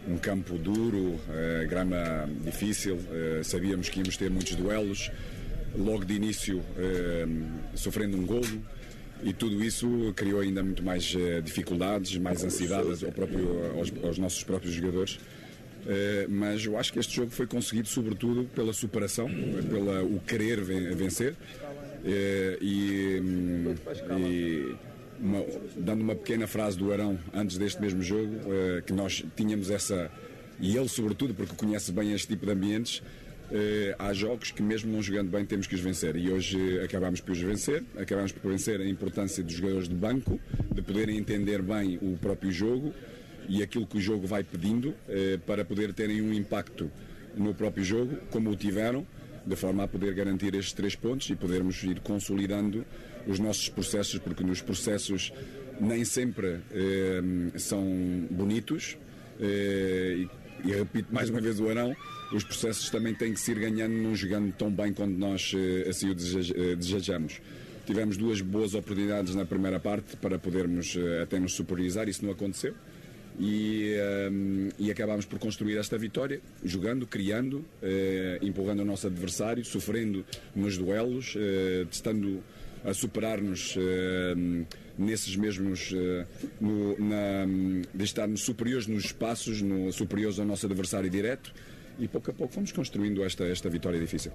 um 0.09 0.17
campo 0.17 0.57
duro, 0.57 0.99
uh, 0.99 1.69
grama 1.69 2.29
difícil, 2.45 2.97
uh, 2.97 3.45
sabíamos 3.45 3.89
que 3.89 4.01
íamos 4.01 4.17
ter 4.17 4.31
muitos 4.31 4.55
duelos, 4.55 5.11
logo 5.77 6.05
de 6.05 6.15
início 6.15 6.59
uh, 6.59 7.77
sofrendo 7.77 8.17
um 8.17 8.25
golo. 8.25 8.63
E 9.23 9.35
tudo 9.35 9.63
isso 9.63 10.15
criou 10.17 10.41
ainda 10.41 10.63
muito 10.63 10.83
mais 10.83 11.15
dificuldades, 11.45 12.17
mais 12.17 12.43
ansiedade 12.43 13.05
ao 13.05 13.13
próprio, 13.13 13.79
aos, 13.79 13.93
aos 14.03 14.17
nossos 14.17 14.43
próprios 14.43 14.73
jogadores. 14.73 15.19
mas 16.27 16.65
eu 16.65 16.79
acho 16.79 16.91
que 16.91 16.99
este 16.99 17.17
jogo 17.17 17.31
foi 17.31 17.47
conseguido 17.47 17.87
sobretudo 17.87 18.45
pela 18.55 18.73
superação, 18.73 19.29
pela 19.69 20.03
o 20.03 20.19
querer 20.21 20.63
vencer. 20.63 21.35
E, 22.03 23.21
hum, 23.23 23.75
e 24.27 24.75
uma, 25.21 25.45
dando 25.77 26.03
uma 26.03 26.15
pequena 26.15 26.47
frase 26.47 26.77
do 26.77 26.93
Arão 26.93 27.19
antes 27.33 27.59
deste 27.59 27.81
mesmo 27.81 28.03
jogo, 28.03 28.35
uh, 28.35 28.83
que 28.85 28.93
nós 28.93 29.25
tínhamos 29.37 29.71
essa, 29.71 30.11
e 30.59 30.77
ele 30.77 30.89
sobretudo, 30.89 31.35
porque 31.35 31.55
conhece 31.55 31.93
bem 31.93 32.13
este 32.13 32.29
tipo 32.29 32.47
de 32.47 32.53
ambientes, 32.53 32.99
uh, 32.99 33.95
há 33.99 34.13
jogos 34.13 34.51
que 34.51 34.63
mesmo 34.63 34.93
não 34.93 35.03
jogando 35.03 35.31
bem 35.31 35.45
temos 35.45 35.67
que 35.67 35.75
os 35.75 35.81
vencer. 35.81 36.17
E 36.17 36.31
hoje 36.31 36.59
uh, 36.59 36.85
acabámos 36.85 37.21
por 37.21 37.33
os 37.33 37.41
vencer, 37.41 37.85
acabámos 37.97 38.33
por 38.33 38.51
vencer 38.51 38.81
a 38.81 38.89
importância 38.89 39.45
dos 39.45 39.53
jogadores 39.53 39.89
de 39.89 39.95
banco, 39.95 40.41
de 40.73 40.83
poderem 40.83 41.17
entender 41.19 41.63
bem 41.63 41.99
o 42.01 42.17
próprio 42.17 42.51
jogo 42.51 42.93
e 43.49 43.63
aquilo 43.63 43.87
que 43.87 43.99
o 43.99 44.01
jogo 44.01 44.27
vai 44.27 44.45
pedindo 44.45 44.95
para 45.45 45.65
poder 45.65 45.93
terem 45.93 46.23
um 46.23 46.33
impacto 46.33 46.89
no 47.37 47.53
próprio 47.53 47.83
jogo, 47.83 48.17
como 48.31 48.51
o 48.51 48.55
tiveram 48.55 49.05
de 49.45 49.57
forma 49.57 49.85
a 49.85 49.89
poder 49.89 50.15
garantir 50.15 50.55
estes 50.55 50.73
três 50.73 50.95
pontos 50.95 51.29
e 51.31 51.35
podermos 51.35 51.83
ir 51.83 52.01
consolidando 52.01 52.85
os 53.27 53.39
nossos 53.39 53.69
processos, 53.69 54.19
porque 54.19 54.43
nos 54.43 54.61
processos 54.61 55.33
nem 55.81 56.05
sempre 56.05 56.61
eh, 56.73 57.23
são 57.57 57.83
bonitos. 58.31 58.97
Eh, 59.41 60.27
e, 60.65 60.69
e 60.69 60.73
repito 60.73 61.13
mais 61.13 61.31
uma 61.31 61.41
vez 61.41 61.59
o 61.59 61.69
Arão, 61.69 61.97
os 62.33 62.45
processos 62.45 62.91
também 62.91 63.15
têm 63.15 63.33
que 63.33 63.41
se 63.41 63.51
ir 63.53 63.59
ganhando, 63.59 63.95
não 63.95 64.15
jogando 64.15 64.53
tão 64.53 64.71
bem 64.71 64.93
quando 64.93 65.17
nós 65.17 65.53
eh, 65.55 65.89
assim 65.89 66.09
o 66.09 66.13
eh, 66.13 66.77
desejamos. 66.77 67.41
Tivemos 67.87 68.17
duas 68.17 68.41
boas 68.41 68.75
oportunidades 68.75 69.35
na 69.35 69.45
primeira 69.45 69.81
parte 69.81 70.17
para 70.17 70.39
podermos 70.39 70.97
eh, 70.97 71.23
até 71.23 71.41
nos 71.41 71.55
superiorizar, 71.55 72.09
isso 72.09 72.25
não 72.25 72.33
aconteceu. 72.33 72.75
E, 73.39 73.95
ehm, 73.95 74.69
e 74.79 74.91
acabámos 74.91 75.25
por 75.25 75.39
construir 75.39 75.77
esta 75.77 75.97
vitória, 75.97 76.41
jogando, 76.63 77.07
criando, 77.07 77.65
eh, 77.83 78.39
empurrando 78.43 78.81
o 78.81 78.85
nosso 78.85 79.07
adversário, 79.07 79.65
sofrendo 79.65 80.25
nos 80.55 80.77
duelos, 80.77 81.35
eh, 81.37 81.87
estando 81.91 82.43
a 82.85 82.95
superar-nos 82.95 83.75
eh, 83.77 84.35
nesses 84.97 85.37
mesmos, 85.37 85.93
eh, 85.95 86.27
no, 86.61 86.99
na, 86.99 87.47
de 87.95 88.05
estarmos 88.05 88.43
superiores 88.43 88.87
nos 88.87 89.05
espaços, 89.05 89.61
no, 89.61 89.93
superiores 89.93 90.39
ao 90.39 90.47
nosso 90.47 90.67
adversário 90.67 91.11
direto, 91.11 91.53
e 91.99 92.09
pouco 92.09 92.31
a 92.31 92.35
pouco 92.35 92.53
fomos 92.55 92.73
construindo 92.73 93.23
esta, 93.23 93.45
esta 93.45 93.69
vitória 93.69 94.01
difícil. 94.01 94.33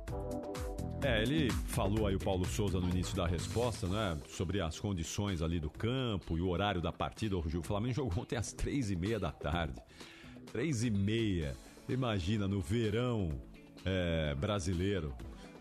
É, 1.04 1.22
ele 1.22 1.52
falou 1.68 2.08
aí 2.08 2.16
o 2.16 2.20
Paulo 2.20 2.46
Souza 2.46 2.80
no 2.80 2.90
início 2.90 3.16
da 3.16 3.28
resposta, 3.28 3.88
né? 3.88 4.18
Sobre 4.28 4.60
as 4.60 4.80
condições 4.80 5.42
ali 5.42 5.60
do 5.60 5.70
campo 5.70 6.38
e 6.38 6.42
o 6.42 6.48
horário 6.48 6.82
da 6.82 6.92
partida. 6.92 7.38
O 7.38 7.64
Flamengo 7.64 7.94
jogou 7.94 8.24
ontem 8.24 8.36
às 8.36 8.52
três 8.52 8.90
e 8.90 8.96
meia 8.96 9.20
da 9.20 9.32
tarde. 9.32 9.80
Três 10.52 10.84
e 10.84 10.90
meia. 10.90 11.56
Imagina, 11.88 12.48
no 12.48 12.60
verão 12.60 13.30
é, 13.86 14.34
brasileiro. 14.34 15.14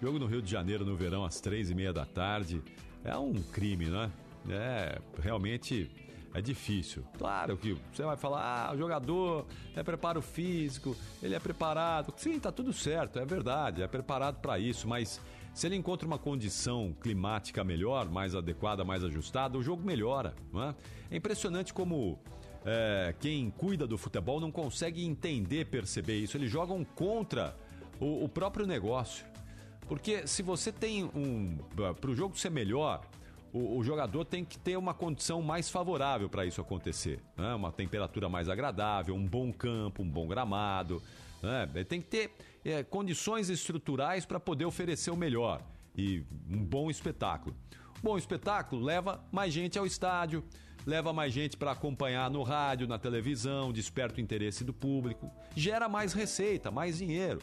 Jogo 0.05 0.19
no 0.19 0.27
Rio 0.27 0.43
de 0.43 0.51
Janeiro 0.51 0.85
no 0.85 0.95
verão 0.95 1.25
às 1.25 1.41
três 1.41 1.71
e 1.71 1.75
meia 1.75 1.91
da 1.91 2.05
tarde. 2.05 2.63
É 3.03 3.17
um 3.17 3.33
crime, 3.43 3.87
né? 3.87 4.13
É, 4.51 5.01
realmente 5.19 5.91
é 6.35 6.43
difícil. 6.43 7.03
Claro 7.17 7.57
que 7.57 7.75
você 7.91 8.03
vai 8.03 8.15
falar, 8.15 8.69
ah, 8.69 8.75
o 8.75 8.77
jogador 8.77 9.47
é 9.75 9.83
preparo 9.83 10.21
físico, 10.21 10.95
ele 11.23 11.35
é 11.35 11.41
preparado. 11.41 12.13
Sim, 12.19 12.39
tá 12.39 12.53
tudo 12.53 12.71
certo, 12.71 13.19
é 13.19 13.25
verdade, 13.25 13.81
é 13.81 13.89
preparado 13.89 14.43
para 14.43 14.59
isso, 14.59 14.87
mas 14.87 15.19
se 15.55 15.67
ele 15.67 15.77
encontra 15.77 16.07
uma 16.07 16.19
condição 16.19 16.95
climática 17.01 17.65
melhor, 17.65 18.07
mais 18.11 18.35
adequada, 18.35 18.85
mais 18.85 19.03
ajustada, 19.03 19.57
o 19.57 19.63
jogo 19.63 19.83
melhora. 19.83 20.35
Não 20.53 20.65
é? 20.65 20.75
é 21.13 21.17
impressionante 21.17 21.73
como 21.73 22.19
é, 22.63 23.15
quem 23.21 23.49
cuida 23.49 23.87
do 23.87 23.97
futebol 23.97 24.39
não 24.39 24.53
consegue 24.53 25.03
entender, 25.03 25.65
perceber 25.65 26.19
isso. 26.19 26.37
Eles 26.37 26.51
jogam 26.51 26.85
contra 26.85 27.57
o, 27.99 28.25
o 28.25 28.29
próprio 28.29 28.67
negócio. 28.67 29.33
Porque 29.89 30.27
se 30.27 30.43
você 30.43 30.73
tem 30.73 31.05
um. 31.05 31.59
Para 32.01 32.11
o 32.11 32.15
jogo 32.15 32.39
ser 32.39 32.51
melhor, 32.51 33.03
o, 33.53 33.79
o 33.79 33.85
jogador 33.85 34.25
tem 34.25 34.45
que 34.45 34.59
ter 34.59 34.77
uma 34.77 34.95
condição 34.95 35.41
mais 35.43 35.71
favorável 35.71 36.29
para 36.29 36.45
isso 36.45 36.61
acontecer. 36.61 37.21
né? 37.37 37.55
Uma 37.55 37.71
temperatura 37.71 38.29
mais 38.29 38.49
agradável, 38.49 39.15
um 39.15 39.27
bom 39.27 39.53
campo, 39.53 40.03
um 40.03 40.09
bom 40.09 40.27
gramado. 40.27 41.03
né? 41.43 41.69
Ele 41.75 41.85
Tem 41.85 42.01
que 42.01 42.09
ter 42.09 42.33
é, 42.65 42.83
condições 42.83 43.51
estruturais 43.51 44.25
para 44.25 44.41
poder 44.41 44.65
oferecer 44.65 45.11
o 45.11 45.17
melhor 45.17 45.63
e 45.97 46.25
um 46.51 46.65
bom 46.65 46.91
espetáculo. 46.91 47.55
Bom 48.03 48.19
espetáculo 48.19 48.83
leva 48.83 49.25
mais 49.31 49.53
gente 49.53 49.79
ao 49.79 49.87
estádio, 49.87 50.45
leva 50.85 51.13
mais 51.13 51.33
gente 51.33 51.57
para 51.57 51.71
acompanhar 51.71 52.31
no 52.31 52.43
rádio, 52.43 52.87
na 52.87 52.99
televisão, 52.99 53.73
desperta 53.73 54.19
o 54.19 54.21
interesse 54.21 54.65
do 54.65 54.73
público, 54.75 55.31
gera 55.57 55.89
mais 55.89 56.13
receita, 56.13 56.71
mais 56.71 56.99
dinheiro. 56.99 57.41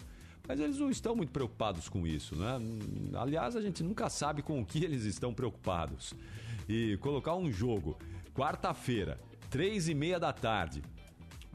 Mas 0.52 0.60
eles 0.60 0.80
não 0.80 0.90
estão 0.90 1.16
muito 1.16 1.32
preocupados 1.32 1.88
com 1.88 2.06
isso, 2.06 2.36
né? 2.36 2.60
Aliás, 3.14 3.56
a 3.56 3.62
gente 3.62 3.82
nunca 3.82 4.10
sabe 4.10 4.42
com 4.42 4.60
o 4.60 4.66
que 4.66 4.84
eles 4.84 5.06
estão 5.06 5.34
preocupados. 5.34 6.14
E 6.68 6.98
colocar 6.98 7.36
um 7.36 7.50
jogo, 7.50 7.98
quarta-feira, 8.36 9.18
três 9.50 9.88
e 9.88 9.94
meia 9.94 10.20
da 10.20 10.34
tarde, 10.34 10.84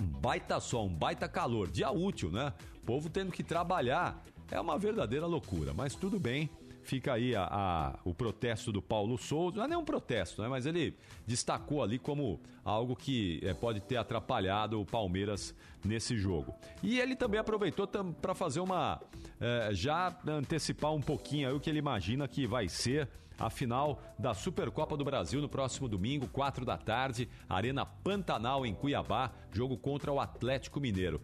um 0.00 0.06
baita 0.06 0.58
sol, 0.60 0.86
um 0.86 0.94
baita 0.94 1.28
calor, 1.28 1.68
dia 1.68 1.90
útil, 1.90 2.30
né? 2.30 2.54
O 2.82 2.86
povo 2.86 3.10
tendo 3.10 3.30
que 3.30 3.42
trabalhar, 3.42 4.24
é 4.50 4.58
uma 4.58 4.78
verdadeira 4.78 5.26
loucura. 5.26 5.74
Mas 5.74 5.94
tudo 5.94 6.18
bem, 6.18 6.48
fica 6.86 7.12
aí 7.14 7.34
a, 7.34 7.44
a- 7.50 7.98
o 8.04 8.14
protesto 8.14 8.70
do 8.72 8.80
Paulo 8.80 9.18
Souza. 9.18 9.56
Não 9.58 9.64
é 9.64 9.68
nem 9.68 9.76
um 9.78 9.84
protesto, 9.84 10.40
né? 10.40 10.48
Mas 10.48 10.64
ele 10.66 10.96
destacou 11.26 11.82
ali 11.82 11.98
como 11.98 12.40
algo 12.64 12.94
que 12.96 13.40
eh, 13.42 13.52
pode 13.54 13.80
ter 13.80 13.96
atrapalhado 13.96 14.80
o 14.80 14.86
Palmeiras 14.86 15.54
nesse 15.84 16.16
jogo. 16.16 16.54
E 16.82 16.98
ele 17.00 17.14
também 17.16 17.38
aproveitou 17.40 17.86
para 17.86 18.34
fazer 18.34 18.60
uma. 18.60 19.00
eh, 19.40 19.70
já 19.72 20.16
antecipar 20.26 20.92
um 20.94 21.00
pouquinho 21.00 21.48
aí 21.48 21.54
o 21.54 21.60
que 21.60 21.68
ele 21.68 21.78
imagina 21.78 22.26
que 22.26 22.46
vai 22.46 22.68
ser 22.68 23.08
a 23.38 23.50
final 23.50 24.00
da 24.18 24.32
Supercopa 24.32 24.96
do 24.96 25.04
Brasil 25.04 25.42
no 25.42 25.48
próximo 25.48 25.86
domingo, 25.88 26.26
4 26.28 26.64
da 26.64 26.78
tarde, 26.78 27.28
Arena 27.46 27.84
Pantanal 27.84 28.64
em 28.64 28.74
Cuiabá, 28.74 29.30
jogo 29.52 29.76
contra 29.76 30.10
o 30.10 30.18
Atlético 30.18 30.80
Mineiro. 30.80 31.20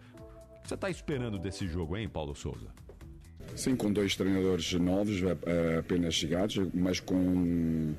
O 0.58 0.62
que 0.62 0.68
você 0.68 0.74
está 0.74 0.90
esperando 0.90 1.38
desse 1.38 1.66
jogo, 1.66 1.96
hein, 1.96 2.08
Paulo 2.08 2.34
Souza? 2.34 2.68
Sim, 3.54 3.76
com 3.76 3.92
dois 3.92 4.16
treinadores 4.16 4.72
novos, 4.74 5.22
apenas 5.78 6.14
chegados, 6.14 6.58
mas 6.72 7.00
com, 7.00 7.92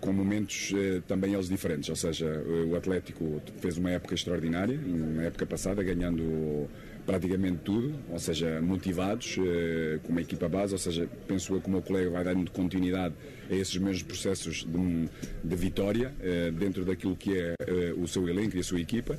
com 0.00 0.12
momentos 0.12 0.72
eh, 0.76 1.00
também 1.06 1.34
eles 1.34 1.48
diferentes. 1.48 1.88
Ou 1.88 1.96
seja, 1.96 2.26
o 2.68 2.74
Atlético 2.76 3.40
fez 3.60 3.78
uma 3.78 3.90
época 3.90 4.14
extraordinária, 4.14 4.78
na 4.78 5.22
época 5.22 5.46
passada, 5.46 5.82
ganhando 5.82 6.68
praticamente 7.06 7.58
tudo, 7.64 7.94
ou 8.10 8.18
seja, 8.18 8.60
motivados, 8.60 9.36
eh, 9.38 10.00
com 10.02 10.10
uma 10.10 10.20
equipa 10.20 10.48
base, 10.48 10.72
ou 10.72 10.78
seja, 10.78 11.08
penso 11.28 11.54
eu 11.54 11.60
que 11.60 11.68
o 11.68 11.70
meu 11.70 11.82
colega 11.82 12.10
vai 12.10 12.24
dando 12.24 12.50
continuidade 12.50 13.14
a 13.48 13.54
esses 13.54 13.76
mesmos 13.76 14.02
processos 14.02 14.64
de, 14.64 15.08
de 15.42 15.56
vitória 15.56 16.12
eh, 16.20 16.50
dentro 16.50 16.84
daquilo 16.84 17.14
que 17.14 17.38
é 17.38 17.54
o 17.96 18.08
seu 18.08 18.28
elenco 18.28 18.56
e 18.56 18.60
a 18.60 18.64
sua 18.64 18.80
equipa. 18.80 19.16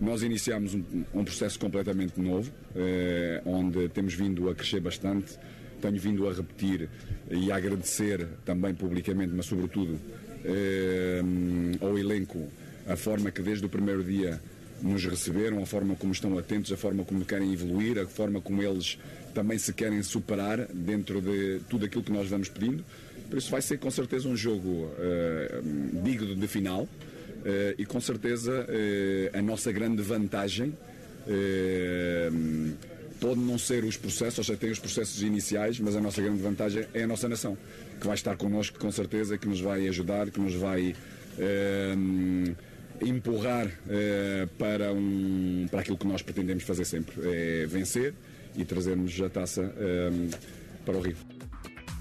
Nós 0.00 0.22
iniciámos 0.22 0.74
um, 0.74 0.84
um 1.12 1.24
processo 1.24 1.58
completamente 1.58 2.20
novo, 2.20 2.52
eh, 2.76 3.42
onde 3.44 3.88
temos 3.88 4.14
vindo 4.14 4.48
a 4.48 4.54
crescer 4.54 4.80
bastante. 4.80 5.36
Tenho 5.80 5.98
vindo 5.98 6.28
a 6.28 6.32
repetir 6.32 6.88
e 7.30 7.50
a 7.50 7.56
agradecer 7.56 8.26
também 8.44 8.74
publicamente, 8.74 9.32
mas 9.34 9.46
sobretudo 9.46 9.98
eh, 10.44 11.20
ao 11.80 11.98
elenco, 11.98 12.48
a 12.86 12.96
forma 12.96 13.30
que 13.30 13.42
desde 13.42 13.66
o 13.66 13.68
primeiro 13.68 14.04
dia 14.04 14.40
nos 14.80 15.04
receberam, 15.04 15.60
a 15.62 15.66
forma 15.66 15.96
como 15.96 16.12
estão 16.12 16.38
atentos, 16.38 16.72
a 16.72 16.76
forma 16.76 17.04
como 17.04 17.24
querem 17.24 17.52
evoluir, 17.52 17.98
a 17.98 18.06
forma 18.06 18.40
como 18.40 18.62
eles 18.62 18.98
também 19.34 19.58
se 19.58 19.72
querem 19.72 20.02
superar 20.02 20.66
dentro 20.72 21.20
de 21.20 21.60
tudo 21.68 21.86
aquilo 21.86 22.04
que 22.04 22.12
nós 22.12 22.28
vamos 22.28 22.48
pedindo. 22.48 22.84
Por 23.28 23.36
isso 23.36 23.50
vai 23.50 23.60
ser 23.60 23.78
com 23.78 23.90
certeza 23.90 24.28
um 24.28 24.36
jogo 24.36 24.90
eh, 24.98 25.60
digno 26.04 26.36
de 26.36 26.46
final. 26.46 26.88
Eh, 27.44 27.74
e 27.78 27.86
com 27.86 28.00
certeza 28.00 28.66
eh, 28.68 29.30
a 29.32 29.40
nossa 29.40 29.70
grande 29.70 30.02
vantagem 30.02 30.76
eh, 31.26 32.30
pode 33.20 33.40
não 33.40 33.58
ser 33.58 33.84
os 33.84 33.96
processos, 33.96 34.38
ou 34.38 34.44
seja, 34.44 34.58
tem 34.58 34.70
os 34.70 34.78
processos 34.78 35.22
iniciais, 35.22 35.78
mas 35.80 35.96
a 35.96 36.00
nossa 36.00 36.20
grande 36.20 36.42
vantagem 36.42 36.86
é 36.94 37.02
a 37.02 37.06
nossa 37.06 37.28
nação, 37.28 37.56
que 38.00 38.06
vai 38.06 38.14
estar 38.14 38.36
connosco 38.36 38.78
com 38.78 38.90
certeza, 38.90 39.38
que 39.38 39.48
nos 39.48 39.60
vai 39.60 39.86
ajudar, 39.88 40.30
que 40.30 40.40
nos 40.40 40.54
vai 40.54 40.94
empurrar 43.00 43.68
para, 44.56 44.92
um, 44.92 45.66
para 45.68 45.80
aquilo 45.80 45.96
que 45.96 46.06
nós 46.06 46.22
pretendemos 46.22 46.62
fazer 46.62 46.84
sempre, 46.84 47.14
é 47.24 47.66
vencer 47.66 48.14
e 48.56 48.64
trazermos 48.64 49.20
a 49.20 49.28
taça 49.28 49.72
para 50.84 50.96
o 50.96 51.00
Rio. 51.00 51.16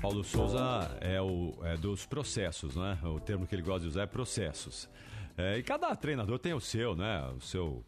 Paulo 0.02 0.24
Souza 0.24 0.96
é, 1.02 1.20
o, 1.20 1.56
é 1.64 1.76
dos 1.76 2.06
processos, 2.06 2.76
né? 2.76 2.98
O 3.04 3.20
termo 3.20 3.48
que 3.48 3.56
ele 3.56 3.64
gosta 3.64 3.82
de 3.82 3.88
usar 3.88 4.04
é 4.04 4.06
processos. 4.06 4.88
É, 5.38 5.58
e 5.60 5.64
cada 5.64 5.96
treinador 5.96 6.40
tem 6.40 6.54
o 6.54 6.60
seu, 6.60 6.96
né? 6.96 7.22
O 7.38 7.40
seu, 7.40 7.86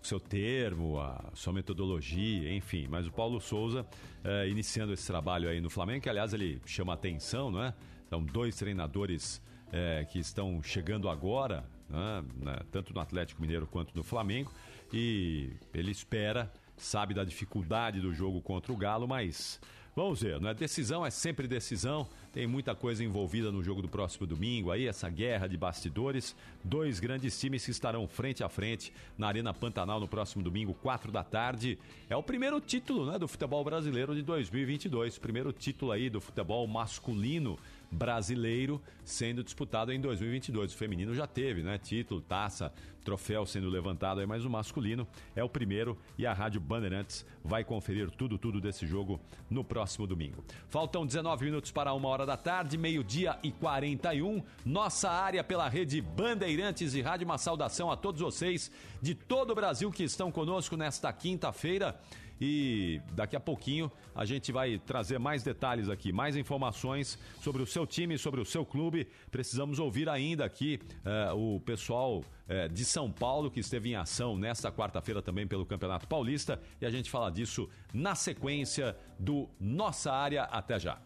o 0.00 0.06
seu 0.06 0.20
termo, 0.20 1.00
a 1.00 1.30
sua 1.34 1.52
metodologia, 1.52 2.54
enfim. 2.54 2.86
Mas 2.88 3.06
o 3.06 3.12
Paulo 3.12 3.40
Souza, 3.40 3.84
é, 4.22 4.48
iniciando 4.48 4.92
esse 4.92 5.06
trabalho 5.06 5.48
aí 5.48 5.60
no 5.60 5.68
Flamengo, 5.68 6.02
que 6.02 6.08
aliás 6.08 6.32
ele 6.32 6.62
chama 6.64 6.94
atenção, 6.94 7.50
né? 7.50 7.74
São 8.08 8.22
dois 8.22 8.56
treinadores 8.56 9.42
é, 9.72 10.06
que 10.10 10.18
estão 10.18 10.62
chegando 10.62 11.08
agora, 11.08 11.64
né? 11.88 12.60
tanto 12.70 12.94
no 12.94 13.00
Atlético 13.00 13.40
Mineiro 13.40 13.66
quanto 13.66 13.94
no 13.94 14.02
Flamengo, 14.02 14.52
e 14.92 15.50
ele 15.74 15.90
espera, 15.90 16.50
sabe 16.76 17.12
da 17.12 17.24
dificuldade 17.24 18.00
do 18.00 18.12
jogo 18.14 18.40
contra 18.40 18.72
o 18.72 18.76
Galo, 18.76 19.06
mas 19.06 19.60
Vamos 19.98 20.22
ver, 20.22 20.40
não 20.40 20.48
é? 20.48 20.54
Decisão 20.54 21.04
é 21.04 21.10
sempre 21.10 21.48
decisão. 21.48 22.06
Tem 22.32 22.46
muita 22.46 22.72
coisa 22.72 23.02
envolvida 23.02 23.50
no 23.50 23.64
jogo 23.64 23.82
do 23.82 23.88
próximo 23.88 24.28
domingo 24.28 24.70
aí, 24.70 24.86
essa 24.86 25.10
guerra 25.10 25.48
de 25.48 25.56
bastidores. 25.56 26.36
Dois 26.62 27.00
grandes 27.00 27.36
times 27.40 27.64
que 27.64 27.72
estarão 27.72 28.06
frente 28.06 28.44
a 28.44 28.48
frente 28.48 28.92
na 29.18 29.26
Arena 29.26 29.52
Pantanal 29.52 29.98
no 29.98 30.06
próximo 30.06 30.40
domingo, 30.40 30.72
4 30.72 31.10
da 31.10 31.24
tarde. 31.24 31.76
É 32.08 32.16
o 32.16 32.22
primeiro 32.22 32.60
título, 32.60 33.10
né, 33.10 33.18
do 33.18 33.26
futebol 33.26 33.64
brasileiro 33.64 34.14
de 34.14 34.22
2022. 34.22 35.18
Primeiro 35.18 35.52
título 35.52 35.90
aí 35.90 36.08
do 36.08 36.20
futebol 36.20 36.64
masculino 36.68 37.58
brasileiro 37.90 38.80
sendo 39.04 39.42
disputado 39.42 39.92
em 39.92 40.00
2022. 40.00 40.72
O 40.72 40.76
feminino 40.76 41.14
já 41.14 41.26
teve, 41.26 41.62
né? 41.62 41.78
Título, 41.78 42.20
taça, 42.20 42.72
troféu 43.02 43.46
sendo 43.46 43.70
levantado 43.70 44.20
aí, 44.20 44.26
mas 44.26 44.44
o 44.44 44.50
masculino 44.50 45.06
é 45.34 45.42
o 45.42 45.48
primeiro 45.48 45.96
e 46.18 46.26
a 46.26 46.32
Rádio 46.32 46.60
Bandeirantes 46.60 47.24
vai 47.42 47.64
conferir 47.64 48.10
tudo, 48.10 48.36
tudo 48.36 48.60
desse 48.60 48.86
jogo 48.86 49.18
no 49.48 49.64
próximo 49.64 50.06
domingo. 50.06 50.44
Faltam 50.68 51.06
19 51.06 51.46
minutos 51.46 51.70
para 51.70 51.94
uma 51.94 52.08
hora 52.08 52.26
da 52.26 52.36
tarde, 52.36 52.76
meio-dia 52.76 53.38
e 53.42 53.50
41. 53.50 54.42
Nossa 54.64 55.10
área 55.10 55.42
pela 55.42 55.68
rede 55.68 56.02
Bandeirantes 56.02 56.94
e 56.94 57.00
Rádio. 57.00 57.24
Uma 57.24 57.38
saudação 57.38 57.90
a 57.90 57.96
todos 57.96 58.20
vocês 58.20 58.70
de 59.00 59.14
todo 59.14 59.52
o 59.52 59.54
Brasil 59.54 59.90
que 59.90 60.04
estão 60.04 60.30
conosco 60.30 60.76
nesta 60.76 61.10
quinta-feira. 61.12 61.98
E 62.40 63.00
daqui 63.12 63.36
a 63.36 63.40
pouquinho 63.40 63.90
a 64.14 64.24
gente 64.24 64.52
vai 64.52 64.78
trazer 64.78 65.18
mais 65.18 65.42
detalhes 65.42 65.88
aqui, 65.88 66.12
mais 66.12 66.36
informações 66.36 67.18
sobre 67.40 67.62
o 67.62 67.66
seu 67.66 67.86
time, 67.86 68.18
sobre 68.18 68.40
o 68.40 68.44
seu 68.44 68.64
clube. 68.64 69.08
Precisamos 69.30 69.78
ouvir 69.78 70.08
ainda 70.08 70.44
aqui 70.44 70.80
eh, 71.04 71.32
o 71.32 71.60
pessoal 71.60 72.24
eh, 72.48 72.68
de 72.68 72.84
São 72.84 73.10
Paulo 73.10 73.50
que 73.50 73.60
esteve 73.60 73.90
em 73.90 73.96
ação 73.96 74.36
nesta 74.36 74.70
quarta-feira 74.70 75.20
também 75.20 75.46
pelo 75.46 75.66
Campeonato 75.66 76.06
Paulista. 76.06 76.60
E 76.80 76.86
a 76.86 76.90
gente 76.90 77.10
fala 77.10 77.30
disso 77.30 77.68
na 77.92 78.14
sequência 78.14 78.96
do 79.18 79.48
Nossa 79.60 80.12
Área. 80.12 80.44
Até 80.44 80.78
já. 80.78 80.98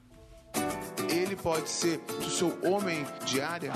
Ele 1.11 1.37
pode 1.37 1.69
ser 1.69 2.01
o 2.19 2.31
seu 2.31 2.59
homem 2.65 3.05
de 3.27 3.41
área. 3.41 3.73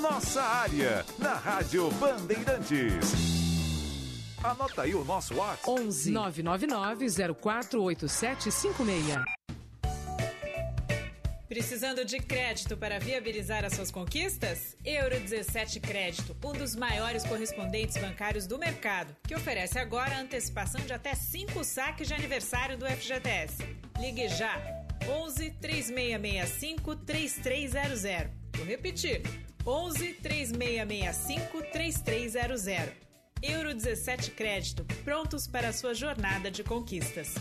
Nossa 0.00 0.42
área, 0.42 1.04
na 1.18 1.34
Rádio 1.34 1.90
Bandeirantes. 1.92 3.45
Anota 4.46 4.82
aí 4.82 4.94
o 4.94 5.04
nosso 5.04 5.34
WhatsApp. 5.34 5.68
11 5.68 6.12
999 6.12 7.06
048756. 7.34 9.24
Precisando 11.48 12.04
de 12.04 12.18
crédito 12.20 12.76
para 12.76 13.00
viabilizar 13.00 13.64
as 13.64 13.72
suas 13.74 13.90
conquistas? 13.90 14.76
Euro 14.84 15.18
17 15.18 15.80
Crédito, 15.80 16.36
um 16.44 16.52
dos 16.52 16.76
maiores 16.76 17.24
correspondentes 17.24 17.96
bancários 17.96 18.46
do 18.46 18.56
mercado, 18.56 19.16
que 19.26 19.34
oferece 19.34 19.78
agora 19.80 20.20
antecipação 20.20 20.80
de 20.82 20.92
até 20.92 21.14
5 21.14 21.64
saques 21.64 22.06
de 22.06 22.14
aniversário 22.14 22.78
do 22.78 22.86
FGTS. 22.86 23.58
Ligue 23.98 24.28
já 24.28 24.60
11 25.08 25.50
3665 25.60 26.96
3300. 26.96 28.02
Vou 28.54 28.64
repetir. 28.64 29.22
11 29.66 30.12
3665 30.14 31.62
3300. 31.72 33.05
Euro 33.48 33.72
17 33.72 34.32
Crédito, 34.32 34.84
prontos 35.04 35.46
para 35.46 35.68
a 35.68 35.72
sua 35.72 35.94
jornada 35.94 36.50
de 36.50 36.64
conquistas. 36.64 37.34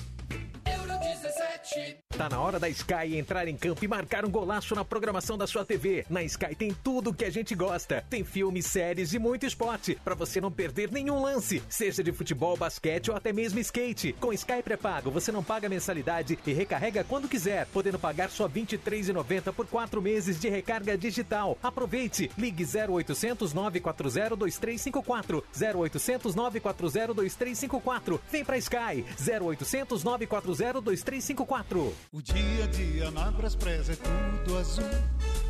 Euro 1.05 1.19
17. 1.21 1.97
Tá 2.17 2.29
na 2.29 2.39
hora 2.39 2.59
da 2.59 2.69
Sky 2.69 3.17
entrar 3.17 3.47
em 3.47 3.55
campo 3.55 3.83
e 3.83 3.87
marcar 3.87 4.25
um 4.25 4.29
golaço 4.29 4.73
na 4.73 4.83
programação 4.83 5.37
da 5.37 5.45
sua 5.45 5.65
TV. 5.65 6.05
Na 6.09 6.23
Sky 6.23 6.55
tem 6.55 6.73
tudo 6.83 7.09
o 7.09 7.13
que 7.13 7.25
a 7.25 7.29
gente 7.29 7.53
gosta. 7.53 8.03
Tem 8.09 8.23
filmes, 8.23 8.65
séries 8.65 9.13
e 9.13 9.19
muito 9.19 9.45
esporte, 9.45 9.97
para 10.03 10.15
você 10.15 10.39
não 10.41 10.51
perder 10.51 10.91
nenhum 10.91 11.21
lance, 11.21 11.61
seja 11.69 12.03
de 12.03 12.11
futebol, 12.11 12.57
basquete 12.57 13.11
ou 13.11 13.17
até 13.17 13.31
mesmo 13.33 13.59
skate. 13.59 14.13
Com 14.13 14.33
Sky 14.33 14.63
pré-pago, 14.63 15.11
você 15.11 15.31
não 15.31 15.43
paga 15.43 15.69
mensalidade 15.69 16.39
e 16.45 16.53
recarrega 16.53 17.03
quando 17.03 17.27
quiser, 17.27 17.67
podendo 17.67 17.99
pagar 17.99 18.29
só 18.29 18.47
R$ 18.47 18.61
23,90 18.61 19.53
por 19.53 19.67
quatro 19.67 20.01
meses 20.01 20.39
de 20.39 20.49
recarga 20.49 20.97
digital. 20.97 21.57
Aproveite! 21.61 22.31
Ligue 22.37 22.63
0800 22.63 23.53
940 23.53 24.35
2354 24.35 25.43
0800 25.55 26.35
940 26.35 27.13
2354. 27.13 28.21
Vem 28.31 28.45
pra 28.45 28.57
Sky 28.57 29.05
0800 29.19 30.03
940 30.03 30.81
2354. 30.81 30.94
O 32.13 32.21
dia 32.21 32.63
a 32.63 32.67
dia 32.67 33.11
na 33.11 33.29
Braspress 33.31 33.89
é 33.89 33.95
tudo 33.95 34.57
azul. 34.57 34.83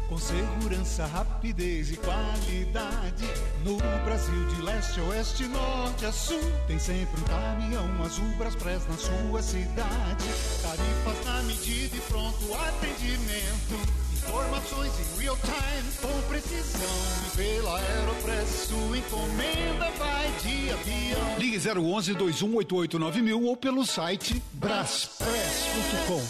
Com 0.10 0.18
segurança, 0.18 1.06
rapidez 1.06 1.92
e 1.92 1.98
qualidade. 1.98 3.26
No 3.64 3.78
Brasil, 4.04 4.46
de 4.48 4.62
leste 4.62 5.00
a 5.00 5.04
oeste, 5.04 5.48
norte 5.48 6.06
a 6.06 6.12
sul. 6.12 6.40
Tem 6.68 6.80
sempre 6.80 7.22
um 7.22 7.24
caminhão 7.26 8.04
azul 8.04 8.30
Braspress 8.38 8.88
na 8.88 8.98
sua 8.98 9.42
cidade. 9.42 10.26
Tarifas 10.62 11.26
na 11.26 11.42
medida 11.44 11.96
e 11.96 12.02
pronto 12.02 12.54
atendimento. 12.54 14.05
Informações 14.28 14.92
em 15.00 15.22
real 15.22 15.38
time, 15.38 15.92
com 16.02 16.22
precisão. 16.28 16.90
E 17.26 17.38
pela 17.38 17.80
Aeropress, 17.80 18.68
sua 18.68 18.98
encomenda 18.98 19.92
vai 19.92 20.32
de 20.42 20.72
avião. 20.72 21.38
Ligue 21.38 21.58
011 21.58 22.14
2188 22.14 23.44
ou 23.46 23.58
pelo 23.58 23.86
site 23.86 24.42
braspress.com. 24.54 26.24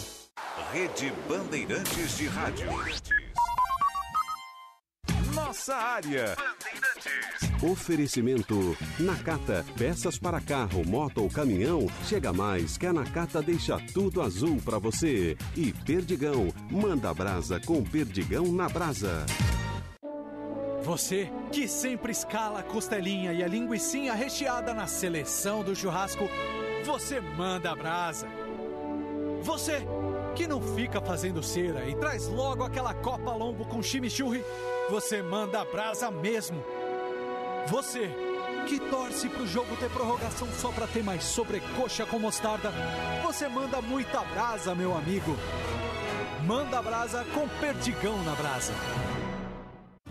Rede 0.71 1.13
Bandeirantes 1.27 2.17
de 2.17 2.27
Rádio. 2.27 2.67
Nossa 5.33 5.75
área. 5.75 6.35
Oferecimento 7.63 8.77
Nakata, 8.99 9.65
peças 9.77 10.17
para 10.17 10.41
carro, 10.41 10.85
moto 10.85 11.23
ou 11.23 11.29
caminhão. 11.29 11.87
Chega 12.05 12.31
mais 12.31 12.77
que 12.77 12.85
a 12.85 12.93
Nakata 12.93 13.41
deixa 13.41 13.79
tudo 13.93 14.21
azul 14.21 14.61
para 14.63 14.77
você. 14.77 15.37
E 15.55 15.71
Perdigão, 15.71 16.53
manda 16.69 17.13
brasa 17.13 17.59
com 17.59 17.83
Perdigão 17.83 18.51
na 18.51 18.67
brasa. 18.69 19.25
Você 20.83 21.31
que 21.51 21.67
sempre 21.67 22.11
escala 22.11 22.59
a 22.59 22.63
costelinha 22.63 23.33
e 23.33 23.43
a 23.43 23.47
linguiça 23.47 24.13
recheada 24.13 24.73
na 24.73 24.85
seleção 24.85 25.63
do 25.63 25.75
churrasco, 25.75 26.29
você 26.85 27.19
manda 27.19 27.75
brasa. 27.75 28.27
Você 29.41 29.81
que 30.35 30.45
não 30.45 30.61
fica 30.61 31.01
fazendo 31.01 31.41
cera 31.41 31.89
e 31.89 31.95
traz 31.95 32.27
logo 32.27 32.63
aquela 32.63 32.93
copa 32.93 33.31
lombo 33.31 33.65
com 33.65 33.81
chimichurri, 33.81 34.43
você 34.89 35.23
manda 35.23 35.63
brasa 35.65 36.11
mesmo. 36.11 36.63
Você 37.67 38.11
que 38.67 38.79
torce 38.79 39.27
pro 39.29 39.47
jogo 39.47 39.75
ter 39.77 39.89
prorrogação 39.89 40.47
só 40.59 40.71
pra 40.71 40.87
ter 40.87 41.03
mais 41.03 41.23
sobrecoxa 41.23 42.05
com 42.05 42.19
mostarda, 42.19 42.71
você 43.23 43.47
manda 43.47 43.81
muita 43.81 44.21
brasa, 44.21 44.75
meu 44.75 44.95
amigo. 44.95 45.35
Manda 46.45 46.81
brasa 46.81 47.25
com 47.33 47.47
perdigão 47.59 48.23
na 48.23 48.35
brasa. 48.35 48.73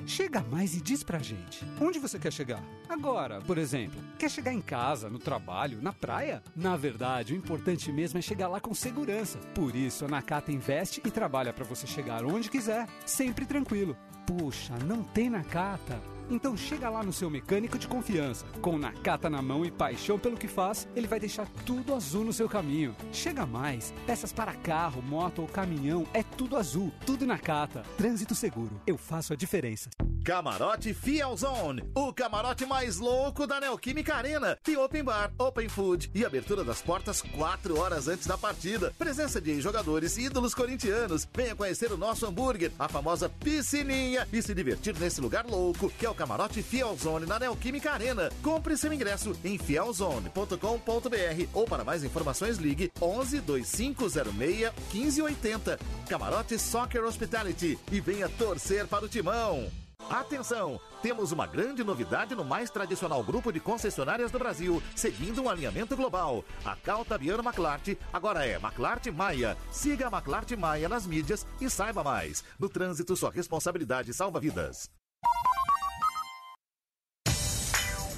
Chega 0.06 0.42
mais 0.50 0.74
e 0.76 0.80
diz 0.80 1.02
pra 1.02 1.18
gente. 1.18 1.64
Onde 1.80 1.98
você 1.98 2.18
quer 2.18 2.32
chegar? 2.32 2.62
Agora, 2.88 3.40
por 3.40 3.56
exemplo, 3.56 3.98
quer 4.18 4.30
chegar 4.30 4.52
em 4.52 4.60
casa, 4.60 5.08
no 5.08 5.18
trabalho, 5.18 5.80
na 5.80 5.92
praia? 5.92 6.42
Na 6.54 6.76
verdade, 6.76 7.32
o 7.32 7.36
importante 7.36 7.90
mesmo 7.90 8.18
é 8.18 8.22
chegar 8.22 8.48
lá 8.48 8.60
com 8.60 8.74
segurança. 8.74 9.38
Por 9.54 9.74
isso, 9.74 10.04
a 10.04 10.08
Nakata 10.08 10.52
investe 10.52 11.00
e 11.04 11.10
trabalha 11.10 11.52
para 11.52 11.64
você 11.64 11.86
chegar 11.86 12.24
onde 12.24 12.50
quiser, 12.50 12.86
sempre 13.06 13.46
tranquilo. 13.46 13.96
Puxa, 14.26 14.74
não 14.84 15.02
tem 15.02 15.30
Nakata? 15.30 16.13
Então 16.30 16.56
chega 16.56 16.88
lá 16.88 17.02
no 17.02 17.12
seu 17.12 17.28
mecânico 17.30 17.78
de 17.78 17.88
confiança. 17.88 18.46
Com 18.60 18.78
Nakata 18.78 19.28
na 19.28 19.42
mão 19.42 19.64
e 19.64 19.70
paixão 19.70 20.18
pelo 20.18 20.36
que 20.36 20.48
faz, 20.48 20.88
ele 20.94 21.06
vai 21.06 21.20
deixar 21.20 21.48
tudo 21.66 21.94
azul 21.94 22.24
no 22.24 22.32
seu 22.32 22.48
caminho. 22.48 22.94
Chega 23.12 23.46
mais, 23.46 23.92
peças 24.06 24.32
para 24.32 24.54
carro, 24.54 25.02
moto 25.02 25.42
ou 25.42 25.48
caminhão, 25.48 26.06
é 26.12 26.22
tudo 26.22 26.56
azul, 26.56 26.92
tudo 27.04 27.26
Nakata. 27.26 27.82
Trânsito 27.96 28.34
seguro, 28.34 28.80
eu 28.86 28.96
faço 28.96 29.32
a 29.32 29.36
diferença. 29.36 29.90
Camarote 30.24 30.94
Fiel 30.94 31.36
Zone, 31.36 31.84
o 31.94 32.10
camarote 32.10 32.64
mais 32.64 32.96
louco 32.96 33.46
da 33.46 33.60
Neoquímica 33.60 34.14
Arena. 34.14 34.58
Tem 34.64 34.74
open 34.74 35.04
bar, 35.04 35.30
open 35.38 35.68
food 35.68 36.10
e 36.14 36.24
abertura 36.24 36.64
das 36.64 36.80
portas 36.80 37.20
quatro 37.20 37.78
horas 37.78 38.08
antes 38.08 38.26
da 38.26 38.38
partida. 38.38 38.90
Presença 38.96 39.38
de 39.38 39.60
jogadores 39.60 40.16
e 40.16 40.22
ídolos 40.22 40.54
corintianos. 40.54 41.28
Venha 41.30 41.54
conhecer 41.54 41.92
o 41.92 41.98
nosso 41.98 42.24
hambúrguer, 42.24 42.72
a 42.78 42.88
famosa 42.88 43.28
piscininha 43.28 44.26
e 44.32 44.40
se 44.40 44.54
divertir 44.54 44.98
nesse 44.98 45.20
lugar 45.20 45.44
louco 45.44 45.90
que 45.90 46.06
é 46.06 46.10
o 46.10 46.14
camarote 46.14 46.62
Fiel 46.62 46.96
Zone 46.96 47.26
na 47.26 47.38
Neoquímica 47.38 47.92
Arena. 47.92 48.30
Compre 48.42 48.78
seu 48.78 48.90
ingresso 48.94 49.36
em 49.44 49.58
fielzone.com.br 49.58 51.48
ou 51.52 51.66
para 51.66 51.84
mais 51.84 52.02
informações 52.02 52.56
ligue 52.56 52.90
11 52.98 53.40
2506 53.40 54.72
1580. 54.90 55.78
Camarote 56.08 56.58
Soccer 56.58 57.04
Hospitality 57.04 57.78
e 57.92 58.00
venha 58.00 58.26
torcer 58.26 58.86
para 58.86 59.04
o 59.04 59.08
timão. 59.08 59.83
Atenção! 60.10 60.80
Temos 61.02 61.32
uma 61.32 61.46
grande 61.46 61.84
novidade 61.84 62.34
no 62.34 62.44
mais 62.44 62.70
tradicional 62.70 63.22
grupo 63.22 63.52
de 63.52 63.60
concessionárias 63.60 64.30
do 64.30 64.38
Brasil, 64.38 64.82
seguindo 64.96 65.42
um 65.42 65.48
alinhamento 65.48 65.96
global. 65.96 66.44
A 66.64 66.76
Cal 66.76 67.04
Tabiano 67.04 67.42
McLart 67.42 67.96
agora 68.12 68.46
é 68.46 68.54
McLart 68.54 69.06
Maia. 69.08 69.56
Siga 69.70 70.08
a 70.08 70.10
McLart 70.10 70.50
Maia 70.56 70.88
nas 70.88 71.06
mídias 71.06 71.46
e 71.60 71.68
saiba 71.68 72.02
mais. 72.02 72.44
No 72.58 72.68
trânsito, 72.68 73.16
sua 73.16 73.30
responsabilidade 73.30 74.12
salva 74.14 74.40
vidas. 74.40 74.90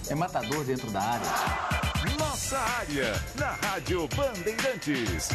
É 0.09 0.15
matador 0.15 0.65
dentro 0.65 0.89
da 0.93 1.03
área. 1.03 1.27
Nossa 2.19 2.59
área, 2.59 3.13
na 3.35 3.51
Rádio 3.53 4.07
Bandeirantes. 4.15 5.29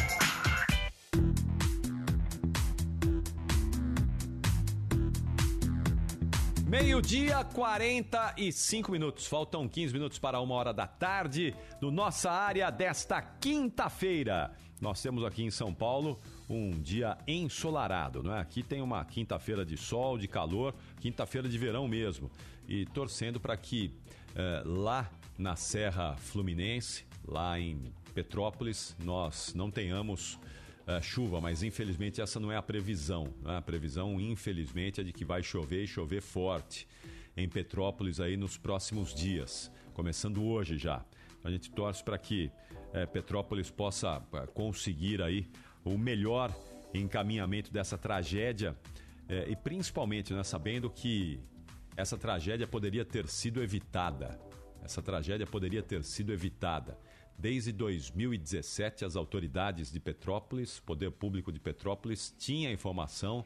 Meio-dia, 6.72 7.44
45 7.44 8.90
minutos. 8.90 9.26
Faltam 9.26 9.68
15 9.68 9.92
minutos 9.92 10.18
para 10.18 10.40
uma 10.40 10.54
hora 10.54 10.72
da 10.72 10.86
tarde, 10.86 11.54
no 11.82 11.90
nossa 11.90 12.30
área 12.30 12.70
desta 12.70 13.20
quinta-feira. 13.20 14.50
Nós 14.80 15.02
temos 15.02 15.22
aqui 15.22 15.42
em 15.42 15.50
São 15.50 15.74
Paulo 15.74 16.18
um 16.48 16.70
dia 16.70 17.18
ensolarado, 17.28 18.22
não 18.22 18.34
é? 18.34 18.40
Aqui 18.40 18.62
tem 18.62 18.80
uma 18.80 19.04
quinta-feira 19.04 19.66
de 19.66 19.76
sol, 19.76 20.16
de 20.16 20.26
calor, 20.26 20.74
quinta-feira 20.98 21.46
de 21.46 21.58
verão 21.58 21.86
mesmo. 21.86 22.30
E 22.66 22.86
torcendo 22.86 23.38
para 23.38 23.54
que 23.54 23.92
eh, 24.34 24.62
lá 24.64 25.10
na 25.36 25.56
Serra 25.56 26.16
Fluminense, 26.16 27.04
lá 27.28 27.60
em 27.60 27.92
Petrópolis, 28.14 28.96
nós 29.04 29.52
não 29.54 29.70
tenhamos 29.70 30.38
eh, 30.86 31.00
chuva, 31.00 31.40
mas 31.40 31.62
infelizmente 31.62 32.20
essa 32.20 32.40
não 32.40 32.50
é 32.50 32.56
a 32.56 32.62
previsão. 32.62 33.32
né? 33.42 33.56
A 33.56 33.62
previsão, 33.62 34.20
infelizmente, 34.20 35.00
é 35.00 35.04
de 35.04 35.12
que 35.12 35.24
vai 35.24 35.42
chover 35.42 35.84
e 35.84 35.86
chover 35.86 36.20
forte 36.20 36.86
em 37.36 37.48
Petrópolis 37.48 38.20
aí 38.20 38.36
nos 38.36 38.58
próximos 38.58 39.14
dias, 39.14 39.70
começando 39.94 40.44
hoje 40.44 40.76
já. 40.76 41.04
A 41.44 41.50
gente 41.50 41.70
torce 41.70 42.02
para 42.04 42.18
que 42.18 42.50
eh, 42.92 43.06
Petrópolis 43.06 43.70
possa 43.70 44.22
eh, 44.32 44.46
conseguir 44.54 45.22
aí 45.22 45.48
o 45.84 45.96
melhor 45.98 46.54
encaminhamento 46.94 47.72
dessa 47.72 47.96
tragédia 47.96 48.76
eh, 49.28 49.46
e 49.50 49.56
principalmente 49.56 50.32
né, 50.34 50.42
sabendo 50.44 50.90
que 50.90 51.40
essa 51.96 52.16
tragédia 52.16 52.66
poderia 52.66 53.04
ter 53.04 53.26
sido 53.28 53.62
evitada. 53.62 54.38
Essa 54.82 55.02
tragédia 55.02 55.46
poderia 55.46 55.82
ter 55.82 56.02
sido 56.04 56.32
evitada. 56.32 56.98
Desde 57.38 57.72
2017, 57.72 59.04
as 59.04 59.16
autoridades 59.16 59.90
de 59.90 59.98
Petrópolis, 59.98 60.80
Poder 60.80 61.10
Público 61.10 61.52
de 61.52 61.58
Petrópolis, 61.58 62.34
tinha 62.38 62.70
informação 62.70 63.44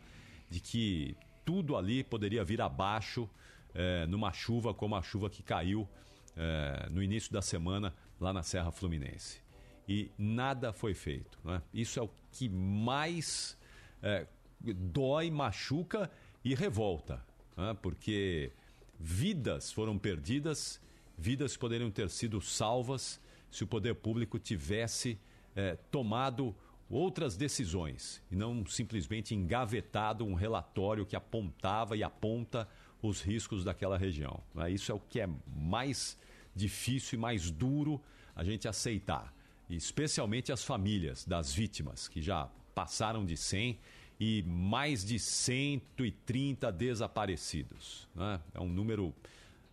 de 0.51 0.61
que 0.61 1.17
tudo 1.45 1.77
ali 1.77 2.03
poderia 2.03 2.45
vir 2.45 2.61
abaixo 2.61 3.29
eh, 3.75 4.07
numa 4.07 4.33
chuva 4.33 4.75
como 4.75 4.97
a 4.97 5.03
chuva 5.03 5.31
que 5.31 5.43
caiu 5.43 5.89
eh, 6.37 6.89
no 6.91 7.03
início 7.03 7.33
da 7.33 7.41
semana 7.41 7.95
lá 8.21 8.33
na 8.33 8.43
Serra 8.43 8.71
Fluminense. 8.71 9.41
E 9.89 10.11
nada 10.19 10.73
foi 10.73 10.95
feito. 10.95 11.39
Né? 11.45 11.63
Isso 11.73 12.01
é 12.01 12.03
o 12.03 12.11
que 12.33 12.49
mais 12.49 13.57
eh, 14.03 14.27
dói, 14.61 15.31
machuca 15.31 16.11
e 16.45 16.55
revolta, 16.55 17.25
né? 17.57 17.77
porque 17.81 18.53
vidas 18.99 19.71
foram 19.71 19.97
perdidas, 19.99 20.81
vidas 21.17 21.57
poderiam 21.57 21.91
ter 21.91 22.11
sido 22.11 22.41
salvas 22.41 23.21
se 23.51 23.65
o 23.65 23.67
poder 23.67 23.95
público 23.95 24.39
tivesse 24.39 25.19
eh, 25.55 25.77
tomado 25.91 26.55
outras 26.89 27.37
decisões 27.37 28.23
e 28.31 28.37
não 28.37 28.65
simplesmente 28.67 29.35
engavetado 29.35 30.25
um 30.25 30.35
relatório 30.35 31.07
que 31.07 31.17
apontava 31.17 31.97
e 31.97 32.03
aponta 32.03 32.69
os 33.03 33.21
riscos 33.21 33.65
daquela 33.65 33.97
região. 33.97 34.41
né? 34.55 34.71
Isso 34.71 34.91
é 34.93 34.95
o 34.95 35.01
que 35.01 35.21
é 35.21 35.29
mais 35.55 36.19
difícil 36.55 37.19
e 37.19 37.21
mais 37.21 37.51
duro 37.51 38.01
a 38.35 38.45
gente 38.45 38.69
aceitar, 38.69 39.35
especialmente 39.69 40.53
as 40.53 40.65
famílias 40.65 41.25
das 41.25 41.53
vítimas 41.53 42.09
que 42.09 42.21
já 42.23 42.49
passaram 42.75 43.25
de 43.25 43.37
100 43.37 43.79
e 44.19 44.43
mais 44.47 45.05
de 45.05 45.19
130 45.19 46.71
desaparecidos. 46.73 48.09
né? 48.15 48.41
É 48.55 48.61
um 48.61 48.69
número 48.69 49.15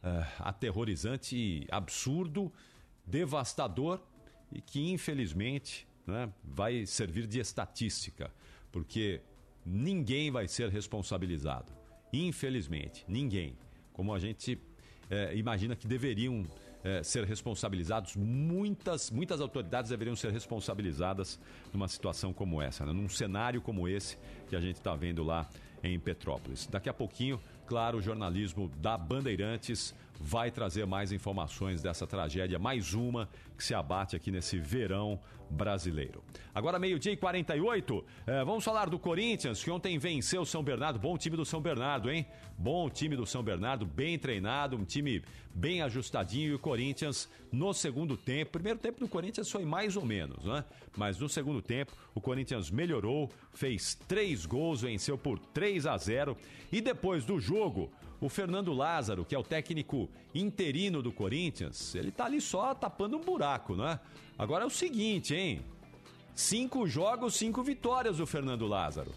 eh, 0.04 0.26
aterrorizante 0.40 1.66
absurdo, 1.72 2.52
devastador 3.06 4.02
e 4.52 4.62
que 4.62 4.92
infelizmente 4.92 5.88
né, 6.06 6.32
vai 6.44 6.86
servir 6.86 7.26
de 7.28 7.40
estatística, 7.40 8.32
porque 8.72 9.22
ninguém 9.66 10.30
vai 10.30 10.48
ser 10.48 10.70
responsabilizado. 10.70 11.72
Infelizmente, 12.12 13.06
ninguém. 13.08 13.58
Como 13.94 14.14
a 14.14 14.20
gente 14.20 14.60
eh, 15.10 15.36
imagina 15.36 15.76
que 15.76 15.88
deveriam 15.88 16.46
eh, 16.84 17.02
ser 17.02 17.24
responsabilizados, 17.24 18.16
muitas, 18.16 19.10
muitas 19.10 19.40
autoridades 19.40 19.90
deveriam 19.90 20.16
ser 20.16 20.32
responsabilizadas 20.32 21.40
numa 21.72 21.88
situação 21.88 22.34
como 22.34 22.62
essa, 22.62 22.86
né? 22.86 22.92
num 22.92 23.08
cenário 23.08 23.62
como 23.62 23.88
esse 23.88 24.18
que 24.50 24.56
a 24.56 24.60
gente 24.60 24.76
está 24.76 24.96
vendo 24.96 25.24
lá 25.24 25.50
em 25.82 26.00
Petrópolis. 26.00 26.68
Daqui 26.68 26.90
a 26.90 26.94
pouquinho, 26.94 27.40
claro, 27.66 27.98
o 27.98 28.02
jornalismo 28.02 28.72
da 28.82 28.98
Bandeirantes 28.98 29.94
vai 30.20 30.52
trazer 30.52 30.86
mais 30.86 31.12
informações 31.12 31.82
dessa 31.82 32.08
tragédia, 32.08 32.60
mais 32.60 32.94
uma 32.94 33.30
que 33.58 33.64
se 33.64 33.74
abate 33.74 34.16
aqui 34.16 34.32
nesse 34.32 34.58
verão 34.58 35.20
brasileiro. 35.50 36.24
Agora, 36.54 36.80
meio-dia 36.80 37.12
e 37.12 37.18
48, 37.18 38.06
eh, 38.26 38.44
vamos 38.44 38.64
falar 38.64 38.90
do 38.90 39.00
Corinthians, 39.00 39.64
que 39.64 39.72
ontem 39.72 39.98
venceu 39.98 40.42
o 40.42 40.46
São 40.46 40.64
Bernardo. 40.64 41.00
Bom 41.00 41.18
time 41.18 41.38
do 41.38 41.46
São 41.46 41.62
Bernardo, 41.62 42.12
hein? 42.12 42.26
Bom 42.58 42.90
time 42.90 43.16
do 43.16 43.26
São 43.26 43.44
Bernardo, 43.44 43.86
bem 43.86 44.18
treinado, 44.18 44.76
um 44.76 44.84
time 44.84 45.24
bem 45.54 45.82
ajustadinho. 45.82 46.52
E 46.52 46.56
o 46.56 46.60
Corinthians, 46.60 47.30
no 47.52 47.74
segundo 47.74 48.18
tempo, 48.18 48.52
primeiro 48.52 48.80
tempo 48.80 49.00
do 49.00 49.08
Corinthians 49.08 49.50
foi 49.50 49.66
mais 49.66 49.96
ou 49.96 50.06
menos, 50.06 50.44
né? 50.44 50.64
Mas 50.96 51.20
no 51.20 51.30
segundo 51.30 51.62
tempo, 51.62 51.94
o 52.14 52.22
Corinthians 52.22 52.70
melhorou, 52.70 53.30
fez 53.54 53.96
três 54.08 54.46
gols, 54.46 54.82
venceu 54.82 55.18
por 55.18 55.40
3 55.40 55.86
a 55.86 55.98
0. 55.98 56.38
E 56.72 56.82
depois 56.82 57.26
do 57.26 57.40
jogo, 57.40 57.92
o 58.26 58.30
Fernando 58.30 58.74
Lázaro, 58.74 59.26
que 59.26 59.36
é 59.36 59.38
o 59.38 59.44
técnico 59.44 60.10
interino 60.34 61.02
do 61.02 61.12
Corinthians, 61.12 61.94
ele 61.96 62.12
tá 62.12 62.26
ali 62.26 62.40
só 62.40 62.74
tapando 62.74 63.18
um 63.18 63.22
buraco, 63.22 63.76
né? 63.76 64.00
Agora 64.38 64.64
é 64.64 64.68
o 64.68 64.70
seguinte, 64.70 65.36
hein? 65.36 65.62
Cinco 66.34 66.88
jogos, 66.88 67.36
cinco 67.36 67.62
vitórias 67.62 68.20
o 68.20 68.26
Fernando 68.26 68.66
Lázaro. 68.66 69.12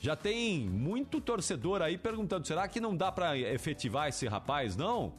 Já 0.00 0.14
tem 0.14 0.60
muito 0.60 1.20
torcedor 1.20 1.82
aí 1.82 1.98
perguntando: 1.98 2.46
será 2.46 2.68
que 2.68 2.80
não 2.80 2.96
dá 2.96 3.10
para 3.10 3.36
efetivar 3.36 4.08
esse 4.08 4.26
rapaz, 4.26 4.76
não? 4.76 5.12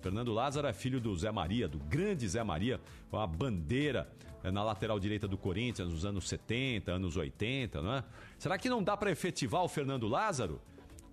Fernando 0.00 0.32
Lázaro 0.32 0.68
é 0.68 0.72
filho 0.72 1.00
do 1.00 1.14
Zé 1.16 1.32
Maria, 1.32 1.66
do 1.66 1.78
grande 1.78 2.28
Zé 2.28 2.44
Maria, 2.44 2.80
com 3.10 3.18
a 3.18 3.26
bandeira 3.26 4.08
eh, 4.44 4.50
na 4.50 4.62
lateral 4.62 5.00
direita 5.00 5.26
do 5.26 5.36
Corinthians 5.36 5.88
nos 5.88 6.04
anos 6.04 6.28
70, 6.28 6.92
anos 6.92 7.16
80, 7.16 7.82
não 7.82 7.94
é? 7.94 8.04
Será 8.38 8.56
que 8.56 8.68
não 8.68 8.82
dá 8.82 8.96
para 8.96 9.10
efetivar 9.10 9.64
o 9.64 9.68
Fernando 9.68 10.06
Lázaro? 10.06 10.60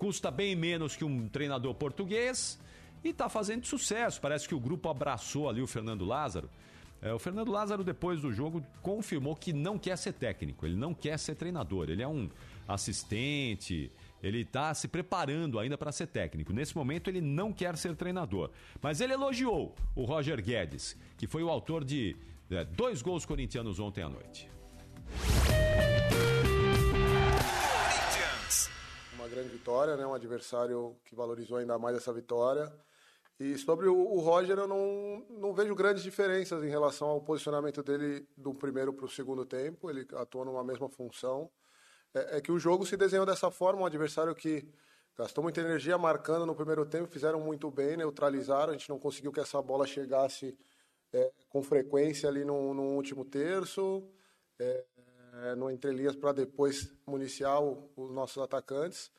Custa 0.04 0.30
bem 0.30 0.54
menos 0.54 0.98
que 0.98 1.06
um 1.06 1.30
treinador 1.30 1.74
português 1.76 2.60
e 3.06 3.12
está 3.12 3.30
fazendo 3.30 3.66
sucesso. 3.66 4.20
Parece 4.20 4.46
que 4.46 4.54
o 4.54 4.60
grupo 4.60 4.90
abraçou 4.90 5.48
ali 5.48 5.62
o 5.62 5.66
Fernando 5.66 6.04
Lázaro. 6.04 6.50
É, 7.02 7.14
o 7.14 7.18
Fernando 7.18 7.50
Lázaro, 7.50 7.86
depois 7.86 8.20
do 8.20 8.30
jogo, 8.30 8.62
confirmou 8.82 9.34
que 9.34 9.54
não 9.54 9.80
quer 9.80 9.98
ser 9.98 10.12
técnico, 10.12 10.66
ele 10.66 10.76
não 10.76 10.94
quer 10.94 11.18
ser 11.18 11.36
treinador, 11.36 11.90
ele 11.90 12.04
é 12.04 12.08
um 12.08 12.30
assistente, 12.68 13.90
ele 14.22 14.42
está 14.42 14.74
se 14.74 14.90
preparando 14.90 15.58
ainda 15.58 15.78
para 15.78 15.90
ser 15.94 16.08
técnico. 16.08 16.52
Nesse 16.52 16.76
momento, 16.76 17.10
ele 17.10 17.22
não 17.22 17.54
quer 17.54 17.78
ser 17.78 17.96
treinador. 17.96 18.50
Mas 18.82 19.00
ele 19.00 19.14
elogiou 19.14 19.74
o 19.96 20.04
Roger 20.04 20.44
Guedes, 20.44 20.98
que 21.18 21.28
foi 21.28 21.44
o 21.44 21.50
autor 21.50 21.86
de 21.86 22.14
é, 22.52 22.66
dois 22.66 23.02
gols 23.02 23.26
corintianos 23.26 23.80
ontem 23.80 24.04
à 24.04 24.10
noite. 24.10 24.50
Grande 29.34 29.50
vitória, 29.50 29.98
né? 29.98 30.06
um 30.06 30.14
adversário 30.14 30.96
que 31.04 31.16
valorizou 31.16 31.58
ainda 31.58 31.78
mais 31.80 31.98
essa 31.98 32.14
vitória. 32.14 32.72
E 33.40 33.58
sobre 33.58 33.88
o, 33.88 34.20
Roger, 34.20 34.60
eu 34.60 34.68
não, 34.68 35.26
não 35.30 35.54
vejo 35.54 35.74
grandes 35.74 36.04
diferenças 36.04 36.64
em 36.64 36.70
relação 36.70 37.08
ao 37.08 37.22
posicionamento 37.22 37.82
dele 37.82 38.28
do 38.38 38.54
primeiro 38.54 38.94
para 38.94 39.06
o 39.06 39.10
segundo 39.10 39.44
tempo. 39.44 39.90
Ele 39.90 40.08
atua 40.14 40.46
numa 40.46 40.64
mesma 40.64 40.88
função. 40.88 41.50
É, 42.14 42.38
é 42.38 42.42
que 42.42 42.52
o 42.52 42.60
jogo 42.60 42.86
se 42.86 42.96
desenhou 42.96 43.26
dessa 43.26 43.50
forma, 43.50 43.82
um 43.82 43.86
adversário 43.86 44.36
que 44.36 44.68
gastou 45.18 45.44
muita 45.44 45.62
energia 45.62 45.98
marcando 45.98 46.46
no 46.46 46.56
primeiro 46.56 46.86
tempo, 46.86 47.08
fizeram 47.08 47.40
muito 47.40 47.72
bem, 47.72 47.98
neutralizaram. 47.98 48.70
A 48.70 48.78
gente 48.78 48.90
não 48.90 49.00
conseguiu 49.00 49.32
que 49.32 49.40
essa 49.40 49.60
bola 49.62 49.88
chegasse 49.88 50.56
é, 51.12 51.32
com 51.50 51.64
frequência 51.64 52.30
ali 52.30 52.46
no, 52.46 52.74
no 52.74 52.84
último 52.96 53.26
terço, 53.26 54.08
é, 54.60 54.86
é, 55.44 55.56
no 55.56 55.72
entrelinhas 55.72 56.16
para 56.16 56.32
depois 56.32 56.94
municiar 57.06 57.60
os 57.62 58.12
nossos 58.12 58.42
atacantes. 58.42 59.12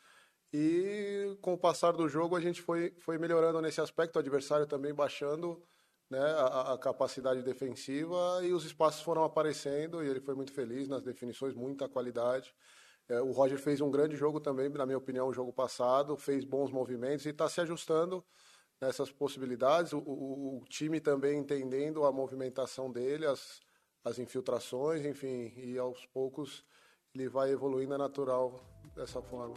E 0.56 1.36
com 1.42 1.54
o 1.54 1.58
passar 1.58 1.90
do 1.94 2.08
jogo 2.08 2.36
a 2.36 2.40
gente 2.40 2.62
foi, 2.62 2.94
foi 3.00 3.18
melhorando 3.18 3.60
nesse 3.60 3.80
aspecto, 3.80 4.14
o 4.14 4.18
adversário 4.20 4.68
também 4.68 4.94
baixando 4.94 5.60
né, 6.08 6.20
a, 6.20 6.74
a, 6.74 6.78
capacidade 6.78 7.42
defensiva 7.42 8.16
e 8.40 8.52
os 8.52 8.64
espaços 8.64 9.02
foram 9.02 9.24
aparecendo 9.24 10.00
e 10.00 10.08
ele 10.08 10.20
foi 10.20 10.36
muito 10.36 10.52
feliz 10.52 10.86
nas 10.86 11.02
definições, 11.02 11.54
muita 11.54 11.88
qualidade. 11.88 12.54
É, 13.08 13.20
o 13.20 13.32
Roger 13.32 13.58
fez 13.58 13.80
um 13.80 13.90
grande 13.90 14.14
jogo 14.14 14.38
também, 14.38 14.68
na 14.68 14.86
minha 14.86 14.96
opinião, 14.96 15.26
o 15.26 15.32
jogo 15.32 15.52
passado, 15.52 16.16
fez 16.16 16.44
bons 16.44 16.70
movimentos 16.70 17.26
e 17.26 17.30
está 17.30 17.48
se 17.48 17.60
ajustando 17.60 18.24
nessas 18.80 19.10
possibilidades. 19.10 19.92
O, 19.92 19.98
o, 19.98 20.58
o, 20.58 20.64
time 20.68 21.00
também 21.00 21.36
entendendo 21.36 22.04
a 22.04 22.12
movimentação 22.12 22.92
dele, 22.92 23.26
as, 23.26 23.60
as 24.04 24.20
infiltrações, 24.20 25.04
enfim, 25.04 25.52
e 25.56 25.76
aos 25.78 26.06
poucos 26.06 26.64
ele 27.12 27.28
vai 27.28 27.50
evoluindo, 27.50 27.94
é 27.94 27.98
natural 27.98 28.60
dessa 28.94 29.20
forma. 29.20 29.56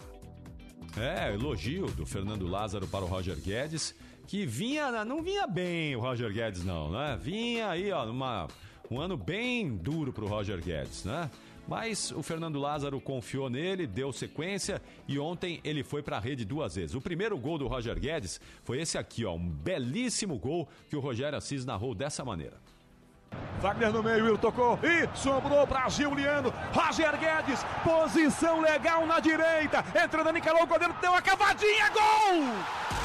É, 0.95 1.33
elogio 1.33 1.87
do 1.87 2.05
Fernando 2.05 2.47
Lázaro 2.47 2.87
para 2.87 3.03
o 3.03 3.07
Roger 3.07 3.35
Guedes, 3.35 3.93
que 4.27 4.45
vinha, 4.45 5.03
não 5.05 5.21
vinha 5.21 5.45
bem 5.47 5.95
o 5.95 5.99
Roger 5.99 6.31
Guedes 6.31 6.63
não, 6.63 6.91
né? 6.91 7.17
Vinha 7.21 7.69
aí, 7.69 7.91
ó, 7.91 8.05
numa, 8.05 8.47
um 8.89 8.99
ano 8.99 9.15
bem 9.17 9.75
duro 9.75 10.11
para 10.11 10.23
o 10.23 10.27
Roger 10.27 10.61
Guedes, 10.61 11.03
né? 11.03 11.29
Mas 11.67 12.11
o 12.11 12.23
Fernando 12.23 12.57
Lázaro 12.59 12.99
confiou 13.01 13.49
nele, 13.49 13.85
deu 13.85 14.13
sequência 14.13 14.81
e 15.07 15.19
ontem 15.19 15.59
ele 15.63 15.83
foi 15.83 16.01
para 16.01 16.17
a 16.17 16.19
rede 16.19 16.45
duas 16.45 16.75
vezes. 16.75 16.95
O 16.95 17.01
primeiro 17.01 17.37
gol 17.37 17.57
do 17.57 17.67
Roger 17.67 17.99
Guedes 17.99 18.39
foi 18.63 18.79
esse 18.79 18.97
aqui, 18.97 19.25
ó, 19.25 19.35
um 19.35 19.49
belíssimo 19.49 20.37
gol 20.37 20.67
que 20.89 20.95
o 20.95 21.01
Rogério 21.01 21.37
Assis 21.37 21.65
narrou 21.65 21.93
dessa 21.93 22.23
maneira. 22.23 22.57
Wagner 23.61 23.91
no 23.91 24.03
meio, 24.03 24.27
ele 24.27 24.37
tocou 24.37 24.77
e 24.83 25.07
sobrou 25.17 25.65
para 25.65 25.89
Giuliano. 25.89 26.53
Roger 26.73 27.17
Guedes, 27.17 27.65
posição 27.83 28.61
legal 28.61 29.05
na 29.05 29.19
direita. 29.19 29.83
Entra 29.95 30.23
Dani 30.23 30.41
Calou, 30.41 30.63
o 30.63 30.67
goleiro 30.67 30.93
deu 31.01 31.11
uma 31.11 31.21
cavadinha, 31.21 31.89
gol! 31.89 32.96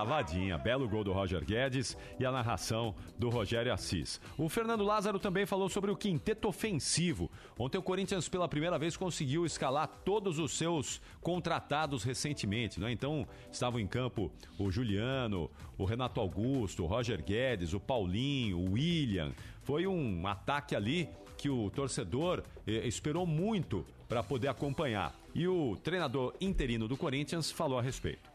Cavadinha. 0.00 0.56
Belo 0.56 0.88
gol 0.88 1.04
do 1.04 1.12
Roger 1.12 1.44
Guedes 1.44 1.94
e 2.18 2.24
a 2.24 2.32
narração 2.32 2.94
do 3.18 3.28
Rogério 3.28 3.70
Assis. 3.70 4.18
O 4.38 4.48
Fernando 4.48 4.82
Lázaro 4.82 5.18
também 5.18 5.44
falou 5.44 5.68
sobre 5.68 5.90
o 5.90 5.96
quinteto 5.96 6.48
ofensivo. 6.48 7.30
Ontem 7.58 7.76
o 7.76 7.82
Corinthians 7.82 8.26
pela 8.26 8.48
primeira 8.48 8.78
vez 8.78 8.96
conseguiu 8.96 9.44
escalar 9.44 9.86
todos 10.02 10.38
os 10.38 10.56
seus 10.56 11.02
contratados 11.20 12.02
recentemente, 12.02 12.80
né? 12.80 12.90
Então 12.90 13.28
estavam 13.52 13.78
em 13.78 13.86
campo 13.86 14.32
o 14.58 14.70
Juliano, 14.70 15.50
o 15.76 15.84
Renato 15.84 16.18
Augusto, 16.18 16.84
o 16.84 16.86
Roger 16.86 17.22
Guedes, 17.22 17.74
o 17.74 17.80
Paulinho, 17.80 18.58
o 18.58 18.72
William. 18.72 19.32
Foi 19.64 19.86
um 19.86 20.26
ataque 20.26 20.74
ali 20.74 21.10
que 21.36 21.50
o 21.50 21.68
torcedor 21.68 22.42
eh, 22.66 22.86
esperou 22.86 23.26
muito 23.26 23.84
para 24.08 24.22
poder 24.22 24.48
acompanhar. 24.48 25.14
E 25.34 25.46
o 25.46 25.76
treinador 25.76 26.34
interino 26.40 26.88
do 26.88 26.96
Corinthians 26.96 27.50
falou 27.50 27.78
a 27.78 27.82
respeito. 27.82 28.29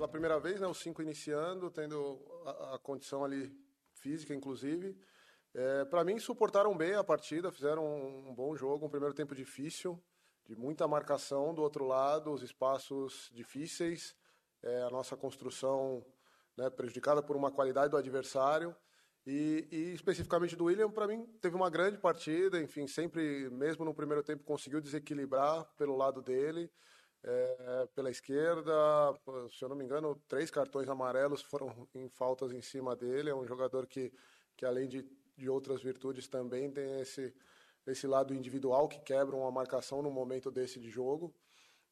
Pela 0.00 0.08
primeira 0.08 0.40
vez, 0.40 0.58
né, 0.58 0.66
os 0.66 0.78
cinco 0.78 1.02
iniciando, 1.02 1.70
tendo 1.70 2.18
a, 2.46 2.76
a 2.76 2.78
condição 2.78 3.22
ali 3.22 3.54
física, 3.92 4.34
inclusive. 4.34 4.96
É, 5.52 5.84
para 5.84 6.02
mim, 6.02 6.18
suportaram 6.18 6.74
bem 6.74 6.94
a 6.94 7.04
partida, 7.04 7.52
fizeram 7.52 7.84
um, 7.84 8.30
um 8.30 8.34
bom 8.34 8.56
jogo, 8.56 8.86
um 8.86 8.88
primeiro 8.88 9.14
tempo 9.14 9.34
difícil, 9.34 10.02
de 10.46 10.56
muita 10.56 10.88
marcação 10.88 11.52
do 11.52 11.60
outro 11.60 11.84
lado, 11.84 12.32
os 12.32 12.42
espaços 12.42 13.28
difíceis, 13.34 14.16
é, 14.62 14.84
a 14.84 14.88
nossa 14.88 15.18
construção 15.18 16.02
né, 16.56 16.70
prejudicada 16.70 17.22
por 17.22 17.36
uma 17.36 17.50
qualidade 17.50 17.90
do 17.90 17.98
adversário. 17.98 18.74
E, 19.26 19.68
e 19.70 19.92
especificamente 19.92 20.56
do 20.56 20.64
William, 20.64 20.90
para 20.90 21.06
mim, 21.06 21.26
teve 21.42 21.54
uma 21.54 21.68
grande 21.68 21.98
partida, 21.98 22.58
enfim, 22.58 22.86
sempre, 22.86 23.50
mesmo 23.50 23.84
no 23.84 23.92
primeiro 23.92 24.22
tempo, 24.22 24.44
conseguiu 24.44 24.80
desequilibrar 24.80 25.62
pelo 25.76 25.94
lado 25.94 26.22
dele, 26.22 26.72
é, 27.22 27.88
pela 27.94 28.10
esquerda, 28.10 28.72
se 29.50 29.62
eu 29.62 29.68
não 29.68 29.76
me 29.76 29.84
engano, 29.84 30.20
três 30.26 30.50
cartões 30.50 30.88
amarelos 30.88 31.42
foram 31.42 31.88
em 31.94 32.08
faltas 32.08 32.52
em 32.52 32.62
cima 32.62 32.96
dele, 32.96 33.30
é 33.30 33.34
um 33.34 33.46
jogador 33.46 33.86
que, 33.86 34.12
que 34.56 34.64
além 34.64 34.88
de, 34.88 35.06
de 35.36 35.48
outras 35.48 35.82
virtudes, 35.82 36.28
também 36.28 36.70
tem 36.70 37.00
esse, 37.00 37.34
esse 37.86 38.06
lado 38.06 38.34
individual 38.34 38.88
que 38.88 39.00
quebra 39.00 39.36
uma 39.36 39.50
marcação 39.50 40.02
no 40.02 40.10
momento 40.10 40.50
desse 40.50 40.80
de 40.80 40.88
jogo. 40.88 41.34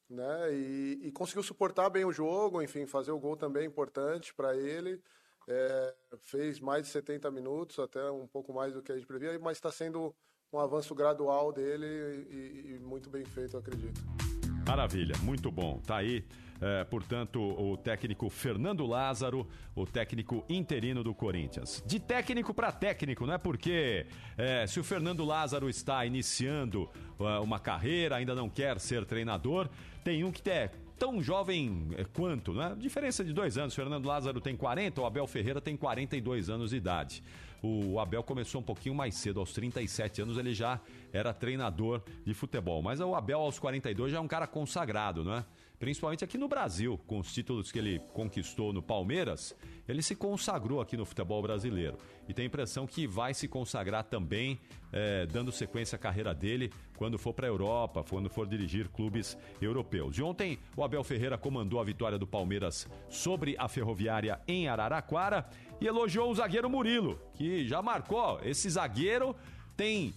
Né? 0.09 0.53
E, 0.55 0.99
e 1.03 1.11
conseguiu 1.11 1.43
suportar 1.43 1.89
bem 1.89 2.03
o 2.03 2.11
jogo, 2.11 2.63
enfim, 2.63 2.87
fazer 2.87 3.11
o 3.11 3.19
gol 3.19 3.37
também 3.37 3.63
é 3.63 3.65
importante 3.67 4.33
para 4.33 4.55
ele. 4.55 4.99
É, 5.47 5.95
fez 6.17 6.59
mais 6.59 6.83
de 6.83 6.89
70 6.89 7.29
minutos, 7.31 7.77
até 7.79 8.09
um 8.09 8.27
pouco 8.27 8.53
mais 8.53 8.73
do 8.73 8.81
que 8.81 8.91
a 8.91 8.95
gente 8.95 9.07
previa, 9.07 9.37
mas 9.39 9.57
está 9.57 9.71
sendo 9.71 10.15
um 10.51 10.59
avanço 10.59 10.95
gradual 10.95 11.51
dele 11.51 11.85
e, 12.29 12.75
e 12.75 12.79
muito 12.79 13.09
bem 13.09 13.23
feito, 13.25 13.55
eu 13.55 13.59
acredito. 13.59 14.28
Maravilha, 14.65 15.15
muito 15.23 15.51
bom. 15.51 15.79
Tá 15.85 15.97
aí, 15.97 16.23
é, 16.61 16.83
portanto, 16.83 17.39
o 17.39 17.77
técnico 17.77 18.29
Fernando 18.29 18.85
Lázaro, 18.85 19.47
o 19.75 19.85
técnico 19.85 20.43
interino 20.49 21.03
do 21.03 21.13
Corinthians. 21.13 21.83
De 21.85 21.99
técnico 21.99 22.53
para 22.53 22.71
técnico, 22.71 23.25
não 23.25 23.33
é 23.33 23.37
porque 23.37 24.05
é, 24.37 24.67
se 24.67 24.79
o 24.79 24.83
Fernando 24.83 25.23
Lázaro 25.23 25.69
está 25.69 26.05
iniciando 26.05 26.89
uh, 27.17 27.41
uma 27.41 27.59
carreira, 27.59 28.17
ainda 28.17 28.35
não 28.35 28.49
quer 28.49 28.79
ser 28.79 29.05
treinador, 29.05 29.69
tem 30.03 30.23
um 30.23 30.31
que 30.31 30.49
é 30.49 30.69
tão 30.99 31.21
jovem 31.23 31.87
é, 31.97 32.03
quanto, 32.03 32.53
né? 32.53 32.75
Diferença 32.77 33.23
de 33.23 33.31
dois 33.31 33.57
anos. 33.57 33.73
Fernando 33.73 34.05
Lázaro 34.05 34.41
tem 34.41 34.55
40, 34.55 35.01
o 35.01 35.05
Abel 35.05 35.25
Ferreira 35.25 35.61
tem 35.61 35.77
42 35.77 36.49
anos 36.49 36.71
de 36.71 36.75
idade. 36.75 37.23
O 37.61 37.99
Abel 37.99 38.23
começou 38.23 38.61
um 38.61 38.63
pouquinho 38.63 38.95
mais 38.95 39.15
cedo, 39.15 39.39
aos 39.39 39.51
37 39.53 40.21
anos 40.21 40.37
ele 40.37 40.53
já 40.53 40.79
era 41.11 41.33
treinador 41.33 42.01
de 42.25 42.33
futebol. 42.33 42.81
Mas 42.81 42.99
o 42.99 43.13
Abel, 43.15 43.39
aos 43.39 43.59
42, 43.59 44.11
já 44.11 44.17
é 44.17 44.21
um 44.21 44.27
cara 44.27 44.47
consagrado, 44.47 45.23
não 45.23 45.35
é? 45.35 45.45
Principalmente 45.79 46.25
aqui 46.25 46.37
no 46.37 46.49
Brasil, 46.49 46.99
com 47.07 47.19
os 47.19 47.33
títulos 47.33 47.71
que 47.71 47.79
ele 47.79 47.99
conquistou 48.11 48.73
no 48.73 48.81
Palmeiras, 48.81 49.55
ele 49.87 50.01
se 50.01 50.13
consagrou 50.13 50.81
aqui 50.81 50.97
no 50.97 51.05
futebol 51.05 51.41
brasileiro. 51.41 51.97
E 52.27 52.33
tem 52.33 52.43
a 52.43 52.47
impressão 52.47 52.85
que 52.85 53.07
vai 53.07 53.33
se 53.33 53.47
consagrar 53.47 54.03
também, 54.03 54.59
é, 54.91 55.25
dando 55.25 55.53
sequência 55.53 55.95
à 55.95 55.99
carreira 55.99 56.33
dele 56.33 56.69
quando 56.97 57.17
for 57.17 57.33
para 57.33 57.47
a 57.47 57.49
Europa, 57.49 58.03
quando 58.03 58.29
for 58.29 58.45
dirigir 58.45 58.89
clubes 58.89 59.37
europeus. 59.61 60.17
E 60.17 60.21
ontem, 60.21 60.59
o 60.75 60.83
Abel 60.83 61.03
Ferreira 61.03 61.37
comandou 61.37 61.79
a 61.79 61.83
vitória 61.85 62.17
do 62.17 62.27
Palmeiras 62.27 62.85
sobre 63.07 63.55
a 63.57 63.69
Ferroviária 63.69 64.41
em 64.49 64.67
Araraquara 64.67 65.49
e 65.79 65.87
elogiou 65.87 66.29
o 66.29 66.35
zagueiro 66.35 66.69
Murilo, 66.69 67.17
que 67.35 67.65
já 67.65 67.81
marcou. 67.81 68.41
Esse 68.43 68.69
zagueiro 68.69 69.33
tem 69.77 70.13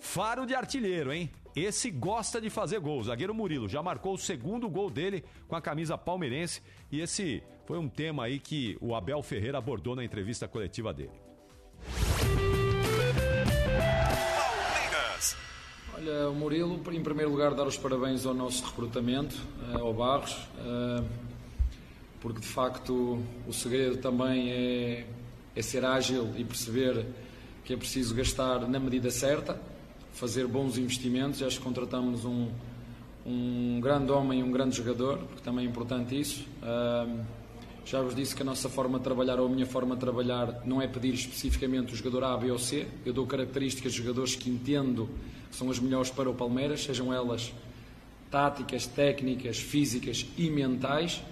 faro 0.00 0.44
de 0.44 0.54
artilheiro, 0.54 1.12
hein? 1.12 1.30
Esse 1.56 1.90
gosta 1.90 2.38
de 2.38 2.50
fazer 2.50 2.78
gol. 2.80 2.98
O 3.00 3.02
zagueiro 3.02 3.34
Murilo 3.34 3.66
já 3.66 3.82
marcou 3.82 4.12
o 4.12 4.18
segundo 4.18 4.68
gol 4.68 4.90
dele 4.90 5.24
com 5.48 5.56
a 5.56 5.60
camisa 5.62 5.96
palmeirense. 5.96 6.60
E 6.92 7.00
esse 7.00 7.42
foi 7.64 7.78
um 7.78 7.88
tema 7.88 8.24
aí 8.24 8.38
que 8.38 8.76
o 8.78 8.94
Abel 8.94 9.22
Ferreira 9.22 9.56
abordou 9.56 9.96
na 9.96 10.04
entrevista 10.04 10.46
coletiva 10.46 10.92
dele. 10.92 11.18
Olha, 15.94 16.28
o 16.28 16.34
Murilo, 16.34 16.74
em 16.92 17.02
primeiro 17.02 17.30
lugar, 17.30 17.54
dar 17.54 17.66
os 17.66 17.78
parabéns 17.78 18.26
ao 18.26 18.34
nosso 18.34 18.62
recrutamento, 18.66 19.34
eh, 19.72 19.80
ao 19.80 19.94
Barros, 19.94 20.36
eh, 20.58 21.04
porque 22.20 22.38
de 22.38 22.46
facto 22.46 23.18
o 23.48 23.52
segredo 23.54 23.96
também 23.96 24.52
é, 24.52 25.06
é 25.54 25.62
ser 25.62 25.86
ágil 25.86 26.34
e 26.36 26.44
perceber 26.44 27.06
que 27.64 27.72
é 27.72 27.76
preciso 27.78 28.14
gastar 28.14 28.68
na 28.68 28.78
medida 28.78 29.10
certa, 29.10 29.58
fazer 30.16 30.46
bons 30.46 30.78
investimentos. 30.78 31.42
Acho 31.42 31.58
que 31.58 31.64
contratamos 31.64 32.24
um, 32.24 32.48
um 33.24 33.78
grande 33.80 34.10
homem 34.10 34.40
e 34.40 34.42
um 34.42 34.50
grande 34.50 34.76
jogador, 34.76 35.18
porque 35.18 35.42
também 35.42 35.66
é 35.66 35.68
importante 35.68 36.18
isso. 36.18 36.46
Uh, 36.62 37.22
já 37.84 38.00
vos 38.00 38.16
disse 38.16 38.34
que 38.34 38.42
a 38.42 38.44
nossa 38.44 38.68
forma 38.68 38.98
de 38.98 39.04
trabalhar 39.04 39.38
ou 39.38 39.46
a 39.46 39.48
minha 39.48 39.66
forma 39.66 39.94
de 39.94 40.00
trabalhar 40.00 40.62
não 40.64 40.82
é 40.82 40.88
pedir 40.88 41.14
especificamente 41.14 41.92
o 41.92 41.96
jogador 41.96 42.24
A, 42.24 42.36
B 42.36 42.50
ou 42.50 42.58
C. 42.58 42.86
Eu 43.04 43.12
dou 43.12 43.26
características 43.26 43.92
de 43.92 43.98
jogadores 43.98 44.34
que 44.34 44.50
entendo 44.50 45.08
que 45.50 45.56
são 45.56 45.70
as 45.70 45.78
melhores 45.78 46.10
para 46.10 46.28
o 46.28 46.34
Palmeiras, 46.34 46.82
sejam 46.82 47.12
elas 47.12 47.52
táticas, 48.30 48.86
técnicas, 48.86 49.58
físicas 49.58 50.26
e 50.36 50.50
mentais. 50.50 51.22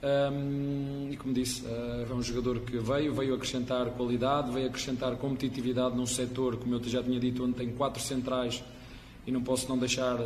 Um, 0.00 1.08
e 1.10 1.16
como 1.16 1.34
disse, 1.34 1.64
uh, 1.64 2.06
é 2.08 2.14
um 2.14 2.22
jogador 2.22 2.60
que 2.60 2.78
veio, 2.78 3.12
veio 3.12 3.34
acrescentar 3.34 3.86
qualidade, 3.90 4.52
veio 4.52 4.68
acrescentar 4.68 5.16
competitividade 5.16 5.96
num 5.96 6.06
setor, 6.06 6.56
como 6.56 6.76
eu 6.76 6.84
já 6.84 7.02
tinha 7.02 7.18
dito, 7.18 7.42
onde 7.42 7.54
tem 7.54 7.70
quatro 7.72 8.00
centrais 8.00 8.62
e 9.26 9.32
não 9.32 9.42
posso 9.42 9.68
não 9.68 9.76
deixar 9.76 10.16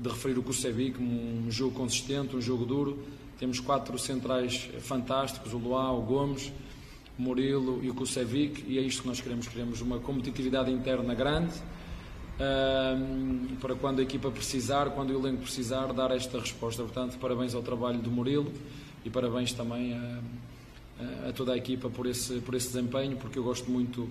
de 0.00 0.08
referir 0.08 0.38
o 0.38 0.42
Kusevic, 0.42 0.98
um 1.00 1.50
jogo 1.50 1.74
consistente, 1.74 2.34
um 2.34 2.40
jogo 2.40 2.64
duro. 2.64 3.04
Temos 3.38 3.60
quatro 3.60 3.98
centrais 3.98 4.68
fantásticos, 4.80 5.52
o 5.52 5.58
Luá, 5.58 5.92
o 5.92 6.00
Gomes, 6.00 6.50
o 7.18 7.22
Murilo 7.22 7.80
e 7.84 7.90
o 7.90 7.94
Kusevic, 7.94 8.64
e 8.66 8.78
é 8.78 8.80
isto 8.80 9.02
que 9.02 9.08
nós 9.08 9.20
queremos. 9.20 9.46
Queremos 9.46 9.80
uma 9.82 9.98
competitividade 9.98 10.72
interna 10.72 11.14
grande, 11.14 11.52
para 13.60 13.74
quando 13.76 14.00
a 14.00 14.02
equipa 14.02 14.30
precisar, 14.30 14.90
quando 14.90 15.10
o 15.10 15.20
elenco 15.20 15.42
precisar, 15.42 15.92
dar 15.92 16.10
esta 16.12 16.40
resposta. 16.40 16.82
Portanto, 16.82 17.16
parabéns 17.18 17.54
ao 17.54 17.62
trabalho 17.62 17.98
do 17.98 18.10
Murilo 18.10 18.52
e 19.04 19.10
parabéns 19.10 19.52
também 19.52 19.94
a, 19.94 21.28
a, 21.28 21.32
toda 21.32 21.52
a 21.52 21.56
equipa 21.56 21.88
por 21.88 22.06
esse, 22.06 22.40
por 22.40 22.54
esse 22.54 22.68
desempenho, 22.68 23.16
porque 23.16 23.38
eu 23.38 23.44
gosto 23.44 23.70
muito 23.70 24.08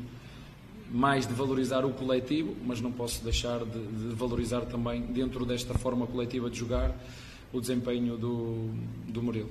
mais 0.90 1.28
de 1.28 1.34
valorizar 1.34 1.86
o 1.86 1.92
coletivo, 1.92 2.56
mas 2.66 2.80
não 2.80 2.92
posso 2.92 3.24
deixar 3.24 3.60
de, 3.66 3.86
de 3.88 4.16
valorizar 4.16 4.62
também, 4.62 5.02
dentro 5.02 5.46
desta 5.46 5.74
forma 5.74 6.08
coletiva 6.08 6.50
de 6.50 6.58
jogar, 6.58 6.96
o 7.52 7.60
desempenho 7.60 8.18
do, 8.18 8.70
do 9.08 9.22
Murilo. 9.22 9.50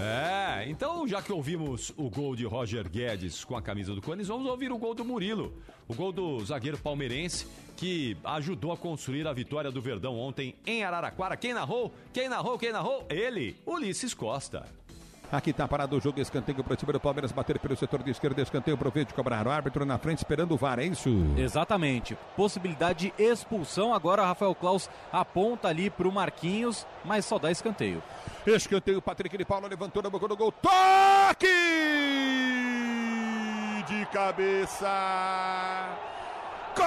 É, 0.00 0.68
então 0.68 1.08
já 1.08 1.20
que 1.20 1.32
ouvimos 1.32 1.92
o 1.96 2.08
gol 2.08 2.36
de 2.36 2.44
Roger 2.44 2.88
Guedes 2.88 3.44
com 3.44 3.56
a 3.56 3.62
camisa 3.62 3.94
do 3.94 4.00
Corinthians, 4.00 4.28
vamos 4.28 4.46
ouvir 4.46 4.70
o 4.70 4.78
gol 4.78 4.94
do 4.94 5.04
Murilo. 5.04 5.52
O 5.88 5.94
gol 5.94 6.12
do 6.12 6.44
zagueiro 6.44 6.78
palmeirense 6.78 7.46
que 7.78 8.16
ajudou 8.24 8.72
a 8.72 8.76
construir 8.76 9.26
a 9.28 9.32
vitória 9.32 9.70
do 9.70 9.80
Verdão 9.80 10.18
ontem 10.18 10.56
em 10.66 10.82
Araraquara. 10.82 11.36
Quem 11.36 11.54
narrou? 11.54 11.94
Quem 12.12 12.28
narrou? 12.28 12.58
Quem 12.58 12.72
narrou? 12.72 13.06
Ele, 13.08 13.56
Ulisses 13.64 14.12
Costa. 14.12 14.66
Aqui 15.30 15.50
está 15.50 15.68
parado 15.68 15.96
o 15.96 16.00
jogo, 16.00 16.20
escanteio 16.20 16.64
para 16.64 16.72
o 16.72 16.76
time 16.76 16.92
do 16.92 16.98
Palmeiras 16.98 17.30
bater 17.30 17.58
pelo 17.60 17.76
setor 17.76 18.02
de 18.02 18.10
esquerda, 18.10 18.42
escanteio 18.42 18.76
para 18.76 18.88
o 18.88 18.90
Verde 18.90 19.14
cobrar. 19.14 19.46
O 19.46 19.50
árbitro 19.50 19.84
na 19.84 19.96
frente 19.96 20.18
esperando 20.18 20.52
o 20.52 20.56
VAR, 20.56 20.80
é 20.80 20.86
isso? 20.86 21.08
Exatamente. 21.36 22.16
Possibilidade 22.34 23.12
de 23.16 23.22
expulsão. 23.22 23.94
Agora 23.94 24.24
Rafael 24.24 24.54
Klaus 24.56 24.90
aponta 25.12 25.68
ali 25.68 25.88
para 25.88 26.08
o 26.08 26.12
Marquinhos, 26.12 26.84
mas 27.04 27.26
só 27.26 27.38
dá 27.38 27.50
escanteio. 27.50 28.02
Escanteio, 28.44 29.00
Patrick 29.00 29.36
de 29.38 29.44
Paula 29.44 29.68
levantou 29.68 30.02
na 30.02 30.10
boca 30.10 30.26
do 30.26 30.36
gol. 30.36 30.50
Toque! 30.50 31.46
De 33.86 34.04
cabeça! 34.06 34.88
Gol 36.78 36.86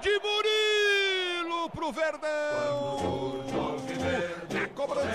de 0.00 0.20
Murilo 0.20 1.70
pro 1.70 1.90
Verdão! 1.90 3.13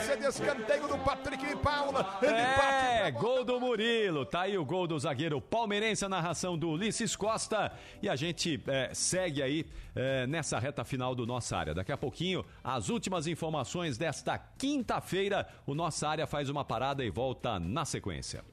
Cobrança 0.09 0.17
de 0.17 0.25
escanteio 0.25 0.87
do 0.87 0.97
Patrick 0.99 1.45
de 1.45 1.55
Paula. 1.57 2.17
Ele 2.21 2.33
É, 2.33 3.11
gol 3.11 3.43
do 3.43 3.59
Murilo. 3.59 4.25
Tá 4.25 4.41
aí 4.41 4.57
o 4.57 4.65
gol 4.65 4.87
do 4.87 4.97
zagueiro 4.97 5.39
palmeirense, 5.39 6.03
a 6.03 6.09
narração 6.09 6.57
do 6.57 6.69
Ulisses 6.69 7.15
Costa. 7.15 7.71
E 8.01 8.09
a 8.09 8.15
gente 8.15 8.61
é, 8.67 8.91
segue 8.93 9.43
aí 9.43 9.65
é, 9.95 10.25
nessa 10.25 10.57
reta 10.57 10.83
final 10.83 11.13
do 11.13 11.25
Nossa 11.27 11.57
Área. 11.57 11.73
Daqui 11.75 11.91
a 11.91 11.97
pouquinho, 11.97 12.43
as 12.63 12.89
últimas 12.89 13.27
informações 13.27 13.97
desta 13.97 14.37
quinta-feira. 14.37 15.47
O 15.67 15.75
Nossa 15.75 16.07
Área 16.07 16.25
faz 16.25 16.49
uma 16.49 16.65
parada 16.65 17.03
e 17.03 17.09
volta 17.09 17.59
na 17.59 17.85
sequência. 17.85 18.43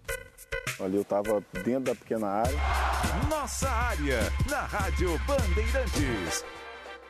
Ali 0.79 0.97
eu 0.97 1.05
tava 1.05 1.43
dentro 1.65 1.85
da 1.85 1.95
pequena 1.95 2.27
área. 2.27 2.59
Nossa 3.31 3.71
área, 3.71 4.21
na 4.51 4.63
Rádio 4.63 5.19
Bandeirantes. 5.27 6.45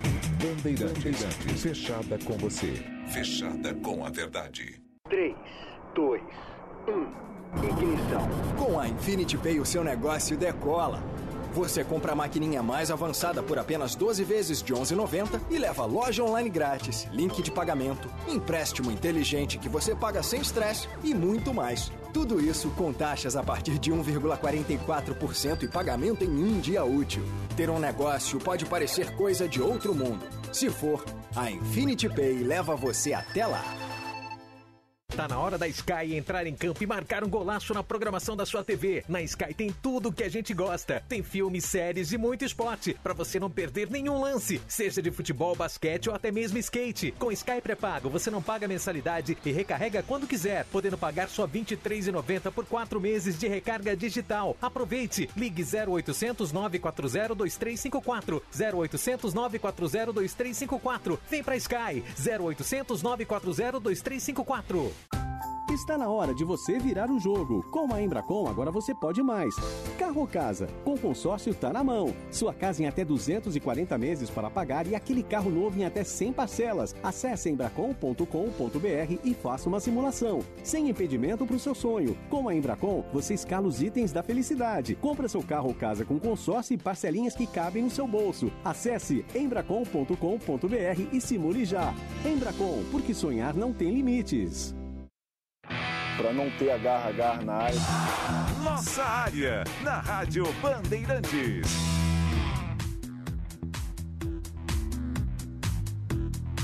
Bandeirantes, 0.01 1.63
fechada 1.63 2.19
com 2.25 2.37
você. 2.39 2.73
Fechada 3.13 3.75
com 3.75 4.05
a 4.05 4.11
verdade. 4.11 4.81
3, 5.09 5.35
2, 5.95 6.23
1. 6.89 7.27
Ignição. 7.65 8.29
Com 8.59 8.79
a 8.79 8.89
Infinity 8.89 9.39
Pay, 9.39 9.61
o 9.61 9.67
seu 9.67 9.83
negócio 9.83 10.37
decola. 10.37 11.03
Você 11.55 11.83
compra 11.83 12.13
a 12.13 12.15
maquininha 12.15 12.63
mais 12.63 12.91
avançada 12.91 13.43
por 13.43 13.59
apenas 13.59 13.95
12 13.95 14.23
vezes 14.25 14.63
de 14.63 14.75
11,90 14.75 15.41
e 15.49 15.57
leva 15.57 15.87
loja 15.87 16.23
online 16.23 16.51
grátis, 16.51 17.09
link 17.13 17.43
de 17.43 17.51
pagamento, 17.51 18.11
empréstimo 18.29 18.91
inteligente 18.91 19.57
que 19.57 19.69
você 19.69 19.95
paga 19.95 20.23
sem 20.23 20.43
estresse 20.43 20.87
e 21.03 21.15
muito 21.15 21.55
mais. 21.55 21.91
Tudo 22.17 22.41
isso 22.41 22.71
com 22.71 22.95
taxas 22.95 23.37
a 23.37 23.43
partir 23.43 23.79
de 23.79 23.93
1,44% 23.93 25.65
e 25.65 25.69
pagamento 25.69 26.25
em 26.25 26.31
um 26.31 26.59
dia 26.59 26.83
útil. 26.83 27.23
Ter 27.55 27.69
um 27.69 27.79
negócio 27.79 28.39
pode 28.39 28.65
parecer 28.65 29.15
coisa 29.17 29.47
de 29.47 29.61
outro 29.61 29.95
mundo. 29.95 30.25
Se 30.51 30.71
for, 30.71 31.05
a 31.37 31.51
Infinity 31.51 32.09
Pay 32.09 32.43
leva 32.43 32.75
você 32.75 33.13
até 33.13 33.47
lá. 33.47 33.86
Tá 35.17 35.27
na 35.27 35.39
hora 35.39 35.57
da 35.57 35.67
Sky 35.67 36.15
entrar 36.15 36.47
em 36.47 36.55
campo 36.55 36.85
e 36.85 36.87
marcar 36.87 37.25
um 37.25 37.29
golaço 37.29 37.73
na 37.73 37.83
programação 37.83 38.37
da 38.37 38.45
sua 38.45 38.63
TV. 38.63 39.03
Na 39.09 39.23
Sky 39.23 39.55
tem 39.55 39.73
tudo 39.73 40.13
que 40.13 40.23
a 40.23 40.29
gente 40.29 40.53
gosta. 40.53 41.03
Tem 41.09 41.23
filmes, 41.23 41.65
séries 41.65 42.13
e 42.13 42.19
muito 42.19 42.45
esporte 42.45 42.95
para 43.03 43.15
você 43.15 43.41
não 43.41 43.51
perder 43.51 43.91
nenhum 43.91 44.21
lance, 44.21 44.61
seja 44.69 45.01
de 45.01 45.11
futebol, 45.11 45.57
basquete 45.57 46.11
ou 46.11 46.15
até 46.15 46.31
mesmo 46.31 46.59
skate. 46.59 47.13
Com 47.13 47.33
Sky 47.33 47.63
pré-pago, 47.63 48.11
você 48.11 48.31
não 48.31 48.43
paga 48.43 48.69
mensalidade 48.69 49.39
e 49.43 49.53
recarrega 49.53 50.03
quando 50.03 50.27
quiser, 50.27 50.67
podendo 50.67 50.99
pagar 50.99 51.31
só 51.31 51.47
R$ 51.47 51.61
23,90 51.61 52.53
por 52.53 52.67
quatro 52.67 53.01
meses 53.01 53.39
de 53.39 53.49
recarga 53.49 53.97
digital. 53.97 54.55
Aproveite! 54.61 55.31
Ligue 55.35 55.63
0800 55.63 56.53
940 56.53 57.35
2354 57.35 58.43
0800 58.55 59.33
940 59.33 60.13
2354. 60.13 61.19
Vem 61.31 61.43
pra 61.43 61.57
Sky 61.57 62.05
0800 62.19 63.03
940 63.03 63.81
2354. 63.81 65.06
Está 65.77 65.99
na 65.99 66.09
hora 66.09 66.33
de 66.33 66.45
você 66.45 66.79
virar 66.79 67.11
o 67.11 67.19
jogo. 67.19 67.63
Com 67.71 67.93
a 67.93 68.01
Embracon, 68.01 68.47
agora 68.49 68.71
você 68.71 68.95
pode 68.95 69.21
mais. 69.23 69.55
Carro 69.99 70.21
ou 70.21 70.27
casa? 70.27 70.69
Com 70.85 70.97
consórcio 70.97 71.53
tá 71.53 71.73
na 71.73 71.83
mão. 71.83 72.15
Sua 72.31 72.55
casa 72.55 72.83
em 72.83 72.87
até 72.87 73.05
240 73.05 73.99
meses 73.99 74.31
para 74.31 74.49
pagar 74.49 74.87
e 74.87 74.95
aquele 74.95 75.25
carro 75.25 75.51
novo 75.51 75.79
em 75.79 75.85
até 75.85 76.05
100 76.05 76.33
parcelas. 76.33 76.95
Acesse 77.03 77.51
embracon.com.br 77.51 79.19
e 79.25 79.35
faça 79.35 79.69
uma 79.69 79.81
simulação. 79.81 80.41
Sem 80.63 80.89
impedimento 80.89 81.45
para 81.45 81.57
o 81.57 81.61
seu 81.61 81.75
sonho. 81.75 82.17
Com 82.31 82.49
a 82.49 82.55
Embracon, 82.55 83.05
você 83.13 83.35
escala 83.35 83.67
os 83.67 83.83
itens 83.83 84.13
da 84.13 84.23
felicidade. 84.23 84.95
Compra 84.95 85.29
seu 85.29 85.43
carro 85.43 85.69
ou 85.69 85.75
casa 85.75 86.05
com 86.05 86.19
consórcio 86.19 86.75
e 86.75 86.79
parcelinhas 86.79 87.35
que 87.35 87.47
cabem 87.47 87.83
no 87.83 87.91
seu 87.91 88.07
bolso. 88.07 88.53
Acesse 88.65 89.25
embracon.com.br 89.35 90.17
e 91.13 91.21
simule 91.21 91.65
já. 91.65 91.93
Embracon, 92.25 92.85
porque 92.93 93.13
sonhar 93.13 93.53
não 93.53 93.73
tem 93.73 93.91
limites. 93.91 94.75
Pra 96.17 96.33
não 96.33 96.51
ter 96.53 96.71
agarra-agarra 96.71 97.43
na 97.43 97.55
área. 97.55 97.81
Nossa 98.63 99.03
área, 99.05 99.65
na 99.83 100.01
Rádio 100.01 100.47
Bandeirantes. 100.63 101.96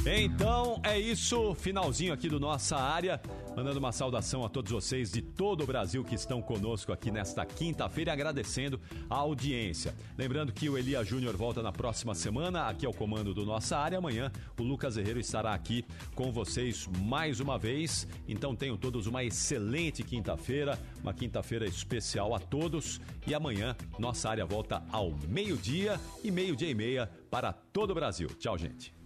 Então 0.04 0.80
é 0.82 0.98
isso, 0.98 1.54
finalzinho 1.54 2.12
aqui 2.12 2.28
do 2.28 2.40
nossa 2.40 2.76
área. 2.76 3.20
Mandando 3.56 3.78
uma 3.78 3.92
saudação 3.92 4.44
a 4.44 4.48
todos 4.48 4.72
vocês 4.72 5.12
de 5.12 5.22
todo 5.22 5.62
o 5.62 5.66
Brasil 5.66 6.02
que 6.02 6.16
estão 6.16 6.42
conosco 6.42 6.92
aqui 6.92 7.10
nesta 7.12 7.46
quinta-feira, 7.46 8.12
agradecendo 8.12 8.80
a 9.08 9.14
audiência. 9.14 9.94
Lembrando 10.18 10.52
que 10.52 10.68
o 10.68 10.76
Elia 10.76 11.04
Júnior 11.04 11.36
volta 11.36 11.62
na 11.62 11.70
próxima 11.70 12.16
semana, 12.16 12.66
aqui 12.66 12.84
ao 12.84 12.92
comando 12.92 13.32
do 13.32 13.46
Nossa 13.46 13.76
Área. 13.78 13.98
Amanhã 13.98 14.32
o 14.58 14.62
Lucas 14.64 14.96
Herrero 14.96 15.20
estará 15.20 15.54
aqui 15.54 15.84
com 16.16 16.32
vocês 16.32 16.88
mais 17.04 17.38
uma 17.38 17.56
vez. 17.56 18.08
Então 18.26 18.56
tenham 18.56 18.76
todos 18.76 19.06
uma 19.06 19.22
excelente 19.22 20.02
quinta-feira, 20.02 20.76
uma 21.00 21.14
quinta-feira 21.14 21.64
especial 21.64 22.34
a 22.34 22.40
todos. 22.40 23.00
E 23.24 23.34
amanhã 23.34 23.76
Nossa 24.00 24.30
Área 24.30 24.44
volta 24.44 24.82
ao 24.90 25.12
meio-dia 25.28 26.00
e 26.24 26.30
meio-dia 26.32 26.70
e 26.70 26.74
meia 26.74 27.08
para 27.30 27.52
todo 27.52 27.92
o 27.92 27.94
Brasil. 27.94 28.28
Tchau, 28.36 28.58
gente. 28.58 29.01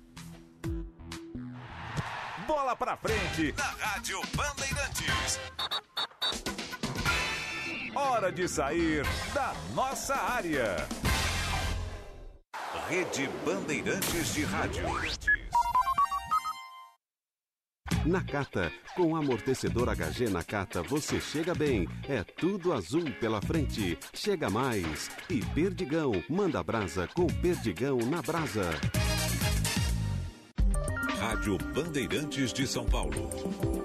Bola 2.46 2.76
pra 2.76 2.96
frente 2.96 3.52
na 3.56 3.64
Rádio 3.64 4.20
Bandeirantes. 4.36 5.40
Hora 7.94 8.30
de 8.30 8.46
sair 8.46 9.04
da 9.34 9.52
nossa 9.74 10.14
área. 10.14 10.76
Rede 12.88 13.28
Bandeirantes 13.44 14.32
de 14.32 14.44
Rádio. 14.44 14.84
Nakata, 18.04 18.70
com 18.94 19.16
amortecedor 19.16 19.88
HG 19.88 20.28
Nakata 20.30 20.82
você 20.82 21.20
chega 21.20 21.52
bem. 21.52 21.88
É 22.08 22.22
tudo 22.22 22.72
azul 22.72 23.10
pela 23.18 23.42
frente. 23.42 23.98
Chega 24.14 24.48
mais. 24.48 25.10
E 25.28 25.44
Perdigão, 25.46 26.12
manda 26.28 26.62
brasa 26.62 27.08
com 27.08 27.26
Perdigão 27.26 27.98
na 27.98 28.22
brasa. 28.22 28.70
Rádio 31.20 31.56
Bandeirantes 31.74 32.52
de 32.52 32.66
São 32.66 32.84
Paulo. 32.84 33.30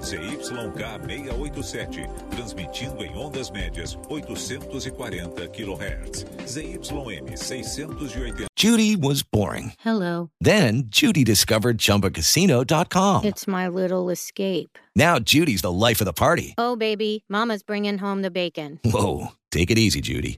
ZYK 0.01 0.43
687, 0.43 2.05
transmitindo 2.35 3.03
em 3.03 3.15
ondas 3.15 3.49
médias 3.49 3.97
840 4.09 5.47
kHz. 5.47 6.25
ZYM 6.45 7.37
680. 7.37 8.47
Judy 8.57 8.95
was 8.95 9.23
boring. 9.23 9.73
Hello. 9.79 10.29
Then 10.41 10.83
Judy 10.87 11.23
discovered 11.23 11.77
ChumbaCasino.com. 11.77 13.23
It's 13.23 13.47
my 13.47 13.67
little 13.67 14.09
escape. 14.09 14.77
Now 14.95 15.17
Judy's 15.19 15.61
the 15.61 15.71
life 15.71 16.01
of 16.01 16.05
the 16.05 16.13
party. 16.13 16.53
Oh, 16.57 16.75
baby, 16.75 17.23
Mama's 17.29 17.63
bringing 17.63 17.97
home 17.97 18.21
the 18.21 18.31
bacon. 18.31 18.79
Whoa, 18.83 19.31
take 19.51 19.71
it 19.71 19.77
easy, 19.77 20.01
Judy. 20.01 20.37